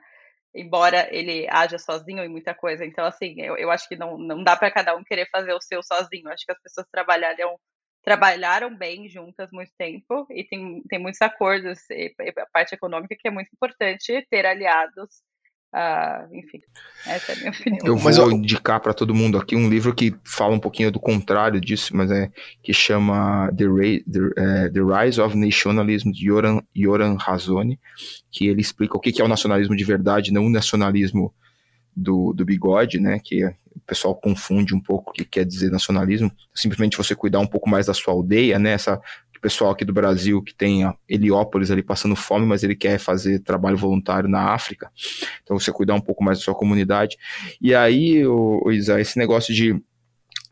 embora 0.53 1.07
ele 1.13 1.47
haja 1.49 1.77
sozinho 1.77 2.23
em 2.23 2.29
muita 2.29 2.53
coisa. 2.53 2.85
Então, 2.85 3.05
assim, 3.05 3.35
eu, 3.41 3.57
eu 3.57 3.71
acho 3.71 3.87
que 3.87 3.95
não, 3.95 4.17
não 4.17 4.43
dá 4.43 4.55
para 4.55 4.71
cada 4.71 4.95
um 4.95 5.03
querer 5.03 5.27
fazer 5.31 5.53
o 5.53 5.61
seu 5.61 5.81
sozinho. 5.83 6.27
Eu 6.27 6.33
acho 6.33 6.45
que 6.45 6.51
as 6.51 6.61
pessoas 6.61 6.87
trabalharam, 6.91 7.57
trabalharam 8.03 8.75
bem 8.75 9.07
juntas 9.09 9.49
muito 9.51 9.71
tempo 9.77 10.25
e 10.31 10.43
tem, 10.43 10.81
tem 10.89 10.99
muitos 10.99 11.21
acordos, 11.21 11.79
e, 11.89 12.13
a 12.37 12.45
parte 12.51 12.75
econômica 12.75 13.15
que 13.17 13.27
é 13.27 13.31
muito 13.31 13.49
importante 13.53 14.25
ter 14.29 14.45
aliados 14.45 15.21
Uh, 15.71 16.35
enfim, 16.35 16.59
essa 17.05 17.31
é 17.31 17.35
a 17.35 17.37
minha 17.37 17.51
opinião. 17.53 17.85
Eu 17.85 17.95
vou 17.95 18.31
indicar 18.31 18.79
para 18.79 18.93
todo 18.93 19.13
mundo 19.13 19.37
aqui 19.37 19.55
um 19.55 19.69
livro 19.69 19.93
que 19.93 20.15
fala 20.23 20.55
um 20.55 20.59
pouquinho 20.59 20.91
do 20.91 20.99
contrário 20.99 21.61
disso, 21.61 21.95
mas 21.95 22.09
é 22.09 22.31
que 22.63 22.73
chama 22.73 23.51
The, 23.55 23.65
Ra 23.65 24.01
The, 24.11 24.19
uh, 24.19 24.73
The 24.73 25.03
Rise 25.05 25.21
of 25.21 25.37
Nationalism 25.37 26.09
de 26.09 26.27
Yoran, 26.27 26.61
Yoran 26.75 27.17
Razoni, 27.19 27.79
que 28.31 28.47
ele 28.47 28.61
explica 28.61 28.97
o 28.97 28.99
que 28.99 29.21
é 29.21 29.23
o 29.23 29.27
nacionalismo 29.27 29.75
de 29.75 29.83
verdade, 29.83 30.33
não 30.33 30.45
o 30.45 30.49
nacionalismo 30.49 31.33
do, 31.95 32.33
do 32.33 32.45
bigode, 32.45 32.99
né? 32.99 33.19
Que 33.23 33.45
o 33.45 33.81
pessoal 33.85 34.15
confunde 34.15 34.73
um 34.73 34.81
pouco 34.81 35.11
o 35.11 35.13
que 35.13 35.25
quer 35.25 35.45
dizer 35.45 35.69
nacionalismo. 35.69 36.31
Simplesmente 36.53 36.97
você 36.97 37.15
cuidar 37.15 37.39
um 37.39 37.47
pouco 37.47 37.69
mais 37.69 37.85
da 37.85 37.93
sua 37.93 38.13
aldeia, 38.13 38.57
né? 38.57 38.71
Essa 38.71 38.99
pessoal 39.39 39.71
aqui 39.71 39.85
do 39.85 39.93
Brasil 39.93 40.41
que 40.41 40.53
tem 40.53 40.81
Heliópolis 41.07 41.71
ali 41.71 41.81
passando 41.81 42.15
fome, 42.15 42.45
mas 42.45 42.63
ele 42.63 42.75
quer 42.75 42.97
fazer 42.99 43.39
trabalho 43.39 43.77
voluntário 43.77 44.29
na 44.29 44.53
África. 44.53 44.91
Então 45.43 45.57
você 45.57 45.71
cuidar 45.71 45.95
um 45.95 46.01
pouco 46.01 46.23
mais 46.23 46.39
da 46.39 46.43
sua 46.43 46.55
comunidade. 46.55 47.17
E 47.61 47.73
aí, 47.73 48.25
o, 48.25 48.61
o 48.63 48.71
Isa, 48.71 48.99
esse 48.99 49.17
negócio 49.17 49.53
de 49.53 49.81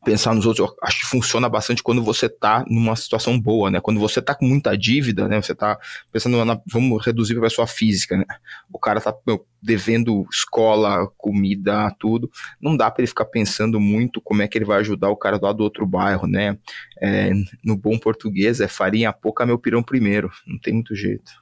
pensar 0.08 0.34
nos 0.34 0.46
outros, 0.46 0.74
acho 0.82 1.02
que 1.02 1.06
funciona 1.06 1.50
bastante 1.50 1.84
quando 1.84 2.02
você 2.02 2.30
tá 2.30 2.64
numa 2.70 2.96
situação 2.96 3.38
boa, 3.38 3.70
né? 3.70 3.82
Quando 3.82 4.00
você 4.00 4.22
tá 4.22 4.34
com 4.34 4.46
muita 4.46 4.78
dívida, 4.78 5.28
né? 5.28 5.42
Você 5.42 5.54
tá 5.54 5.78
pensando 6.10 6.44
na, 6.46 6.58
vamos 6.66 7.06
reduzir 7.06 7.34
para 7.34 7.44
a 7.44 7.50
pessoa 7.50 7.68
física, 7.68 8.16
né? 8.16 8.24
O 8.72 8.80
cara 8.80 9.02
tá 9.02 9.14
meu, 9.28 9.46
devendo 9.62 10.26
escola, 10.32 11.12
comida, 11.18 11.94
tudo. 12.00 12.32
Não 12.62 12.78
dá 12.78 12.90
para 12.90 13.02
ele 13.02 13.08
ficar 13.08 13.26
pensando 13.26 13.82
muito 13.82 14.22
como 14.22 14.42
é 14.42 14.48
que 14.48 14.58
ele 14.58 14.64
vai 14.64 14.80
ajudar 14.80 15.10
o 15.10 15.18
cara 15.18 15.38
lá 15.42 15.52
do 15.52 15.62
outro 15.62 15.86
bairro, 15.86 16.26
né? 16.26 16.58
É, 17.02 17.32
no 17.62 17.76
bom 17.76 17.98
português 18.00 18.62
é 18.62 18.68
farinha 18.70 19.12
pouca, 19.12 19.46
meu 19.46 19.60
pirão 19.60 19.84
primeiro. 19.84 20.32
Não 20.48 20.58
tem 20.58 20.74
muito 20.74 20.96
jeito. 20.96 21.34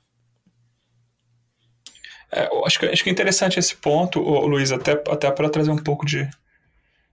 É, 2.32 2.50
acho, 2.66 2.80
que, 2.80 2.86
acho 2.88 3.04
que 3.04 3.10
é 3.12 3.14
interessante 3.14 3.60
esse 3.60 3.76
ponto, 3.76 4.20
Luiz, 4.20 4.72
até, 4.72 4.94
até 5.08 5.30
para 5.30 5.50
trazer 5.50 5.70
um 5.70 5.78
pouco 5.78 6.04
de, 6.04 6.28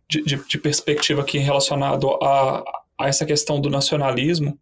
de, 0.08 0.22
de, 0.22 0.36
de 0.48 0.58
perspectiva 0.58 1.22
aqui 1.22 1.38
relacionado 1.38 2.08
a, 2.22 2.62
a 2.98 3.08
essa 3.08 3.24
questão 3.24 3.60
do 3.60 3.70
nacionalismo, 3.70 4.58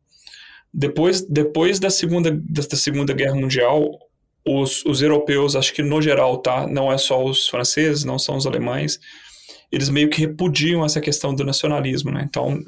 depois, 0.72 1.22
depois 1.22 1.78
da, 1.80 1.90
segunda, 1.90 2.30
da 2.30 2.62
Segunda 2.76 3.12
Guerra 3.12 3.34
Mundial, 3.34 3.90
os, 4.46 4.84
os 4.84 5.02
europeus, 5.02 5.56
acho 5.56 5.72
que 5.74 5.82
no 5.82 6.00
geral, 6.00 6.38
tá? 6.38 6.66
Não 6.66 6.92
é 6.92 6.96
só 6.96 7.22
os 7.22 7.48
franceses, 7.48 8.04
não 8.04 8.18
são 8.18 8.36
os 8.36 8.46
alemães, 8.46 8.98
eles 9.70 9.88
meio 9.88 10.08
que 10.08 10.20
repudiam 10.20 10.84
essa 10.84 11.00
questão 11.00 11.34
do 11.34 11.44
nacionalismo, 11.44 12.10
né? 12.10 12.24
Então, 12.28 12.60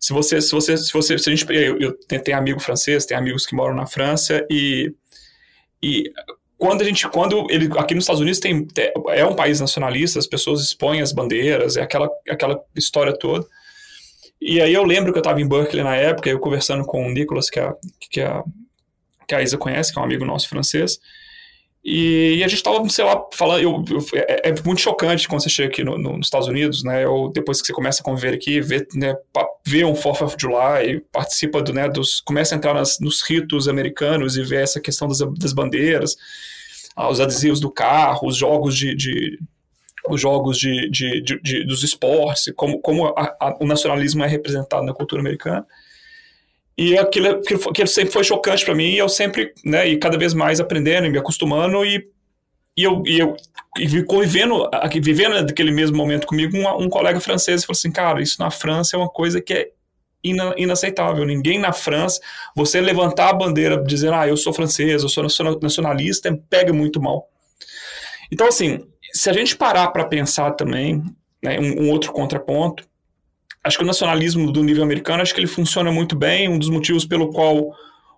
se 0.00 0.12
você, 0.12 0.40
se 0.40 0.52
você, 0.52 0.76
se 0.76 0.92
você, 0.92 1.18
se 1.18 1.30
a 1.30 1.34
gente, 1.34 1.46
eu, 1.52 1.78
eu 1.78 1.92
tenho 2.06 2.38
amigo 2.38 2.60
francês, 2.60 3.04
tenho 3.04 3.20
amigos 3.20 3.46
que 3.46 3.54
moram 3.54 3.74
na 3.74 3.86
França 3.86 4.44
e, 4.50 4.92
e 5.82 6.04
quando 6.58 6.82
a 6.82 6.84
gente, 6.84 7.06
quando 7.08 7.46
ele, 7.50 7.68
aqui 7.78 7.94
nos 7.94 8.04
Estados 8.04 8.20
Unidos 8.20 8.40
tem, 8.40 8.66
é 9.08 9.24
um 9.24 9.34
país 9.34 9.60
nacionalista, 9.60 10.18
as 10.18 10.26
pessoas 10.26 10.62
expõem 10.62 11.02
as 11.02 11.12
bandeiras, 11.12 11.76
é 11.76 11.82
aquela, 11.82 12.08
aquela 12.28 12.60
história 12.74 13.16
toda. 13.16 13.46
E 14.40 14.60
aí 14.60 14.72
eu 14.72 14.84
lembro 14.84 15.12
que 15.12 15.18
eu 15.18 15.20
estava 15.20 15.40
em 15.40 15.48
Berkeley 15.48 15.84
na 15.84 15.96
época, 15.96 16.30
eu 16.30 16.38
conversando 16.38 16.84
com 16.84 17.06
o 17.06 17.10
Nicolas, 17.10 17.50
que 17.50 17.60
a, 17.60 17.74
que 18.10 18.20
a, 18.20 18.42
que 19.26 19.34
a 19.34 19.42
Isa 19.42 19.58
conhece, 19.58 19.92
que 19.92 19.98
é 19.98 20.02
um 20.02 20.04
amigo 20.04 20.24
nosso 20.24 20.48
francês, 20.48 20.98
e, 21.88 22.38
e 22.38 22.44
a 22.44 22.48
gente 22.48 22.56
estava, 22.56 22.88
sei 22.88 23.04
lá, 23.04 23.24
falando, 23.32 23.60
eu, 23.60 23.84
eu, 23.88 24.04
é, 24.14 24.48
é, 24.48 24.54
muito 24.64 24.80
chocante 24.80 25.28
quando 25.28 25.40
você 25.40 25.48
chega 25.48 25.68
aqui 25.68 25.84
no, 25.84 25.96
no, 25.96 26.16
nos 26.16 26.26
Estados 26.26 26.48
Unidos, 26.48 26.82
né, 26.82 27.06
ou 27.06 27.30
depois 27.30 27.60
que 27.60 27.68
você 27.68 27.72
começa 27.72 28.02
a 28.02 28.04
conviver 28.04 28.34
aqui, 28.34 28.60
ver, 28.60 28.88
né, 28.92 29.14
ver 29.64 29.84
um 29.84 29.92
4th 29.92 30.22
of 30.22 30.36
July, 30.36 31.00
participa 31.12 31.62
do, 31.62 31.72
né, 31.72 31.88
dos, 31.88 32.20
começa 32.20 32.56
a 32.56 32.58
entrar 32.58 32.74
nas, 32.74 32.98
nos 32.98 33.22
ritos 33.22 33.68
americanos 33.68 34.36
e 34.36 34.42
ver 34.42 34.64
essa 34.64 34.80
questão 34.80 35.06
das, 35.06 35.20
das 35.38 35.52
bandeiras, 35.52 36.16
ah, 36.96 37.08
os 37.08 37.20
adesivos 37.20 37.60
do 37.60 37.70
carro, 37.70 38.26
os 38.26 38.36
jogos 38.36 38.76
de, 38.76 38.92
de 38.92 39.38
os 40.08 40.20
jogos 40.20 40.58
de, 40.58 40.90
de, 40.90 41.20
de, 41.20 41.40
de, 41.40 41.64
dos 41.64 41.84
esportes, 41.84 42.52
como, 42.56 42.80
como 42.80 43.06
a, 43.16 43.36
a, 43.40 43.56
o 43.60 43.66
nacionalismo 43.66 44.24
é 44.24 44.26
representado 44.26 44.84
na 44.84 44.92
cultura 44.92 45.20
americana. 45.20 45.64
E 46.78 46.98
aquilo, 46.98 47.28
aquilo, 47.28 47.70
aquilo 47.70 47.88
sempre 47.88 48.12
foi 48.12 48.24
chocante 48.24 48.64
para 48.64 48.74
mim, 48.74 48.90
e 48.90 48.98
eu 48.98 49.08
sempre, 49.08 49.52
né, 49.64 49.88
e 49.88 49.98
cada 49.98 50.18
vez 50.18 50.34
mais 50.34 50.60
aprendendo 50.60 51.06
e 51.06 51.10
me 51.10 51.18
acostumando, 51.18 51.84
e, 51.84 52.06
e 52.76 52.84
eu, 52.84 53.02
e 53.06 53.18
eu 53.18 53.36
e 53.78 54.02
convivendo, 54.04 54.68
vivendo 55.02 55.34
naquele 55.34 55.70
mesmo 55.70 55.96
momento 55.96 56.26
comigo, 56.26 56.56
um, 56.56 56.84
um 56.84 56.88
colega 56.88 57.20
francês 57.20 57.64
falou 57.64 57.76
assim, 57.76 57.90
cara, 57.90 58.22
isso 58.22 58.36
na 58.38 58.50
França 58.50 58.96
é 58.96 58.98
uma 58.98 59.08
coisa 59.08 59.40
que 59.40 59.52
é 59.52 59.68
ina, 60.24 60.54
inaceitável. 60.56 61.24
Ninguém 61.24 61.58
na 61.58 61.72
França, 61.72 62.20
você 62.54 62.80
levantar 62.80 63.30
a 63.30 63.34
bandeira 63.34 63.82
dizendo, 63.82 64.14
ah, 64.14 64.26
eu 64.26 64.36
sou 64.36 64.52
francês, 64.52 65.02
eu 65.02 65.08
sou 65.08 65.24
nacionalista, 65.60 66.36
pega 66.48 66.72
muito 66.72 67.00
mal. 67.00 67.28
Então, 68.32 68.48
assim, 68.48 68.80
se 69.12 69.30
a 69.30 69.32
gente 69.32 69.56
parar 69.56 69.88
para 69.88 70.04
pensar 70.04 70.52
também, 70.52 71.02
né, 71.42 71.58
um, 71.60 71.84
um, 71.84 71.90
outro 71.90 72.12
contraponto, 72.12 72.84
acho 73.66 73.76
que 73.76 73.82
o 73.84 73.86
nacionalismo 73.86 74.52
do 74.52 74.62
nível 74.62 74.84
americano, 74.84 75.22
acho 75.22 75.34
que 75.34 75.40
ele 75.40 75.48
funciona 75.48 75.90
muito 75.90 76.16
bem, 76.16 76.48
um 76.48 76.58
dos 76.58 76.70
motivos 76.70 77.04
pelo 77.04 77.30
qual 77.30 77.72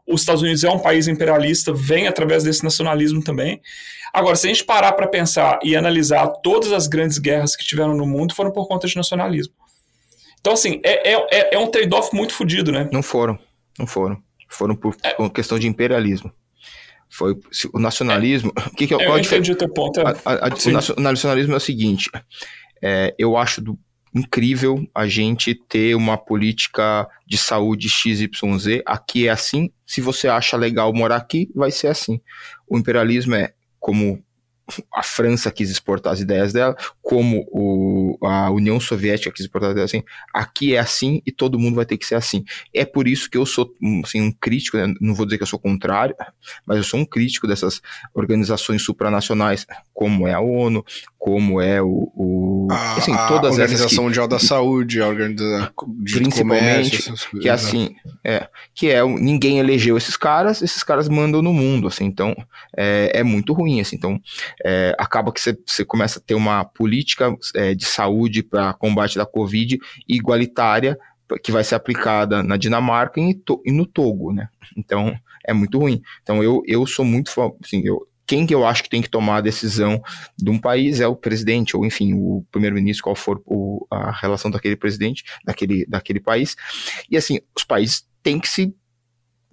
os 0.06 0.20
Estados 0.20 0.42
Unidos 0.42 0.62
é 0.62 0.70
um 0.70 0.78
país 0.78 1.08
imperialista 1.08 1.72
vem 1.72 2.06
através 2.06 2.44
desse 2.44 2.62
nacionalismo 2.62 3.22
também. 3.22 3.60
Agora, 4.12 4.36
se 4.36 4.46
a 4.46 4.50
gente 4.50 4.64
parar 4.64 4.92
para 4.92 5.06
pensar 5.06 5.58
e 5.62 5.74
analisar 5.74 6.26
todas 6.42 6.72
as 6.72 6.86
grandes 6.86 7.18
guerras 7.18 7.56
que 7.56 7.64
tiveram 7.64 7.94
no 7.96 8.06
mundo, 8.06 8.34
foram 8.34 8.50
por 8.50 8.66
conta 8.66 8.86
de 8.86 8.96
nacionalismo. 8.96 9.54
Então, 10.40 10.52
assim, 10.52 10.80
é, 10.84 11.12
é, 11.12 11.26
é, 11.30 11.54
é 11.54 11.58
um 11.58 11.70
trade-off 11.70 12.14
muito 12.14 12.32
fodido, 12.32 12.70
né? 12.70 12.88
Não 12.92 13.02
foram, 13.02 13.38
não 13.78 13.86
foram. 13.86 14.22
Foram 14.48 14.74
por, 14.74 14.96
é. 15.02 15.12
por 15.14 15.30
questão 15.30 15.58
de 15.58 15.66
imperialismo. 15.66 16.32
Foi 17.10 17.34
o 17.72 17.78
nacionalismo. 17.78 18.52
O 18.66 18.76
que, 18.76 18.86
que 18.86 18.94
é, 18.94 19.08
eu 19.08 19.18
entendi 19.18 19.52
o 19.52 19.56
teu 19.56 19.68
ponto. 19.68 20.00
É. 20.00 20.04
A, 20.04 20.10
a, 20.10 20.34
a, 20.46 20.94
o 20.96 21.00
nacionalismo 21.00 21.54
é 21.54 21.56
o 21.56 21.60
seguinte: 21.60 22.10
é, 22.82 23.14
eu 23.18 23.36
acho 23.36 23.60
do, 23.60 23.78
incrível 24.14 24.86
a 24.94 25.06
gente 25.06 25.54
ter 25.54 25.94
uma 25.94 26.16
política 26.16 27.08
de 27.26 27.36
saúde 27.36 27.88
XYZ. 27.88 28.82
Aqui 28.86 29.28
é 29.28 29.30
assim. 29.30 29.70
Se 29.86 30.00
você 30.00 30.28
acha 30.28 30.56
legal 30.56 30.92
morar 30.92 31.16
aqui, 31.16 31.50
vai 31.54 31.70
ser 31.70 31.88
assim. 31.88 32.20
O 32.68 32.78
imperialismo 32.78 33.34
é 33.34 33.52
como 33.78 34.22
a 34.94 35.02
França 35.02 35.50
quis 35.50 35.70
exportar 35.70 36.12
as 36.12 36.20
ideias 36.20 36.52
dela, 36.52 36.76
como 37.00 37.46
o, 37.50 38.18
a 38.22 38.50
União 38.50 38.78
Soviética 38.78 39.32
quis 39.32 39.46
exportar 39.46 39.70
as 39.70 39.72
ideias 39.72 39.90
assim, 39.90 40.04
aqui 40.32 40.74
é 40.74 40.78
assim 40.78 41.22
e 41.24 41.32
todo 41.32 41.58
mundo 41.58 41.76
vai 41.76 41.86
ter 41.86 41.96
que 41.96 42.06
ser 42.06 42.16
assim. 42.16 42.44
É 42.74 42.84
por 42.84 43.08
isso 43.08 43.30
que 43.30 43.38
eu 43.38 43.46
sou 43.46 43.72
assim, 44.04 44.20
um 44.20 44.32
crítico, 44.32 44.76
né? 44.76 44.92
não 45.00 45.14
vou 45.14 45.24
dizer 45.24 45.38
que 45.38 45.42
eu 45.42 45.48
sou 45.48 45.58
contrário, 45.58 46.14
mas 46.66 46.76
eu 46.76 46.84
sou 46.84 47.00
um 47.00 47.04
crítico 47.04 47.46
dessas 47.46 47.80
organizações 48.14 48.82
supranacionais, 48.82 49.66
como 49.94 50.28
é 50.28 50.34
a 50.34 50.40
ONU, 50.40 50.84
como 51.28 51.60
é 51.60 51.82
o. 51.82 52.10
o 52.16 52.68
a, 52.70 52.96
assim, 52.96 53.14
todas 53.28 53.58
a 53.58 53.62
Organização 53.62 53.98
que, 53.98 54.00
Mundial 54.00 54.26
da 54.26 54.38
Saúde, 54.38 55.02
a 55.02 55.08
Organização 55.08 55.70
Principalmente, 56.02 57.02
comércio, 57.02 57.14
que 57.38 57.48
é 57.50 57.52
assim, 57.52 57.94
é, 58.24 58.48
que 58.74 58.90
é, 58.90 59.04
ninguém 59.04 59.58
elegeu 59.58 59.98
esses 59.98 60.16
caras, 60.16 60.62
esses 60.62 60.82
caras 60.82 61.06
mandam 61.06 61.42
no 61.42 61.52
mundo, 61.52 61.86
assim, 61.86 62.06
então 62.06 62.34
é, 62.74 63.10
é 63.12 63.22
muito 63.22 63.52
ruim, 63.52 63.78
assim, 63.78 63.96
então 63.96 64.18
é, 64.64 64.96
acaba 64.98 65.30
que 65.30 65.40
você 65.40 65.84
começa 65.84 66.18
a 66.18 66.22
ter 66.22 66.34
uma 66.34 66.64
política 66.64 67.36
é, 67.54 67.74
de 67.74 67.84
saúde 67.84 68.42
para 68.42 68.72
combate 68.72 69.18
da 69.18 69.26
Covid 69.26 69.78
igualitária 70.08 70.98
que 71.42 71.52
vai 71.52 71.62
ser 71.62 71.74
aplicada 71.74 72.42
na 72.42 72.56
Dinamarca 72.56 73.20
e, 73.20 73.38
e 73.66 73.70
no 73.70 73.84
Togo, 73.84 74.32
né? 74.32 74.48
Então 74.74 75.14
é 75.44 75.52
muito 75.52 75.78
ruim. 75.78 76.00
Então 76.22 76.42
eu, 76.42 76.62
eu 76.66 76.86
sou 76.86 77.04
muito 77.04 77.30
assim, 77.62 77.82
eu, 77.84 78.08
quem 78.28 78.46
que 78.46 78.54
eu 78.54 78.66
acho 78.66 78.82
que 78.82 78.90
tem 78.90 79.00
que 79.00 79.08
tomar 79.08 79.38
a 79.38 79.40
decisão 79.40 80.02
de 80.36 80.50
um 80.50 80.58
país 80.58 81.00
é 81.00 81.08
o 81.08 81.16
presidente, 81.16 81.74
ou 81.74 81.86
enfim, 81.86 82.12
o 82.12 82.44
primeiro-ministro, 82.52 83.02
qual 83.02 83.16
for 83.16 83.40
o, 83.46 83.86
a 83.90 84.12
relação 84.12 84.50
daquele 84.50 84.76
presidente, 84.76 85.24
daquele, 85.42 85.86
daquele 85.86 86.20
país. 86.20 86.54
E 87.10 87.16
assim, 87.16 87.40
os 87.56 87.64
países 87.64 88.06
têm 88.22 88.38
que 88.38 88.46
se 88.46 88.74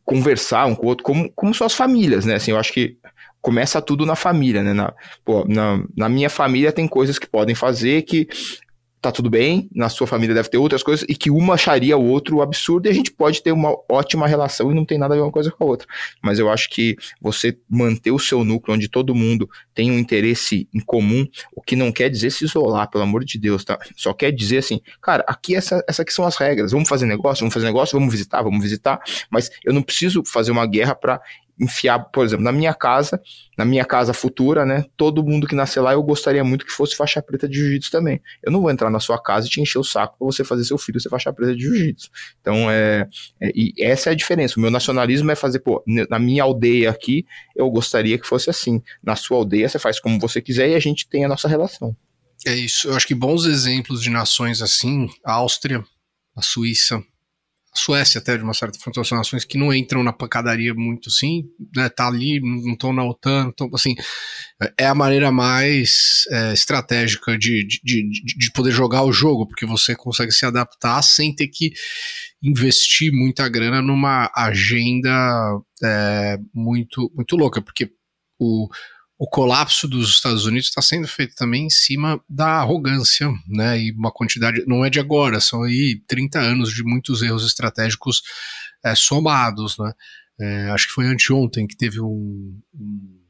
conversar 0.04 0.66
um 0.66 0.76
com 0.76 0.86
o 0.86 0.90
outro, 0.90 1.06
como, 1.06 1.32
como 1.32 1.54
suas 1.54 1.74
famílias, 1.74 2.26
né? 2.26 2.36
Assim, 2.36 2.52
eu 2.52 2.60
acho 2.60 2.74
que 2.74 2.98
começa 3.42 3.82
tudo 3.82 4.06
na 4.06 4.16
família, 4.16 4.62
né? 4.62 4.74
Na, 4.74 4.94
pô, 5.24 5.46
na, 5.48 5.82
na 5.96 6.10
minha 6.10 6.30
família 6.30 6.74
tem 6.74 6.86
coisas 6.86 7.18
que 7.18 7.28
podem 7.28 7.56
fazer 7.56 8.02
que 8.02 8.28
tá 9.06 9.12
tudo 9.12 9.30
bem, 9.30 9.70
na 9.74 9.88
sua 9.88 10.08
família 10.08 10.34
deve 10.34 10.50
ter 10.50 10.58
outras 10.58 10.82
coisas, 10.82 11.06
e 11.08 11.16
que 11.16 11.30
uma 11.30 11.54
acharia 11.54 11.96
o 11.96 12.06
outro 12.06 12.42
absurdo, 12.42 12.88
e 12.88 12.90
a 12.90 12.94
gente 12.94 13.12
pode 13.12 13.44
ter 13.44 13.52
uma 13.52 13.76
ótima 13.90 14.28
relação 14.28 14.72
e 14.72 14.76
não 14.76 14.84
tem 14.84 14.98
nada 14.98 15.14
a 15.14 15.18
ver 15.18 15.24
uma 15.24 15.32
coisa 15.32 15.52
com 15.52 15.64
a 15.64 15.68
outra. 15.68 15.88
Mas 16.24 16.40
eu 16.40 16.50
acho 16.50 16.70
que 16.70 16.96
você 17.22 17.56
manter 17.70 18.12
o 18.12 18.18
seu 18.18 18.44
núcleo 18.44 18.76
onde 18.76 18.90
todo 18.90 19.14
mundo 19.14 19.48
tem 19.76 19.92
um 19.92 20.00
interesse 20.00 20.68
em 20.74 20.80
comum, 20.80 21.26
o 21.56 21.62
que 21.62 21.76
não 21.76 21.92
quer 21.92 22.10
dizer 22.10 22.32
se 22.32 22.46
isolar, 22.46 22.90
pelo 22.90 23.04
amor 23.04 23.24
de 23.24 23.38
Deus, 23.38 23.64
tá? 23.64 23.78
Só 23.96 24.14
quer 24.14 24.32
dizer 24.32 24.58
assim, 24.58 24.82
cara, 25.02 25.24
aqui 25.28 25.56
essa, 25.56 25.84
essa 25.88 26.02
aqui 26.02 26.12
são 26.12 26.26
as 26.26 26.36
regras, 26.36 26.72
vamos 26.72 26.90
fazer 26.90 27.06
negócio, 27.06 27.42
vamos 27.42 27.54
fazer 27.54 27.66
negócio, 27.68 27.98
vamos 27.98 28.12
visitar, 28.12 28.42
vamos 28.42 28.64
visitar, 28.64 29.00
mas 29.30 29.52
eu 29.64 29.72
não 29.72 29.84
preciso 29.84 30.24
fazer 30.26 30.52
uma 30.52 30.66
guerra 30.66 30.96
para 30.96 31.22
enfiar, 31.60 32.00
por 32.00 32.26
exemplo, 32.26 32.44
na 32.44 32.52
minha 32.52 32.74
casa, 32.74 33.22
na 33.58 33.64
minha 33.64 33.86
casa 33.86 34.14
futura, 34.14 34.66
né? 34.66 34.86
Todo 34.98 35.24
mundo 35.24 35.48
que 35.48 35.56
nascer 35.56 35.80
lá, 35.80 35.94
eu 35.94 36.04
gostaria 36.04 36.44
muito 36.44 36.66
que 36.66 36.72
fosse 36.72 36.96
faixa 36.96 37.22
preta 37.22 37.48
de 37.48 37.56
jiu-jitsu 37.58 37.92
também. 37.92 38.22
Eu 38.44 38.52
não 38.52 38.62
vou 38.62 38.70
entrar 38.70 38.90
na 38.90 39.00
sua 39.00 39.22
casa 39.22 39.48
e 39.48 39.50
te 39.50 39.62
encher 39.62 39.80
o 39.80 39.84
saco 39.84 40.18
para 40.18 40.26
você 40.26 40.44
fazer 40.44 40.66
seu 40.66 40.78
filho 40.78 41.00
ser 41.00 41.10
faixa 41.10 41.32
preta 41.32 41.56
de 41.56 41.62
jiu-jitsu. 41.64 42.10
Então, 42.42 42.70
é, 42.70 43.08
é, 43.42 43.52
e 43.56 43.74
essa 43.80 44.10
é 44.10 44.14
a 44.14 44.16
diferença. 44.16 44.56
O 44.58 44.62
meu 44.62 44.70
nacionalismo 44.70 45.32
é 45.32 45.36
fazer, 45.36 45.60
pô, 45.60 45.84
na 46.10 46.20
minha 46.20 46.44
aldeia 46.44 46.90
aqui, 46.90 47.26
eu 47.56 47.70
gostaria 47.70 48.18
que 48.18 48.28
fosse 48.28 48.50
assim. 48.50 48.82
Na 49.02 49.16
sua 49.16 49.38
aldeia, 49.38 49.70
você 49.70 49.80
faz 49.80 50.00
como 50.00 50.20
você 50.20 50.42
quiser 50.42 50.70
e 50.70 50.76
a 50.76 50.80
gente 50.80 51.08
tem 51.08 51.24
a 51.24 51.28
nossa 51.28 51.48
relação. 51.48 51.96
É 52.46 52.54
isso. 52.54 52.90
Eu 52.90 52.96
acho 52.96 53.08
que 53.08 53.16
bons 53.16 53.46
exemplos 53.46 54.02
de 54.02 54.10
nações 54.10 54.62
assim, 54.62 55.10
a 55.24 55.34
Áustria, 55.34 55.84
a 56.36 56.42
Suíça, 56.42 57.02
Suécia 57.76 58.20
até 58.20 58.38
de 58.38 58.44
uma 58.44 58.54
certa 58.54 58.80
forma, 58.80 59.04
são 59.04 59.18
nações 59.18 59.44
que 59.44 59.58
não 59.58 59.74
entram 59.74 60.04
na 60.04 60.14
pancadaria 60.14 60.74
muito 60.74 61.10
assim, 61.10 61.44
né, 61.76 61.90
tá 61.90 62.08
ali, 62.08 62.40
não 62.40 62.74
estão 62.74 62.94
na 62.94 63.04
OTAN, 63.04 63.52
então 63.54 63.70
assim, 63.74 63.96
é 64.78 64.86
a 64.86 64.96
maneira 64.96 65.32
mais 65.32 66.24
é, 66.32 66.54
estratégica 66.54 67.38
de, 67.38 67.66
de, 67.68 67.82
de, 67.84 68.38
de, 68.38 68.52
poder 68.52 68.72
jogar 68.72 69.04
o 69.04 69.12
jogo, 69.12 69.48
porque 69.48 69.66
você 69.66 69.96
consegue 69.96 70.32
se 70.32 70.46
adaptar 70.46 71.02
sem 71.02 71.36
ter 71.36 71.48
que 71.48 71.74
investir 72.42 73.12
muita 73.12 73.50
grana 73.50 73.82
numa 73.82 74.32
agenda 74.36 75.12
é, 75.84 76.38
muito, 76.54 77.12
muito 77.16 77.36
louca, 77.36 77.62
porque 77.62 77.92
o, 78.40 78.68
o 79.18 79.28
colapso 79.28 79.88
dos 79.88 80.10
Estados 80.10 80.46
Unidos 80.46 80.68
está 80.68 80.82
sendo 80.82 81.08
feito 81.08 81.36
também 81.36 81.68
em 81.68 81.70
cima 81.70 82.22
da 82.30 82.60
arrogância, 82.60 83.30
né? 83.48 83.80
E 83.80 83.92
uma 83.92 84.12
quantidade, 84.12 84.64
não 84.68 84.84
é 84.84 84.90
de 84.90 85.00
agora, 85.00 85.40
são 85.40 85.64
aí 85.64 86.02
30 86.08 86.40
anos 86.40 86.74
de 86.74 86.84
muitos 86.84 87.22
erros 87.22 87.46
estratégicos 87.46 88.22
é, 88.84 88.94
somados, 88.94 89.78
né? 89.78 89.94
É, 90.40 90.70
acho 90.72 90.88
que 90.88 90.94
foi 90.94 91.06
anteontem 91.06 91.66
que 91.66 91.78
teve 91.78 92.02
um, 92.02 92.60
um, 92.74 93.22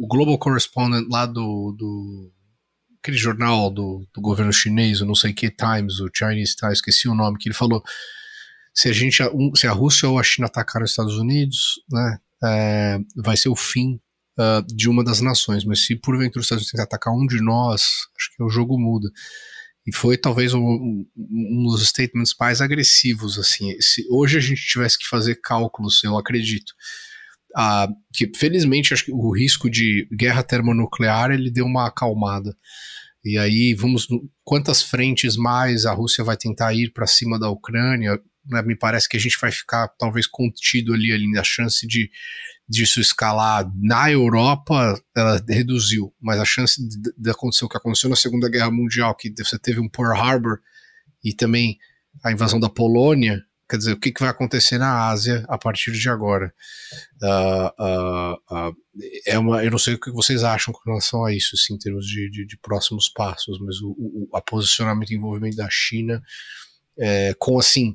o 0.00 0.06
Global 0.08 0.36
Correspondent 0.36 1.06
lá 1.08 1.26
do, 1.26 1.72
do 1.78 2.32
aquele 2.98 3.16
jornal 3.16 3.70
do, 3.70 4.04
do 4.12 4.20
governo 4.20 4.52
chinês, 4.52 5.00
o 5.00 5.06
não 5.06 5.14
sei 5.14 5.32
que 5.32 5.48
Times, 5.48 6.00
o 6.00 6.10
Chinese 6.12 6.56
Times, 6.56 6.78
esqueci 6.78 7.08
o 7.08 7.14
nome, 7.14 7.38
que 7.38 7.48
ele 7.48 7.54
falou 7.54 7.82
se 8.74 8.88
a 8.88 8.92
gente, 8.92 9.22
se 9.54 9.66
a 9.66 9.72
Rússia 9.72 10.08
ou 10.08 10.18
a 10.18 10.22
China 10.22 10.46
atacaram 10.46 10.84
os 10.84 10.90
Estados 10.90 11.16
Unidos, 11.16 11.82
né, 11.90 12.18
é, 12.44 12.98
vai 13.16 13.36
ser 13.36 13.48
o 13.48 13.56
fim 13.56 14.00
uh, 14.38 14.64
de 14.74 14.88
uma 14.88 15.04
das 15.04 15.20
nações. 15.20 15.64
Mas 15.64 15.86
se 15.86 15.96
porventura 15.96 16.40
os 16.40 16.46
Estados 16.46 16.64
Unidos 16.64 16.80
atacar 16.80 17.14
um 17.14 17.26
de 17.26 17.42
nós, 17.42 17.82
acho 18.18 18.36
que 18.36 18.42
o 18.42 18.48
jogo 18.48 18.78
muda. 18.78 19.08
E 19.86 19.94
foi 19.94 20.16
talvez 20.16 20.54
um, 20.54 21.04
um 21.16 21.64
dos 21.64 21.86
statements 21.88 22.34
mais 22.38 22.60
agressivos. 22.60 23.38
assim. 23.38 23.74
Se 23.80 24.06
hoje 24.10 24.38
a 24.38 24.40
gente 24.40 24.64
tivesse 24.64 24.98
que 24.98 25.08
fazer 25.08 25.40
cálculos, 25.42 26.02
eu 26.04 26.16
acredito, 26.16 26.72
uh, 27.56 27.92
que 28.12 28.30
felizmente 28.36 28.94
acho 28.94 29.06
que 29.06 29.12
o 29.12 29.30
risco 29.30 29.68
de 29.68 30.08
guerra 30.16 30.42
termonuclear 30.42 31.30
ele 31.30 31.50
deu 31.50 31.66
uma 31.66 31.86
acalmada. 31.86 32.56
E 33.24 33.38
aí 33.38 33.74
vamos 33.74 34.08
quantas 34.44 34.82
frentes 34.82 35.36
mais 35.36 35.86
a 35.86 35.92
Rússia 35.92 36.24
vai 36.24 36.36
tentar 36.36 36.74
ir 36.74 36.92
para 36.92 37.06
cima 37.06 37.38
da 37.38 37.48
Ucrânia? 37.48 38.20
Né, 38.46 38.62
me 38.62 38.76
parece 38.76 39.08
que 39.08 39.16
a 39.16 39.20
gente 39.20 39.38
vai 39.40 39.52
ficar 39.52 39.88
talvez 39.98 40.26
contido 40.26 40.92
ali, 40.92 41.12
ali 41.12 41.38
a 41.38 41.44
chance 41.44 41.86
de 41.86 42.10
disso 42.68 43.00
escalar 43.00 43.70
na 43.76 44.10
Europa 44.10 45.00
ela 45.14 45.42
reduziu, 45.48 46.14
mas 46.20 46.40
a 46.40 46.44
chance 46.44 46.80
de, 47.18 47.30
acontecer 47.30 47.64
o 47.64 47.68
que 47.68 47.76
aconteceu 47.76 48.08
na 48.08 48.16
Segunda 48.16 48.48
Guerra 48.48 48.70
Mundial, 48.70 49.14
que 49.14 49.32
você 49.36 49.58
teve 49.58 49.80
um 49.80 49.88
Pearl 49.88 50.16
Harbor 50.16 50.58
e 51.22 51.34
também 51.34 51.78
a 52.24 52.32
invasão 52.32 52.58
da 52.58 52.68
Polônia, 52.68 53.42
quer 53.68 53.76
dizer, 53.76 53.92
o 53.92 53.98
que, 53.98 54.12
que 54.12 54.20
vai 54.20 54.30
acontecer 54.30 54.78
na 54.78 55.08
Ásia 55.08 55.44
a 55.48 55.58
partir 55.58 55.92
de 55.92 56.08
agora? 56.08 56.52
Uh, 57.22 57.82
uh, 57.82 58.70
uh, 58.70 58.76
é 59.26 59.38
uma, 59.38 59.64
eu 59.64 59.70
não 59.70 59.78
sei 59.78 59.94
o 59.94 60.00
que 60.00 60.10
vocês 60.10 60.44
acham 60.44 60.72
com 60.72 60.90
relação 60.90 61.24
a 61.24 61.32
isso, 61.32 61.54
assim, 61.54 61.74
em 61.74 61.78
termos 61.78 62.06
de, 62.06 62.30
de, 62.30 62.46
de 62.46 62.56
próximos 62.58 63.08
passos, 63.08 63.58
mas 63.60 63.80
o, 63.80 63.94
o 63.98 64.36
a 64.36 64.40
posicionamento 64.40 65.10
e 65.10 65.16
envolvimento 65.16 65.56
da 65.56 65.68
China 65.70 66.22
é, 66.98 67.34
com 67.38 67.58
assim 67.58 67.94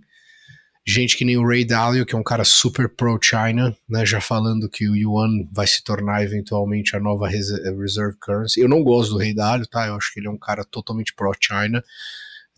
gente 0.87 1.17
que 1.17 1.25
nem 1.25 1.37
o 1.37 1.45
Ray 1.45 1.65
Dalio, 1.65 2.05
que 2.05 2.15
é 2.15 2.17
um 2.17 2.23
cara 2.23 2.45
super 2.45 2.87
pro-China, 2.87 3.75
né, 3.89 4.05
já 4.05 4.21
falando 4.21 4.69
que 4.69 4.87
o 4.87 4.95
yuan 4.95 5.45
vai 5.51 5.67
se 5.67 5.83
tornar 5.83 6.23
eventualmente 6.23 6.95
a 6.95 6.99
nova 6.99 7.27
reserve 7.27 8.17
currency. 8.21 8.61
Eu 8.61 8.69
não 8.69 8.81
gosto 8.81 9.11
do 9.11 9.17
Ray 9.17 9.35
Dalio, 9.35 9.67
tá? 9.67 9.87
Eu 9.87 9.95
acho 9.95 10.13
que 10.13 10.21
ele 10.21 10.27
é 10.27 10.31
um 10.31 10.37
cara 10.37 10.63
totalmente 10.63 11.13
pro-China. 11.13 11.83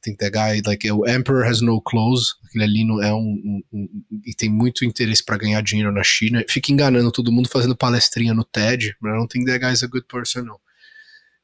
Tem 0.02 0.14
que 0.14 0.20
pegar, 0.20 0.54
like, 0.64 0.90
o 0.92 1.10
Emperor 1.10 1.46
has 1.46 1.60
no 1.60 1.82
clothes, 1.82 2.36
aquele 2.46 2.64
ali 2.64 2.86
não 2.86 3.02
é 3.02 3.12
um, 3.12 3.18
um, 3.44 3.62
um 3.74 3.90
e 4.26 4.34
tem 4.34 4.48
muito 4.48 4.86
interesse 4.86 5.26
para 5.26 5.36
ganhar 5.36 5.62
dinheiro 5.62 5.92
na 5.92 6.04
China. 6.04 6.46
Fica 6.48 6.72
enganando 6.72 7.12
todo 7.12 7.32
mundo 7.32 7.50
fazendo 7.50 7.76
palestrinha 7.76 8.34
no 8.34 8.44
TED, 8.44 8.96
mas 9.02 9.14
don't 9.14 9.28
think 9.28 9.46
that 9.46 9.60
guy 9.60 9.74
is 9.74 9.84
a 9.84 9.88
good 9.88 10.06
person, 10.08 10.44
não. 10.44 10.60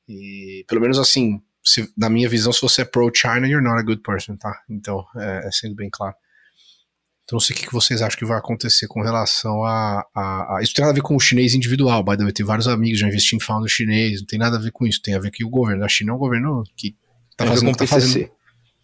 E 0.08 0.64
pelo 0.68 0.80
menos 0.80 1.00
assim, 1.00 1.42
se, 1.64 1.92
na 1.98 2.10
minha 2.10 2.30
visão, 2.30 2.54
se 2.54 2.62
você 2.62 2.84
é 2.84 2.86
pro-China, 2.86 3.48
you're 3.48 3.62
not 3.62 3.80
a 3.80 3.84
good 3.84 4.02
person, 4.04 4.38
tá? 4.38 4.62
Então, 4.70 5.04
é, 5.18 5.48
é 5.48 5.52
sendo 5.52 5.76
bem 5.76 5.90
claro. 5.92 6.16
Então, 7.26 7.38
não 7.38 7.40
sei 7.40 7.56
o 7.56 7.60
que 7.60 7.74
vocês 7.74 8.04
acham 8.04 8.20
que 8.20 8.26
vai 8.26 8.38
acontecer 8.38 8.88
com 8.88 9.02
relação 9.02 9.64
a, 9.64 10.06
a, 10.16 10.58
a, 10.58 10.60
Isso 10.62 10.76
tem 10.76 10.84
nada 10.84 10.92
a 10.92 10.96
ver 10.96 11.02
com 11.02 11.16
o 11.16 11.20
chinês 11.20 11.56
individual, 11.56 12.04
by 12.04 12.16
the 12.16 12.24
way. 12.24 12.32
Tem 12.32 12.46
vários 12.46 12.68
amigos 12.68 13.00
já 13.00 13.08
investindo 13.08 13.42
em 13.42 13.44
founder 13.44 13.68
chinês, 13.68 14.20
não 14.20 14.28
tem 14.28 14.38
nada 14.38 14.58
a 14.58 14.60
ver 14.60 14.72
com 14.72 14.86
isso. 14.86 15.02
Tem 15.02 15.16
a 15.16 15.20
ver 15.20 15.32
que 15.32 15.44
o 15.44 15.50
governo 15.50 15.82
da 15.82 15.88
China 15.88 16.12
é 16.12 16.14
um 16.14 16.20
governo 16.20 16.64
que 16.78 16.96
tá 17.36 17.48
fazendo. 17.48 17.72
o 17.72 17.76
Tá 17.76 17.88
fazendo 17.88 18.30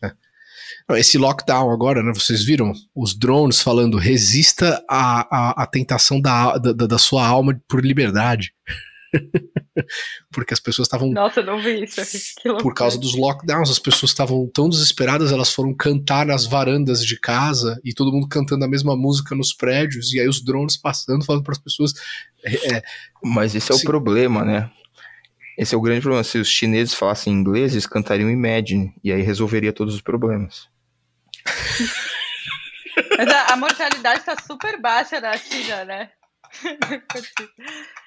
é. 0.01 0.99
Esse 0.99 1.19
lockdown 1.19 1.71
agora, 1.71 2.01
né? 2.01 2.11
Vocês 2.13 2.43
viram 2.43 2.73
os 2.95 3.15
drones 3.15 3.61
falando 3.61 3.97
resista 3.97 4.83
à, 4.89 5.21
à, 5.21 5.63
à 5.63 5.67
tentação 5.67 6.19
da, 6.19 6.57
da, 6.57 6.87
da 6.87 6.97
sua 6.97 7.25
alma 7.25 7.61
por 7.67 7.85
liberdade. 7.85 8.53
porque 10.31 10.53
as 10.53 10.59
pessoas 10.59 10.87
estavam. 10.87 11.11
Nossa, 11.11 11.41
não 11.41 11.61
vi 11.61 11.83
isso. 11.83 12.01
Por 12.61 12.73
causa 12.73 12.97
dos 12.97 13.15
lockdowns, 13.15 13.69
as 13.69 13.79
pessoas 13.79 14.11
estavam 14.11 14.49
tão 14.53 14.69
desesperadas, 14.69 15.31
elas 15.31 15.53
foram 15.53 15.73
cantar 15.73 16.25
nas 16.25 16.45
varandas 16.45 17.05
de 17.05 17.19
casa 17.19 17.79
e 17.83 17.93
todo 17.93 18.11
mundo 18.11 18.27
cantando 18.27 18.63
a 18.65 18.67
mesma 18.67 18.95
música 18.95 19.35
nos 19.35 19.53
prédios, 19.53 20.13
e 20.13 20.19
aí 20.19 20.27
os 20.27 20.43
drones 20.43 20.77
passando, 20.77 21.25
falando 21.25 21.43
para 21.43 21.53
as 21.53 21.59
pessoas. 21.59 21.93
É, 22.43 22.75
é, 22.75 22.83
Mas 23.23 23.53
esse 23.55 23.71
é 23.71 23.75
o 23.75 23.81
problema, 23.81 24.43
né? 24.43 24.71
Esse 25.57 25.75
é 25.75 25.77
o 25.77 25.81
grande 25.81 26.01
problema. 26.01 26.23
Se 26.23 26.37
os 26.37 26.47
chineses 26.47 26.93
falassem 26.93 27.33
inglês, 27.33 27.73
eles 27.73 27.85
cantariam 27.85 28.29
Imagine, 28.29 28.93
e 29.03 29.11
aí 29.11 29.21
resolveria 29.21 29.73
todos 29.73 29.93
os 29.93 30.01
problemas. 30.01 30.69
Mas 33.17 33.27
a, 33.27 33.53
a 33.53 33.57
mortalidade 33.57 34.19
está 34.19 34.35
super 34.41 34.79
baixa 34.81 35.19
na 35.19 35.37
China, 35.37 35.85
né? 35.85 36.09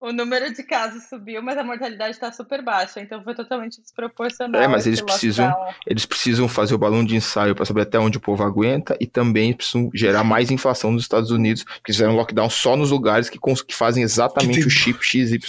o 0.00 0.12
número 0.12 0.52
de 0.54 0.62
casos 0.62 1.08
subiu, 1.08 1.42
mas 1.42 1.58
a 1.58 1.64
mortalidade 1.64 2.12
está 2.12 2.30
super 2.30 2.62
baixa, 2.62 3.00
então 3.00 3.22
foi 3.22 3.34
totalmente 3.34 3.80
desproporcional. 3.80 4.62
É, 4.62 4.68
mas 4.68 4.86
eles 4.86 5.00
precisam, 5.00 5.52
eles 5.86 6.06
precisam 6.06 6.48
fazer 6.48 6.74
o 6.74 6.78
balão 6.78 7.04
de 7.04 7.16
ensaio 7.16 7.54
para 7.54 7.64
saber 7.64 7.82
até 7.82 7.98
onde 7.98 8.16
o 8.16 8.20
povo 8.20 8.44
aguenta 8.44 8.96
e 9.00 9.06
também 9.06 9.52
precisam 9.52 9.90
gerar 9.92 10.22
mais 10.22 10.50
inflação 10.50 10.92
nos 10.92 11.02
Estados 11.02 11.30
Unidos, 11.30 11.64
porque 11.64 11.92
fizeram 11.92 12.14
lockdown 12.14 12.48
só 12.48 12.76
nos 12.76 12.92
lugares 12.92 13.28
que, 13.28 13.38
que 13.38 13.74
fazem 13.74 14.04
exatamente 14.04 14.60
que 14.60 14.66
o 14.66 14.70
chip 14.70 15.04
XYZ 15.04 15.48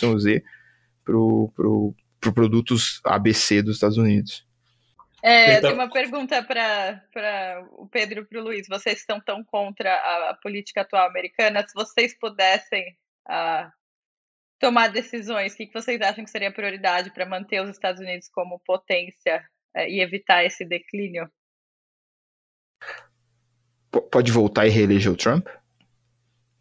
para 1.05 1.13
pro, 1.13 1.93
pro 2.19 2.33
produtos 2.33 3.01
ABC 3.03 3.61
dos 3.61 3.75
Estados 3.75 3.97
Unidos. 3.97 4.47
É, 5.21 5.43
então... 5.43 5.55
eu 5.55 5.61
tenho 5.61 5.73
uma 5.75 5.91
pergunta 5.91 6.41
para 6.41 7.65
o 7.73 7.87
Pedro 7.87 8.21
e 8.21 8.25
para 8.25 8.39
o 8.39 8.43
Luiz. 8.43 8.67
Vocês 8.67 8.99
estão 8.99 9.19
tão 9.19 9.43
contra 9.43 9.93
a, 9.93 10.29
a, 10.31 10.33
política 10.35 10.81
atual 10.81 11.07
americana? 11.07 11.65
Se 11.67 11.73
vocês 11.73 12.17
pudessem 12.17 12.95
uh, 13.27 13.69
tomar 14.59 14.89
decisões, 14.89 15.53
o 15.53 15.57
que, 15.57 15.71
vocês 15.73 15.99
acham 16.01 16.23
que 16.23 16.29
seria 16.29 16.49
a 16.49 16.53
prioridade 16.53 17.11
para 17.11 17.25
manter 17.25 17.61
os 17.61 17.69
Estados 17.69 18.01
Unidos 18.01 18.27
como 18.29 18.59
potência 18.59 19.43
é, 19.75 19.89
e 19.89 20.01
evitar 20.01 20.43
esse 20.43 20.65
declínio? 20.65 21.29
Pode 24.11 24.31
voltar 24.31 24.67
e 24.67 24.69
reeleger 24.69 25.11
o 25.11 25.15
Trump? 25.15 25.47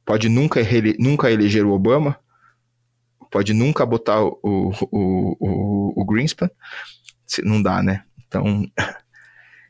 Pode 0.04 0.28
nunca, 0.28 0.62
reele 0.62 0.96
nunca 0.98 1.30
eleger 1.30 1.66
o 1.66 1.72
Obama? 1.72 2.18
Pode 3.30 3.52
nunca 3.52 3.84
botar 3.84 4.22
o, 4.22 4.40
o, 4.42 5.36
o, 5.38 6.00
o 6.00 6.04
Greenspan? 6.06 6.50
Não 7.44 7.60
dá, 7.60 7.82
né? 7.82 8.04
Então. 8.26 8.64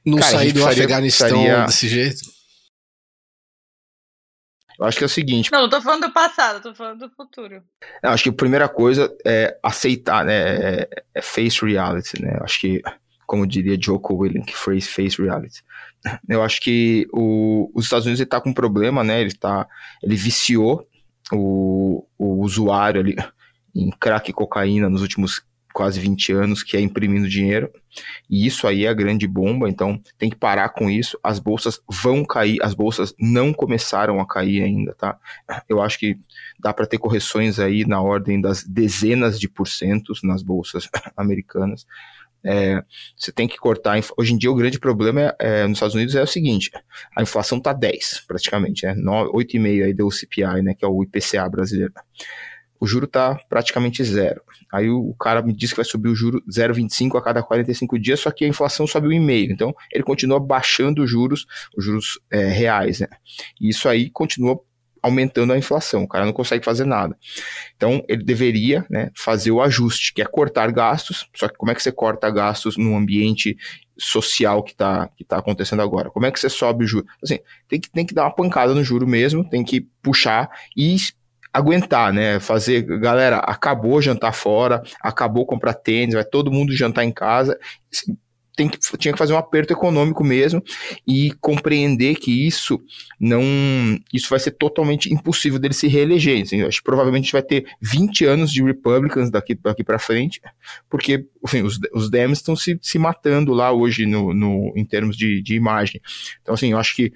Não 0.06 0.18
cara, 0.18 0.30
sair 0.30 0.52
do 0.52 0.64
Afeganistão 0.64 1.66
desse 1.66 1.88
jeito? 1.88 2.37
Eu 4.78 4.86
acho 4.86 4.98
que 4.98 5.04
é 5.04 5.06
o 5.06 5.10
seguinte. 5.10 5.50
Não, 5.50 5.62
não 5.62 5.68
tô 5.68 5.82
falando 5.82 6.06
do 6.06 6.12
passado, 6.12 6.62
tô 6.62 6.74
falando 6.74 7.00
do 7.00 7.10
futuro. 7.10 7.62
Eu 8.02 8.10
acho 8.10 8.22
que 8.22 8.28
a 8.28 8.32
primeira 8.32 8.68
coisa 8.68 9.12
é 9.26 9.58
aceitar, 9.62 10.24
né? 10.24 10.34
É, 10.34 10.88
é 11.14 11.22
face 11.22 11.64
reality, 11.64 12.22
né? 12.22 12.36
Eu 12.38 12.44
acho 12.44 12.60
que, 12.60 12.80
como 13.26 13.46
diria 13.46 13.76
Joko 13.80 14.14
Willing, 14.14 14.42
que 14.42 14.56
face 14.56 15.20
reality. 15.20 15.64
Eu 16.28 16.44
acho 16.44 16.60
que 16.60 17.08
o, 17.12 17.70
os 17.74 17.86
Estados 17.86 18.06
Unidos 18.06 18.20
está 18.20 18.40
com 18.40 18.50
um 18.50 18.54
problema, 18.54 19.02
né? 19.02 19.20
Ele 19.20 19.34
tá, 19.34 19.66
ele 20.00 20.14
viciou 20.14 20.86
o, 21.32 22.06
o 22.16 22.42
usuário 22.44 23.00
ali 23.00 23.16
em 23.74 23.90
crack 23.90 24.30
e 24.30 24.34
cocaína 24.34 24.88
nos 24.88 25.02
últimos 25.02 25.42
quase 25.78 26.00
20 26.00 26.32
anos, 26.32 26.64
que 26.64 26.76
é 26.76 26.80
imprimindo 26.80 27.28
dinheiro. 27.28 27.70
E 28.28 28.44
isso 28.44 28.66
aí 28.66 28.84
é 28.84 28.88
a 28.88 28.92
grande 28.92 29.28
bomba, 29.28 29.68
então 29.68 30.02
tem 30.18 30.28
que 30.28 30.34
parar 30.34 30.70
com 30.70 30.90
isso. 30.90 31.16
As 31.22 31.38
bolsas 31.38 31.80
vão 31.88 32.24
cair, 32.24 32.58
as 32.64 32.74
bolsas 32.74 33.14
não 33.16 33.52
começaram 33.52 34.18
a 34.18 34.26
cair 34.26 34.64
ainda, 34.64 34.92
tá? 34.94 35.16
Eu 35.68 35.80
acho 35.80 35.96
que 36.00 36.18
dá 36.58 36.74
para 36.74 36.84
ter 36.84 36.98
correções 36.98 37.60
aí 37.60 37.86
na 37.86 38.02
ordem 38.02 38.40
das 38.40 38.64
dezenas 38.64 39.38
de 39.38 39.48
porcentos 39.48 40.20
nas 40.24 40.42
bolsas 40.42 40.88
americanas. 41.16 41.86
É, 42.42 42.82
você 43.16 43.30
tem 43.30 43.46
que 43.46 43.56
cortar. 43.56 44.00
Hoje 44.16 44.34
em 44.34 44.38
dia, 44.38 44.50
o 44.50 44.56
grande 44.56 44.80
problema 44.80 45.20
é, 45.20 45.36
é, 45.38 45.62
nos 45.68 45.76
Estados 45.76 45.94
Unidos 45.94 46.16
é 46.16 46.22
o 46.22 46.26
seguinte: 46.26 46.72
a 47.14 47.22
inflação 47.22 47.58
está 47.58 47.72
10, 47.72 48.24
praticamente, 48.26 48.84
né? 48.84 48.94
8,5 48.96 49.84
aí 49.84 49.94
deu 49.94 50.08
o 50.08 50.12
CPI, 50.12 50.60
né? 50.60 50.74
Que 50.74 50.84
é 50.84 50.88
o 50.88 51.04
IPCA 51.04 51.48
brasileiro 51.48 51.92
o 52.80 52.86
juro 52.86 53.06
está 53.06 53.34
praticamente 53.48 54.02
zero. 54.04 54.42
Aí 54.72 54.88
o, 54.88 55.14
cara 55.14 55.42
me 55.42 55.52
disse 55.52 55.72
que 55.72 55.78
vai 55.78 55.84
subir 55.84 56.08
o 56.08 56.14
juro 56.14 56.42
0,25 56.50 57.18
a 57.18 57.22
cada 57.22 57.42
45 57.42 57.98
dias, 57.98 58.20
só 58.20 58.30
que 58.30 58.44
a 58.44 58.48
inflação 58.48 58.86
sobe 58.86 59.08
um 59.08 59.24
meio. 59.24 59.52
Então 59.52 59.74
ele 59.92 60.04
continua 60.04 60.38
baixando 60.38 61.02
os 61.02 61.10
juros, 61.10 61.46
os 61.76 61.84
juros 61.84 62.20
é, 62.30 62.46
reais, 62.46 63.00
né? 63.00 63.08
E 63.60 63.68
isso 63.68 63.88
aí 63.88 64.10
continua 64.10 64.60
aumentando 65.02 65.52
a 65.52 65.58
inflação. 65.58 66.04
O 66.04 66.08
cara 66.08 66.24
não 66.24 66.32
consegue 66.32 66.64
fazer 66.64 66.84
nada. 66.84 67.16
Então 67.76 68.04
ele 68.08 68.24
deveria 68.24 68.84
né, 68.90 69.10
fazer 69.14 69.50
o 69.50 69.62
ajuste, 69.62 70.12
que 70.12 70.22
é 70.22 70.24
cortar 70.24 70.70
gastos. 70.72 71.28
Só 71.34 71.48
que 71.48 71.56
como 71.56 71.70
é 71.70 71.74
que 71.74 71.82
você 71.82 71.92
corta 71.92 72.30
gastos 72.30 72.76
num 72.76 72.96
ambiente 72.96 73.56
social 73.96 74.62
que 74.62 74.72
está 74.72 75.08
que 75.16 75.24
tá 75.24 75.38
acontecendo 75.38 75.82
agora? 75.82 76.10
Como 76.10 76.26
é 76.26 76.30
que 76.30 76.38
você 76.38 76.48
sobe 76.48 76.84
o 76.84 76.88
juro? 76.88 77.06
Assim, 77.22 77.38
tem 77.68 77.80
que, 77.80 77.90
tem 77.90 78.06
que 78.06 78.14
dar 78.14 78.24
uma 78.24 78.34
pancada 78.34 78.74
no 78.74 78.84
juro 78.84 79.06
mesmo, 79.06 79.48
tem 79.48 79.64
que 79.64 79.80
puxar 80.02 80.48
e 80.76 80.96
aguentar, 81.58 82.12
né? 82.12 82.40
Fazer, 82.40 82.82
galera, 82.82 83.38
acabou 83.38 84.00
jantar 84.00 84.32
fora, 84.32 84.82
acabou 85.02 85.46
comprar 85.46 85.74
tênis, 85.74 86.14
vai 86.14 86.24
todo 86.24 86.52
mundo 86.52 86.74
jantar 86.74 87.04
em 87.04 87.12
casa. 87.12 87.58
Tem 88.56 88.68
que, 88.68 88.78
tinha 88.98 89.12
que 89.12 89.18
fazer 89.18 89.32
um 89.32 89.38
aperto 89.38 89.72
econômico 89.72 90.24
mesmo 90.24 90.60
e 91.06 91.32
compreender 91.40 92.16
que 92.16 92.44
isso 92.44 92.80
não. 93.20 93.40
Isso 94.12 94.28
vai 94.28 94.40
ser 94.40 94.50
totalmente 94.52 95.12
impossível 95.12 95.60
dele 95.60 95.74
se 95.74 95.86
reeleger. 95.86 96.42
Assim, 96.42 96.62
acho 96.62 96.78
que 96.78 96.84
provavelmente 96.84 97.22
a 97.22 97.26
gente 97.26 97.32
vai 97.32 97.42
ter 97.42 97.66
20 97.80 98.24
anos 98.24 98.50
de 98.50 98.60
Republicans 98.60 99.30
daqui, 99.30 99.54
daqui 99.54 99.84
para 99.84 99.98
frente, 100.00 100.40
porque 100.90 101.24
enfim, 101.44 101.62
os, 101.62 101.78
os 101.94 102.10
Dems 102.10 102.38
estão 102.38 102.56
se, 102.56 102.76
se 102.82 102.98
matando 102.98 103.52
lá 103.52 103.70
hoje 103.70 104.06
no, 104.06 104.34
no, 104.34 104.72
em 104.76 104.84
termos 104.84 105.16
de, 105.16 105.40
de 105.40 105.54
imagem. 105.54 106.00
Então, 106.42 106.52
assim, 106.52 106.72
eu 106.72 106.78
acho 106.78 106.96
que 106.96 107.12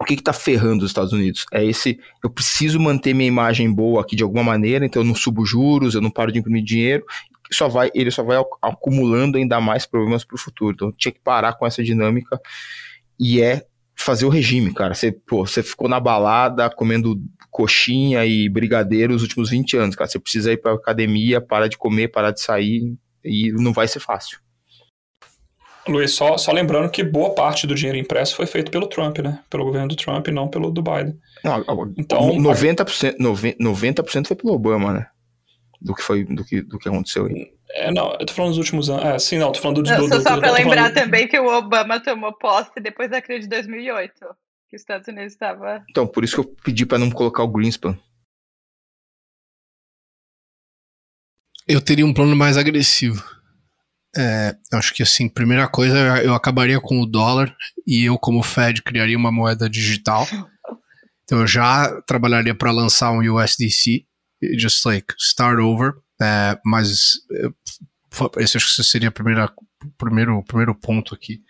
o 0.00 0.04
que 0.04 0.14
está 0.14 0.32
ferrando 0.32 0.84
os 0.84 0.90
Estados 0.90 1.12
Unidos? 1.12 1.46
É 1.52 1.64
esse, 1.64 1.98
eu 2.22 2.30
preciso 2.30 2.78
manter 2.80 3.14
minha 3.14 3.28
imagem 3.28 3.72
boa 3.72 4.02
aqui 4.02 4.16
de 4.16 4.22
alguma 4.22 4.42
maneira, 4.42 4.84
então 4.84 5.02
eu 5.02 5.06
não 5.06 5.14
subo 5.14 5.44
juros, 5.44 5.94
eu 5.94 6.00
não 6.00 6.10
paro 6.10 6.32
de 6.32 6.38
imprimir 6.38 6.64
dinheiro, 6.64 7.04
só 7.52 7.68
vai, 7.68 7.90
ele 7.94 8.10
só 8.10 8.22
vai 8.22 8.42
acumulando 8.62 9.38
ainda 9.38 9.60
mais 9.60 9.86
problemas 9.86 10.24
para 10.24 10.34
o 10.34 10.38
futuro. 10.38 10.74
Então 10.74 10.92
tinha 10.92 11.12
que 11.12 11.20
parar 11.20 11.54
com 11.54 11.66
essa 11.66 11.82
dinâmica 11.82 12.40
e 13.18 13.40
é 13.40 13.64
fazer 13.96 14.26
o 14.26 14.30
regime, 14.30 14.72
cara. 14.72 14.94
Você, 14.94 15.12
pô, 15.12 15.46
você 15.46 15.62
ficou 15.62 15.88
na 15.88 16.00
balada 16.00 16.68
comendo 16.68 17.20
coxinha 17.50 18.26
e 18.26 18.48
brigadeiro 18.48 19.14
os 19.14 19.22
últimos 19.22 19.50
20 19.50 19.76
anos, 19.76 19.96
cara. 19.96 20.10
Você 20.10 20.18
precisa 20.18 20.52
ir 20.52 20.56
para 20.56 20.74
academia, 20.74 21.40
parar 21.40 21.68
de 21.68 21.78
comer, 21.78 22.08
parar 22.08 22.32
de 22.32 22.40
sair 22.40 22.94
e 23.24 23.52
não 23.52 23.72
vai 23.72 23.86
ser 23.86 24.00
fácil. 24.00 24.38
Luiz, 25.86 26.14
só, 26.14 26.38
só 26.38 26.50
lembrando 26.50 26.90
que 26.90 27.02
boa 27.02 27.34
parte 27.34 27.66
do 27.66 27.74
dinheiro 27.74 27.98
impresso 27.98 28.34
foi 28.34 28.46
feito 28.46 28.70
pelo 28.70 28.86
Trump, 28.86 29.18
né? 29.18 29.42
Pelo 29.50 29.64
governo 29.64 29.88
do 29.88 29.96
Trump 29.96 30.26
e 30.28 30.32
não 30.32 30.48
pelo 30.48 30.70
do 30.70 30.82
Biden. 30.82 31.18
Não, 31.42 31.62
então, 31.96 32.36
90%, 32.36 33.16
90% 33.18 34.26
foi 34.26 34.36
pelo 34.36 34.54
Obama, 34.54 34.92
né? 34.92 35.06
Do 35.80 35.94
que 35.94 36.02
foi, 36.02 36.24
do 36.24 36.44
que, 36.44 36.62
do 36.62 36.78
que 36.78 36.88
aconteceu 36.88 37.26
aí. 37.26 37.52
É, 37.74 37.90
não, 37.92 38.12
eu 38.12 38.24
tô 38.24 38.32
falando 38.32 38.52
dos 38.52 38.58
últimos 38.58 38.88
anos. 38.88 39.04
É, 39.04 39.18
sim, 39.18 39.36
não, 39.36 39.52
tô 39.52 39.60
falando 39.60 39.82
do. 39.82 39.90
Não, 39.90 40.08
do, 40.08 40.22
só 40.22 40.34
do, 40.36 40.40
pra 40.40 40.52
lembrar 40.52 40.76
falando... 40.76 40.94
também 40.94 41.28
que 41.28 41.38
o 41.38 41.46
Obama 41.46 42.00
tomou 42.00 42.32
posse 42.32 42.70
depois 42.80 43.10
da 43.10 43.20
crise 43.20 43.42
de 43.42 43.48
2008, 43.48 44.12
que 44.70 44.76
os 44.76 44.82
Estados 44.82 45.08
Unidos 45.08 45.32
estava. 45.32 45.84
Então, 45.90 46.06
por 46.06 46.24
isso 46.24 46.34
que 46.34 46.40
eu 46.40 46.56
pedi 46.64 46.86
pra 46.86 46.98
não 46.98 47.10
colocar 47.10 47.42
o 47.42 47.48
Greenspan. 47.48 47.98
Eu 51.66 51.80
teria 51.80 52.06
um 52.06 52.14
plano 52.14 52.36
mais 52.36 52.56
agressivo. 52.56 53.33
É, 54.16 54.54
acho 54.72 54.94
que 54.94 55.02
assim, 55.02 55.28
primeira 55.28 55.66
coisa, 55.68 56.22
eu 56.22 56.34
acabaria 56.34 56.80
com 56.80 57.00
o 57.00 57.06
dólar 57.06 57.54
e 57.86 58.04
eu, 58.04 58.16
como 58.18 58.42
Fed, 58.42 58.82
criaria 58.82 59.18
uma 59.18 59.32
moeda 59.32 59.68
digital. 59.68 60.26
Então 61.24 61.40
eu 61.40 61.46
já 61.46 62.00
trabalharia 62.02 62.54
para 62.54 62.70
lançar 62.70 63.10
um 63.10 63.20
USDC, 63.20 64.04
just 64.58 64.84
like 64.84 65.14
start 65.18 65.58
over. 65.58 65.92
É, 66.20 66.58
mas 66.64 67.14
esse 68.38 68.56
acho 68.56 68.76
que 68.76 68.84
seria 68.84 69.08
o 69.08 69.12
primeiro, 69.12 69.50
primeiro 70.46 70.74
ponto 70.74 71.14
aqui. 71.14 71.40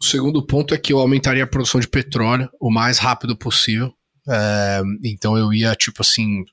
O 0.00 0.04
segundo 0.04 0.46
ponto 0.46 0.74
é 0.74 0.78
que 0.78 0.92
eu 0.92 0.98
aumentaria 0.98 1.44
a 1.44 1.46
produção 1.46 1.80
de 1.80 1.88
petróleo 1.88 2.48
o 2.60 2.70
mais 2.70 2.98
rápido 2.98 3.36
possível. 3.36 3.92
É, 4.28 4.82
então 5.04 5.36
eu 5.36 5.52
ia, 5.52 5.74
tipo 5.74 6.02
assim, 6.02 6.44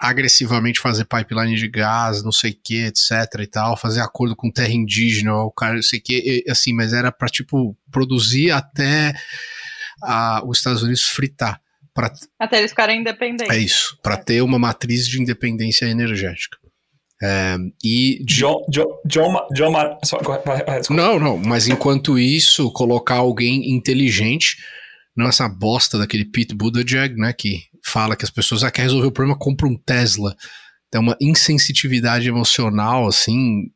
agressivamente 0.00 0.80
fazer 0.80 1.04
pipeline 1.04 1.54
de 1.54 1.68
gás, 1.68 2.24
não 2.24 2.32
sei 2.32 2.52
o 2.52 2.58
que, 2.64 2.84
etc 2.86 3.10
e 3.40 3.46
tal, 3.46 3.76
fazer 3.76 4.00
acordo 4.00 4.34
com 4.34 4.50
terra 4.50 4.72
indígena, 4.72 5.34
o 5.42 5.52
cara, 5.52 5.74
não 5.74 5.82
sei 5.82 5.98
o 5.98 6.02
que, 6.02 6.42
assim, 6.48 6.72
mas 6.72 6.94
era 6.94 7.12
para 7.12 7.28
tipo 7.28 7.76
produzir 7.90 8.50
até 8.50 9.12
a, 10.02 10.42
os 10.46 10.58
Estados 10.58 10.82
Unidos 10.82 11.02
fritar. 11.02 11.60
Pra, 11.92 12.10
até 12.38 12.58
eles 12.58 12.70
ficarem 12.70 13.00
independentes. 13.00 13.54
É 13.54 13.58
isso, 13.58 13.98
para 14.02 14.16
ter 14.16 14.40
uma 14.40 14.58
matriz 14.58 15.06
de 15.06 15.20
independência 15.20 15.84
energética. 15.84 16.56
É, 17.22 17.56
e 17.84 18.24
de... 18.24 18.36
John, 18.36 18.64
John, 18.70 18.98
John, 19.04 19.46
John 19.52 19.70
Mar... 19.70 19.98
não, 20.88 21.18
não, 21.18 21.36
mas 21.36 21.68
enquanto 21.68 22.18
isso, 22.18 22.72
colocar 22.72 23.16
alguém 23.16 23.70
inteligente, 23.70 24.56
não 25.14 25.26
essa 25.28 25.46
bosta 25.46 25.98
daquele 25.98 26.24
Pete 26.24 26.54
Buttigieg, 26.54 27.16
né, 27.16 27.34
que 27.34 27.69
fala 27.84 28.16
que 28.16 28.24
as 28.24 28.30
pessoas 28.30 28.62
ah, 28.62 28.70
quer 28.70 28.82
resolver 28.82 29.06
o 29.06 29.12
problema, 29.12 29.38
compra 29.38 29.66
um 29.66 29.76
Tesla. 29.76 30.36
Tem 30.90 31.00
uma 31.00 31.16
insensitividade 31.20 32.28
emocional, 32.28 33.06
assim, 33.06 33.70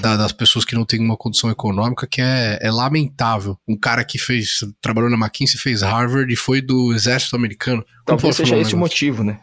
das 0.00 0.32
pessoas 0.32 0.64
que 0.64 0.74
não 0.74 0.84
têm 0.84 1.00
uma 1.00 1.16
condição 1.16 1.50
econômica 1.50 2.06
que 2.06 2.20
é, 2.20 2.58
é, 2.60 2.70
lamentável. 2.70 3.58
Um 3.68 3.78
cara 3.78 4.04
que 4.04 4.18
fez, 4.18 4.60
trabalhou 4.80 5.10
na 5.10 5.16
McKinsey, 5.16 5.58
fez 5.58 5.82
Harvard 5.82 6.32
e 6.32 6.36
foi 6.36 6.60
do 6.60 6.92
exército 6.92 7.36
americano. 7.36 7.84
Talvez 8.06 8.36
seja 8.36 8.56
esse 8.56 8.74
o 8.74 8.78
motivo, 8.78 9.22
né? 9.22 9.40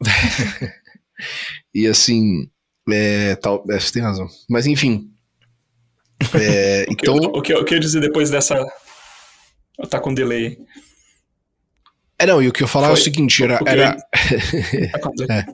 e 1.74 1.86
assim, 1.86 2.48
é, 2.90 3.36
tal, 3.36 3.64
é, 3.70 3.78
você 3.78 3.92
tem 3.92 4.02
razão. 4.02 4.28
Mas 4.48 4.66
enfim. 4.66 5.10
É, 6.34 6.86
o, 6.90 6.96
que, 6.96 7.04
então, 7.04 7.16
o, 7.16 7.42
que, 7.42 7.54
o 7.54 7.64
que 7.64 7.74
eu 7.74 7.80
dizer 7.80 8.00
depois 8.00 8.30
dessa. 8.30 8.64
Tá 9.90 9.98
com 9.98 10.14
delay. 10.14 10.58
É, 12.22 12.26
não, 12.26 12.40
e 12.40 12.46
o 12.46 12.52
que 12.52 12.62
eu 12.62 12.68
falava 12.68 12.94
Foi, 12.94 13.00
é 13.00 13.02
o 13.02 13.04
seguinte, 13.04 13.42
era... 13.42 13.58
era... 13.66 13.96
é, 15.28 15.44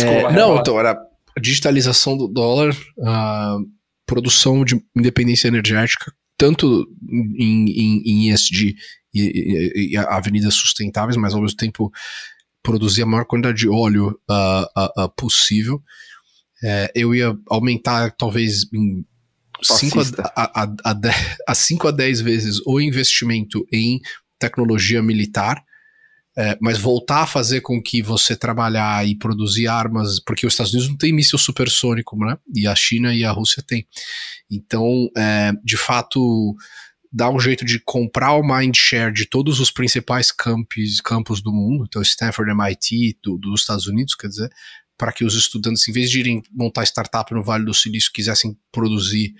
é, 0.00 0.32
não, 0.32 0.56
então, 0.56 0.80
era 0.80 0.98
digitalização 1.38 2.16
do 2.16 2.26
dólar, 2.26 2.74
a 3.04 3.58
produção 4.06 4.64
de 4.64 4.82
independência 4.96 5.48
energética, 5.48 6.10
tanto 6.38 6.86
em, 7.36 7.68
em, 7.68 8.02
em 8.06 8.30
ESG 8.30 8.74
e, 9.12 9.20
e, 9.20 9.92
e, 9.92 9.96
avenidas 9.98 10.54
sustentáveis, 10.54 11.18
mas 11.18 11.34
ao 11.34 11.42
mesmo 11.42 11.58
tempo 11.58 11.92
produzir 12.62 13.02
a 13.02 13.06
maior 13.06 13.26
quantidade 13.26 13.58
de 13.58 13.68
óleo 13.68 14.18
uh, 14.30 14.80
uh, 14.80 15.04
uh, 15.04 15.14
possível. 15.14 15.82
É, 16.64 16.90
eu 16.94 17.14
ia 17.14 17.36
aumentar 17.50 18.12
talvez 18.12 18.64
em 18.72 19.04
5 19.62 20.00
a, 20.34 20.62
a, 20.62 20.64
a, 20.84 21.00
a 21.52 21.54
5 21.54 21.88
a 21.88 21.90
10 21.90 22.22
vezes 22.22 22.60
o 22.66 22.80
investimento 22.80 23.66
em 23.70 24.00
tecnologia 24.38 25.02
militar, 25.02 25.62
é, 26.38 26.56
mas 26.60 26.78
voltar 26.78 27.22
a 27.22 27.26
fazer 27.26 27.62
com 27.62 27.82
que 27.82 28.00
você 28.00 28.36
trabalhar 28.36 29.04
e 29.04 29.16
produzir 29.16 29.66
armas, 29.66 30.20
porque 30.20 30.46
os 30.46 30.52
Estados 30.52 30.72
Unidos 30.72 30.88
não 30.88 30.96
tem 30.96 31.12
míssil 31.12 31.36
supersônico, 31.36 32.16
né? 32.16 32.38
E 32.54 32.64
a 32.64 32.76
China 32.76 33.12
e 33.12 33.24
a 33.24 33.32
Rússia 33.32 33.60
têm. 33.60 33.88
Então, 34.48 35.10
é, 35.16 35.50
de 35.64 35.76
fato, 35.76 36.54
dá 37.12 37.28
um 37.28 37.40
jeito 37.40 37.64
de 37.64 37.80
comprar 37.80 38.34
o 38.34 38.46
mind 38.46 38.76
share 38.76 39.12
de 39.12 39.26
todos 39.26 39.58
os 39.58 39.72
principais 39.72 40.30
campos, 40.30 41.00
campos 41.00 41.42
do 41.42 41.52
mundo, 41.52 41.84
então 41.88 42.00
Stanford, 42.02 42.52
MIT, 42.52 43.18
do, 43.20 43.36
dos 43.36 43.62
Estados 43.62 43.88
Unidos, 43.88 44.14
quer 44.14 44.28
dizer, 44.28 44.48
para 44.96 45.10
que 45.10 45.24
os 45.24 45.34
estudantes, 45.34 45.88
em 45.88 45.92
vez 45.92 46.08
de 46.08 46.20
irem 46.20 46.40
montar 46.52 46.84
startup 46.84 47.34
no 47.34 47.42
Vale 47.42 47.64
do 47.64 47.74
Silício, 47.74 48.12
quisessem 48.12 48.56
produzir 48.70 49.34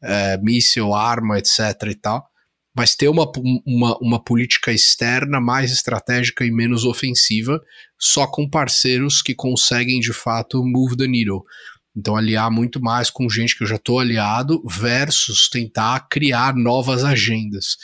é, 0.00 0.38
míssil, 0.38 0.94
arma, 0.94 1.36
etc 1.36 1.58
e 1.90 1.94
tal, 1.96 2.30
mas 2.74 2.96
ter 2.96 3.08
uma, 3.08 3.30
uma, 3.64 3.96
uma 3.98 4.22
política 4.22 4.72
externa 4.72 5.40
mais 5.40 5.70
estratégica 5.70 6.44
e 6.44 6.50
menos 6.50 6.84
ofensiva, 6.84 7.62
só 7.98 8.26
com 8.26 8.50
parceiros 8.50 9.22
que 9.22 9.34
conseguem 9.34 10.00
de 10.00 10.12
fato 10.12 10.64
move 10.64 10.96
the 10.96 11.06
needle. 11.06 11.44
Então, 11.96 12.16
aliar 12.16 12.50
muito 12.50 12.80
mais 12.80 13.08
com 13.08 13.28
gente 13.28 13.56
que 13.56 13.62
eu 13.62 13.68
já 13.68 13.76
estou 13.76 14.00
aliado, 14.00 14.60
versus 14.66 15.48
tentar 15.48 16.08
criar 16.10 16.56
novas 16.56 17.04
agendas. 17.04 17.76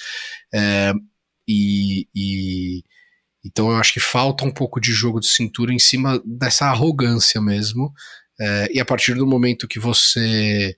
É, 0.53 0.93
e, 1.47 2.09
e, 2.13 2.83
então, 3.45 3.71
eu 3.71 3.77
acho 3.77 3.93
que 3.93 4.01
falta 4.01 4.45
um 4.45 4.51
pouco 4.51 4.81
de 4.81 4.93
jogo 4.93 5.21
de 5.21 5.29
cintura 5.29 5.73
em 5.73 5.79
cima 5.79 6.21
dessa 6.27 6.67
arrogância 6.67 7.41
mesmo. 7.41 7.93
É, 8.41 8.69
e 8.75 8.81
a 8.81 8.85
partir 8.85 9.15
do 9.15 9.27
momento 9.27 9.69
que 9.69 9.79
você. 9.79 10.77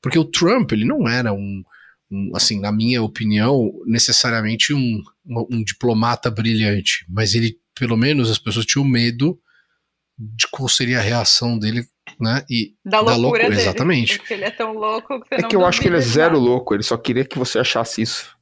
Porque 0.00 0.18
o 0.18 0.24
Trump, 0.24 0.72
ele 0.72 0.86
não 0.86 1.06
era 1.06 1.34
um, 1.34 1.62
um 2.10 2.32
assim, 2.34 2.60
na 2.60 2.72
minha 2.72 3.02
opinião, 3.02 3.70
necessariamente 3.86 4.74
um, 4.74 5.02
um, 5.26 5.46
um 5.50 5.64
diplomata 5.64 6.30
brilhante, 6.30 7.04
mas 7.08 7.34
ele, 7.34 7.56
pelo 7.78 7.96
menos, 7.96 8.30
as 8.30 8.38
pessoas 8.38 8.66
tinham 8.66 8.84
medo 8.84 9.38
de 10.18 10.46
qual 10.50 10.68
seria 10.68 10.98
a 10.98 11.02
reação 11.02 11.58
dele 11.58 11.86
né? 12.18 12.44
E 12.50 12.74
da 12.84 13.00
loucura, 13.00 13.14
da 13.14 13.22
loucura 13.22 13.48
dele, 13.48 13.60
exatamente. 13.60 14.18
Porque 14.18 14.34
ele 14.34 14.44
é 14.44 14.50
tão 14.50 14.72
louco 14.72 15.20
que 15.20 15.28
você 15.28 15.44
É 15.44 15.48
que 15.48 15.56
eu 15.56 15.64
acho 15.64 15.80
que 15.80 15.88
ele 15.88 15.96
é 15.96 16.00
zero 16.00 16.38
louco, 16.38 16.74
ele 16.74 16.82
só 16.82 16.96
queria 16.96 17.24
que 17.24 17.38
você 17.38 17.58
achasse 17.58 18.02
isso. 18.02 18.36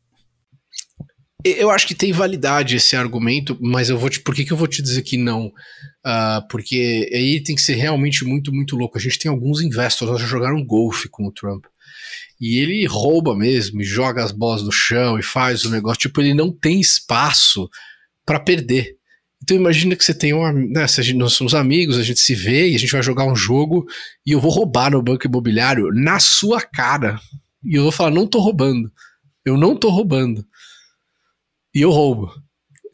Eu 1.44 1.70
acho 1.70 1.86
que 1.86 1.94
tem 1.94 2.10
validade 2.12 2.76
esse 2.76 2.96
argumento, 2.96 3.56
mas 3.60 3.88
eu 3.88 3.96
vou 3.96 4.10
te, 4.10 4.20
por 4.20 4.34
que, 4.34 4.44
que 4.44 4.52
eu 4.52 4.56
vou 4.56 4.66
te 4.66 4.82
dizer 4.82 5.02
que 5.02 5.16
não? 5.16 5.46
Uh, 6.04 6.46
porque 6.50 7.08
aí 7.14 7.40
tem 7.42 7.54
que 7.54 7.62
ser 7.62 7.74
realmente 7.74 8.24
muito, 8.24 8.52
muito 8.52 8.76
louco. 8.76 8.98
A 8.98 9.00
gente 9.00 9.18
tem 9.18 9.30
alguns 9.30 9.60
investors 9.60 10.20
já 10.20 10.26
jogaram 10.26 10.64
golfe 10.64 11.08
com 11.08 11.26
o 11.26 11.32
Trump. 11.32 11.64
E 12.40 12.58
ele 12.58 12.86
rouba 12.86 13.36
mesmo, 13.36 13.80
e 13.80 13.84
joga 13.84 14.22
as 14.22 14.30
bolas 14.30 14.62
no 14.62 14.70
chão 14.70 15.18
e 15.18 15.22
faz 15.22 15.64
o 15.64 15.70
negócio. 15.70 16.00
Tipo, 16.00 16.20
ele 16.20 16.34
não 16.34 16.52
tem 16.52 16.80
espaço 16.80 17.68
para 18.24 18.38
perder. 18.38 18.96
Então 19.42 19.56
imagina 19.56 19.96
que 19.96 20.04
você 20.04 20.14
tem 20.14 20.32
uma. 20.32 20.52
Né, 20.52 20.86
nós 21.16 21.32
somos 21.32 21.54
amigos, 21.54 21.96
a 21.96 22.02
gente 22.02 22.20
se 22.20 22.34
vê 22.34 22.70
e 22.70 22.74
a 22.74 22.78
gente 22.78 22.92
vai 22.92 23.02
jogar 23.02 23.24
um 23.24 23.36
jogo 23.36 23.86
e 24.26 24.32
eu 24.32 24.40
vou 24.40 24.50
roubar 24.50 24.90
no 24.90 25.02
banco 25.02 25.26
imobiliário 25.26 25.88
na 25.92 26.20
sua 26.20 26.60
cara. 26.60 27.20
E 27.64 27.76
eu 27.76 27.82
vou 27.82 27.92
falar, 27.92 28.10
não 28.10 28.26
tô 28.26 28.40
roubando. 28.40 28.92
Eu 29.44 29.56
não 29.56 29.76
tô 29.76 29.88
roubando. 29.88 30.44
E 31.74 31.80
eu 31.80 31.90
roubo. 31.90 32.32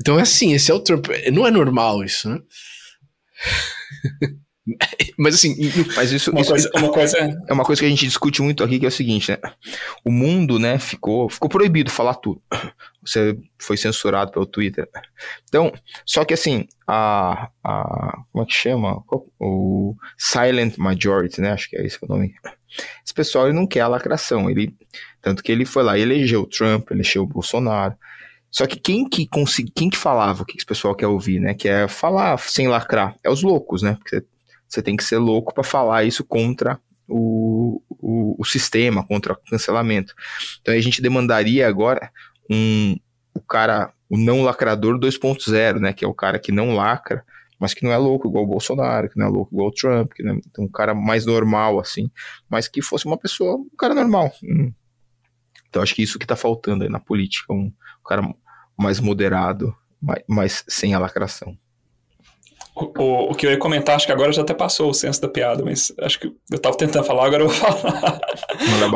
Então 0.01 0.19
é 0.19 0.23
assim, 0.23 0.53
esse 0.53 0.71
é 0.71 0.75
o 0.75 0.81
Trump. 0.81 1.07
Não 1.33 1.47
é 1.47 1.51
normal 1.51 2.05
isso, 2.05 2.29
né? 2.29 2.41
Mas 5.19 5.35
assim, 5.35 5.55
mas 5.95 6.11
isso, 6.11 6.31
uma, 6.31 6.41
isso, 6.41 6.51
coisa, 6.51 6.71
uma 6.75 6.91
coisa 6.91 7.19
é 7.47 7.53
uma 7.53 7.65
coisa 7.65 7.81
que 7.81 7.87
a 7.87 7.91
gente 7.91 8.07
discute 8.07 8.41
muito 8.41 8.65
aqui 8.65 8.79
que 8.79 8.87
é 8.87 8.89
o 8.89 8.93
seguinte, 8.93 9.31
né? 9.31 9.39
O 10.05 10.11
mundo, 10.11 10.59
né, 10.59 10.79
ficou 10.79 11.29
ficou 11.29 11.49
proibido 11.49 11.91
falar 11.91 12.15
tudo. 12.15 12.43
Você 13.05 13.37
foi 13.59 13.77
censurado 13.77 14.33
pelo 14.33 14.47
Twitter. 14.47 14.89
Então, 15.47 15.71
só 16.07 16.25
que 16.25 16.33
assim, 16.33 16.67
a, 16.87 17.51
a 17.63 18.23
como 18.33 18.45
é 18.45 18.47
que 18.47 18.55
chama? 18.55 19.05
O 19.39 19.95
silent 20.17 20.79
majority, 20.79 21.41
né? 21.43 21.53
Acho 21.53 21.69
que 21.69 21.77
é 21.77 21.85
esse 21.85 21.99
o 22.01 22.07
nome. 22.09 22.35
Esse 23.05 23.13
pessoal 23.15 23.47
ele 23.47 23.55
não 23.55 23.67
quer 23.67 23.81
a 23.81 23.89
lacração, 23.89 24.49
ele 24.49 24.75
tanto 25.21 25.43
que 25.43 25.53
ele 25.53 25.65
foi 25.65 25.83
lá 25.83 25.99
e 25.99 26.03
elegeu 26.03 26.43
o 26.43 26.47
Trump, 26.47 26.91
elegeu 26.91 27.23
o 27.23 27.27
Bolsonaro. 27.27 27.95
Só 28.51 28.67
que 28.67 28.79
quem 28.79 29.09
que 29.09 29.27
consegui, 29.27 29.73
quem 29.75 29.91
que 29.91 29.97
falava 29.97 30.43
o 30.43 30.47
que 30.47 30.57
esse 30.57 30.67
pessoal 30.67 30.95
quer 30.95 31.09
ouvir, 31.09 31.41
né? 31.41 31.55
Que 31.55 31.69
é 31.69 31.89
falar 31.89 32.39
sem 32.39 32.69
lacrar. 32.69 33.17
É 33.23 33.29
os 33.29 33.43
loucos, 33.43 33.83
né? 33.83 33.97
Porque 33.99 34.25
você 34.69 34.83
tem 34.83 34.97
que 34.97 35.05
ser 35.05 35.19
louco 35.19 35.55
para 35.55 35.65
falar 35.65 36.05
isso 36.05 36.25
contra 36.25 36.81
o, 37.09 37.83
o, 37.89 38.37
o, 38.39 38.45
sistema, 38.45 39.07
contra 39.07 39.35
o 39.35 39.37
cancelamento. 39.51 40.15
Então 40.61 40.75
a 40.75 40.81
gente 40.81 41.03
demandaria 41.03 41.67
agora 41.69 42.11
um 42.51 42.97
o 43.35 43.41
cara, 43.41 43.93
o 44.09 44.17
não 44.17 44.43
lacrador 44.43 44.99
2.0, 44.99 45.81
né? 45.81 45.93
Que 45.93 46.05
é 46.05 46.09
o 46.09 46.15
cara 46.15 46.39
que 46.39 46.53
não 46.53 46.75
lacra, 46.75 47.25
mas 47.59 47.75
que 47.75 47.85
não 47.85 47.93
é 47.93 47.97
louco 47.97 48.29
igual 48.29 48.45
o 48.45 48.47
Bolsonaro, 48.47 49.11
que 49.11 49.19
não 49.19 49.27
é 49.27 49.29
louco 49.29 49.53
igual 49.53 49.69
o 49.69 49.73
Trump, 49.73 50.13
que 50.13 50.23
não 50.23 50.35
é 50.35 50.39
então, 50.39 50.65
um 50.65 50.69
cara 50.69 50.95
mais 50.95 51.27
normal, 51.27 51.81
assim, 51.81 52.11
mas 52.49 52.69
que 52.69 52.81
fosse 52.81 53.07
uma 53.07 53.19
pessoa, 53.19 53.57
um 53.57 53.77
cara 53.77 53.95
normal. 53.95 54.33
Hum. 54.43 54.73
Então 55.69 55.83
acho 55.83 55.95
que 55.95 56.03
isso 56.03 56.19
que 56.19 56.27
tá 56.27 56.37
faltando 56.37 56.85
aí 56.85 56.91
na 56.91 57.01
política, 57.01 57.53
um, 57.53 57.67
um 57.67 58.09
cara 58.09 58.23
mais 58.79 59.01
moderado, 59.01 59.75
mas, 60.01 60.23
mas 60.29 60.65
sem 60.69 60.95
a 60.95 60.99
lacração. 60.99 61.59
O, 62.77 63.31
o, 63.31 63.35
que 63.37 63.47
eu 63.47 63.53
ia 63.53 63.57
comentar, 63.57 63.95
acho 63.95 64.05
que 64.05 64.11
agora 64.11 64.33
já 64.33 64.43
até 64.43 64.53
passou 64.53 64.91
o 64.91 64.95
senso 64.95 65.21
da 65.21 65.29
piada, 65.29 65.65
mas 65.65 65.93
acho 66.01 66.19
que 66.19 66.33
eu 66.51 66.59
tava 66.59 66.77
tentando 66.77 67.05
falar, 67.05 67.27
agora 67.27 67.45
eu 67.45 67.49
vou 67.49 67.57
falar. 67.57 68.21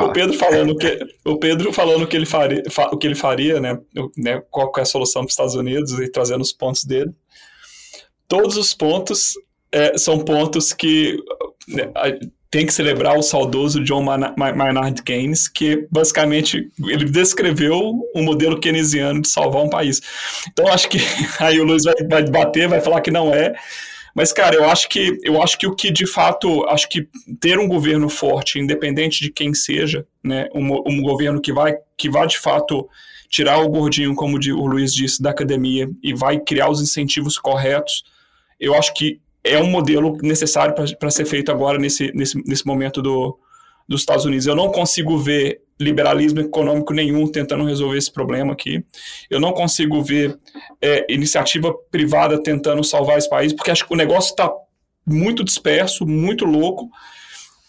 o 0.04 0.12
Pedro 0.12 0.36
falando 0.36 0.76
que 0.76 0.98
o 1.24 1.38
Pedro 1.38 1.72
falando 1.72 2.04
que 2.04 2.16
ele 2.16 2.26
faria, 2.26 2.60
o 2.90 2.96
que 2.96 3.06
ele 3.06 3.14
faria, 3.14 3.60
né, 3.60 3.78
né, 4.16 4.42
qual 4.50 4.72
é 4.76 4.80
a 4.80 4.84
solução 4.84 5.22
para 5.22 5.28
os 5.28 5.32
Estados 5.32 5.54
Unidos 5.54 5.92
e 5.92 6.10
trazendo 6.10 6.40
os 6.40 6.52
pontos 6.52 6.82
dele. 6.82 7.12
Todos 8.26 8.56
os 8.56 8.74
pontos 8.74 9.34
é, 9.70 9.96
são 9.96 10.18
pontos 10.18 10.72
que 10.72 11.16
né, 11.68 11.88
tem 12.50 12.64
que 12.64 12.72
celebrar 12.72 13.16
o 13.18 13.22
saudoso 13.22 13.82
John 13.84 14.02
Maynard 14.02 15.02
Keynes, 15.02 15.48
que 15.48 15.86
basicamente 15.90 16.70
ele 16.86 17.04
descreveu 17.04 18.08
um 18.14 18.22
modelo 18.22 18.58
keynesiano 18.58 19.20
de 19.20 19.28
salvar 19.28 19.62
um 19.62 19.68
país. 19.68 20.00
Então 20.50 20.66
acho 20.68 20.88
que 20.88 20.98
aí 21.38 21.60
o 21.60 21.64
Luiz 21.64 21.84
vai, 21.84 21.94
vai 22.08 22.24
bater, 22.24 22.68
vai 22.68 22.80
falar 22.80 23.00
que 23.00 23.10
não 23.10 23.34
é. 23.34 23.54
Mas, 24.14 24.32
cara, 24.32 24.56
eu 24.56 24.68
acho 24.68 24.88
que 24.88 25.18
eu 25.22 25.40
acho 25.42 25.58
que 25.58 25.66
o 25.66 25.76
que 25.76 25.92
de 25.92 26.06
fato, 26.06 26.64
acho 26.64 26.88
que 26.88 27.06
ter 27.38 27.58
um 27.58 27.68
governo 27.68 28.08
forte, 28.08 28.58
independente 28.58 29.22
de 29.22 29.30
quem 29.30 29.54
seja, 29.54 30.06
né, 30.24 30.48
um, 30.54 30.72
um 30.86 31.02
governo 31.02 31.40
que 31.40 31.52
vai, 31.52 31.76
que 31.96 32.10
vai 32.10 32.26
de 32.26 32.38
fato 32.38 32.88
tirar 33.28 33.58
o 33.58 33.68
gordinho, 33.68 34.14
como 34.14 34.36
o 34.36 34.66
Luiz 34.66 34.92
disse, 34.92 35.22
da 35.22 35.30
academia 35.30 35.88
e 36.02 36.14
vai 36.14 36.40
criar 36.40 36.70
os 36.70 36.80
incentivos 36.80 37.36
corretos, 37.36 38.02
eu 38.58 38.74
acho 38.74 38.92
que 38.94 39.20
é 39.42 39.58
um 39.58 39.70
modelo 39.70 40.16
necessário 40.22 40.74
para 40.74 41.10
ser 41.10 41.24
feito 41.24 41.50
agora 41.50 41.78
nesse, 41.78 42.12
nesse, 42.14 42.42
nesse 42.46 42.66
momento 42.66 43.00
do, 43.00 43.38
dos 43.88 44.00
Estados 44.00 44.24
Unidos. 44.24 44.46
Eu 44.46 44.54
não 44.54 44.70
consigo 44.70 45.16
ver 45.18 45.60
liberalismo 45.80 46.40
econômico 46.40 46.92
nenhum 46.92 47.26
tentando 47.26 47.64
resolver 47.64 47.96
esse 47.96 48.12
problema 48.12 48.52
aqui. 48.52 48.84
Eu 49.30 49.40
não 49.40 49.52
consigo 49.52 50.02
ver 50.02 50.36
é, 50.82 51.06
iniciativa 51.12 51.72
privada 51.90 52.42
tentando 52.42 52.82
salvar 52.82 53.18
esse 53.18 53.30
país, 53.30 53.52
porque 53.52 53.70
acho 53.70 53.86
que 53.86 53.94
o 53.94 53.96
negócio 53.96 54.30
está 54.30 54.50
muito 55.06 55.44
disperso, 55.44 56.04
muito 56.04 56.44
louco. 56.44 56.90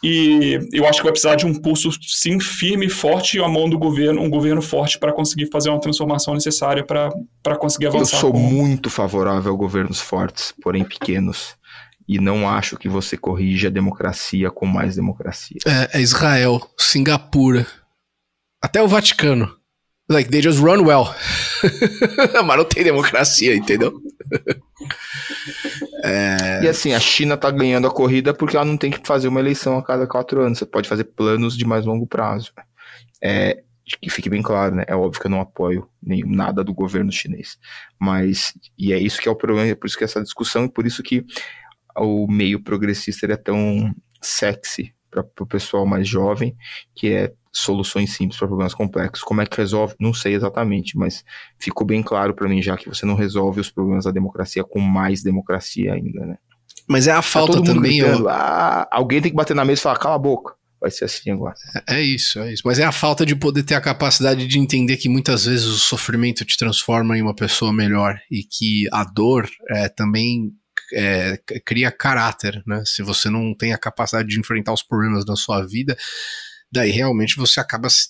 E 0.02 0.58
eu 0.72 0.88
acho 0.88 1.00
que 1.00 1.04
vai 1.04 1.12
precisar 1.12 1.36
de 1.36 1.46
um 1.46 1.54
pulso, 1.54 1.90
sim, 2.02 2.40
firme 2.40 2.86
e 2.86 2.90
forte 2.90 3.38
e 3.38 3.44
a 3.44 3.48
mão 3.50 3.70
do 3.70 3.78
governo, 3.78 4.22
um 4.22 4.30
governo 4.30 4.62
forte 4.62 4.98
para 4.98 5.12
conseguir 5.12 5.50
fazer 5.52 5.70
uma 5.70 5.80
transformação 5.80 6.34
necessária 6.34 6.86
para 6.86 7.56
conseguir 7.58 7.88
avançar. 7.88 8.16
Eu 8.16 8.22
sou 8.22 8.32
com... 8.32 8.40
muito 8.40 8.90
favorável 8.90 9.54
a 9.54 9.58
governos 9.58 10.00
fortes, 10.00 10.54
porém 10.62 10.86
pequenos 10.86 11.59
e 12.10 12.20
não 12.20 12.50
acho 12.50 12.76
que 12.76 12.90
você 12.90 13.16
corrija 13.16 13.68
a 13.68 13.72
democracia 13.72 14.50
com 14.50 14.66
mais 14.66 14.96
democracia. 14.96 15.60
É, 15.64 16.00
é 16.00 16.02
Israel, 16.02 16.60
Singapura, 16.76 17.68
até 18.60 18.82
o 18.82 18.88
Vaticano. 18.88 19.56
Like, 20.10 20.32
they 20.32 20.42
just 20.42 20.60
run 20.60 20.84
well. 20.84 21.14
Mas 22.44 22.58
não 22.58 22.66
tem 22.66 22.84
democracia, 22.84 23.56
entendeu? 23.56 24.02
é... 26.04 26.64
E 26.64 26.68
assim, 26.68 26.96
a 26.96 27.00
China 27.00 27.38
tá 27.38 27.52
ganhando 27.52 27.86
a 27.86 27.92
corrida 27.92 28.34
porque 28.34 28.58
ela 28.58 28.66
não 28.66 28.76
tem 28.76 28.90
que 28.90 29.06
fazer 29.06 29.28
uma 29.28 29.40
eleição 29.40 29.78
a 29.78 29.84
cada 29.84 30.08
quatro 30.08 30.42
anos. 30.42 30.58
Você 30.58 30.66
pode 30.66 30.90
fazer 30.90 31.04
planos 31.04 31.56
de 31.56 31.64
mais 31.64 31.86
longo 31.86 32.08
prazo. 32.08 32.52
É, 33.24 33.62
que 34.02 34.10
fique 34.10 34.32
bem 34.32 34.42
claro, 34.42 34.74
né? 34.74 34.84
É 34.88 34.96
óbvio 34.96 35.22
que 35.22 35.28
eu 35.28 35.32
não 35.32 35.42
apoio 35.42 35.88
nem 36.02 36.24
nada 36.26 36.64
do 36.64 36.74
governo 36.74 37.12
chinês. 37.12 37.60
Mas, 38.00 38.56
e 38.80 38.92
é 38.92 38.98
isso 38.98 39.22
que 39.22 39.30
é 39.30 39.32
o 39.32 39.36
problema, 39.36 39.68
é 39.68 39.76
por 39.76 39.86
isso 39.86 39.98
que 39.98 40.04
essa 40.04 40.24
discussão 40.24 40.66
e 40.66 40.72
por 40.72 40.88
isso 40.88 41.04
que 41.04 41.24
o 42.00 42.28
meio 42.28 42.62
progressista 42.62 43.26
é 43.28 43.38
tão 43.38 43.94
sexy 44.22 44.94
para 45.10 45.26
o 45.42 45.46
pessoal 45.46 45.86
mais 45.86 46.08
jovem, 46.08 46.56
que 46.96 47.12
é 47.12 47.32
soluções 47.52 48.14
simples 48.14 48.38
para 48.38 48.48
problemas 48.48 48.74
complexos. 48.74 49.24
Como 49.24 49.42
é 49.42 49.46
que 49.46 49.58
resolve? 49.58 49.96
Não 50.00 50.14
sei 50.14 50.36
exatamente, 50.36 50.98
mas 50.98 51.24
ficou 51.58 51.86
bem 51.86 52.04
claro 52.04 52.34
para 52.34 52.48
mim 52.48 52.62
já 52.62 52.78
que 52.78 52.88
você 52.88 53.06
não 53.06 53.16
resolve 53.16 53.60
os 53.60 53.72
problemas 53.72 54.06
da 54.06 54.12
democracia 54.12 54.64
com 54.64 54.80
mais 54.80 55.24
democracia 55.24 55.94
ainda, 55.94 56.26
né? 56.26 56.38
Mas 56.88 57.08
é 57.08 57.12
a 57.12 57.16
tá 57.16 57.22
falta 57.22 57.58
tá 57.58 57.64
também. 57.64 58.00
Gritando, 58.00 58.30
ah, 58.30 58.88
alguém 58.92 59.22
tem 59.22 59.32
que 59.32 59.36
bater 59.36 59.56
na 59.56 59.66
mesa 59.66 59.82
e 59.82 59.84
falar, 59.84 60.00
cala 60.00 60.16
a 60.16 60.20
boca. 60.20 60.56
Vai 60.82 60.90
ser 60.90 61.06
assim 61.06 61.30
agora. 61.30 61.56
É, 61.88 61.98
é 61.98 62.02
isso, 62.02 62.40
é 62.40 62.54
isso. 62.54 62.64
Mas 62.66 62.80
é 62.80 62.86
a 62.86 62.92
falta 62.92 63.26
de 63.26 63.36
poder 63.36 63.64
ter 63.64 63.76
a 63.76 63.82
capacidade 63.82 64.48
de 64.48 64.60
entender 64.60 64.96
que 64.96 65.10
muitas 65.10 65.46
vezes 65.46 65.66
o 65.66 65.78
sofrimento 65.78 66.46
te 66.46 66.58
transforma 66.58 67.18
em 67.18 67.22
uma 67.22 67.36
pessoa 67.36 67.74
melhor 67.74 68.18
e 68.32 68.44
que 68.44 68.88
a 68.92 69.04
dor 69.04 69.50
é, 69.70 69.90
também 69.90 70.54
é, 70.94 71.38
cria 71.66 71.92
caráter, 71.92 72.62
né? 72.66 72.84
Se 72.86 73.02
você 73.02 73.30
não 73.30 73.56
tem 73.56 73.74
a 73.74 73.78
capacidade 73.78 74.28
de 74.28 74.40
enfrentar 74.40 74.74
os 74.74 74.84
problemas 74.84 75.26
da 75.26 75.36
sua 75.36 75.66
vida, 75.66 75.98
daí 76.72 76.92
realmente 76.92 77.36
você 77.36 77.60
acaba 77.60 77.90
se, 77.90 78.10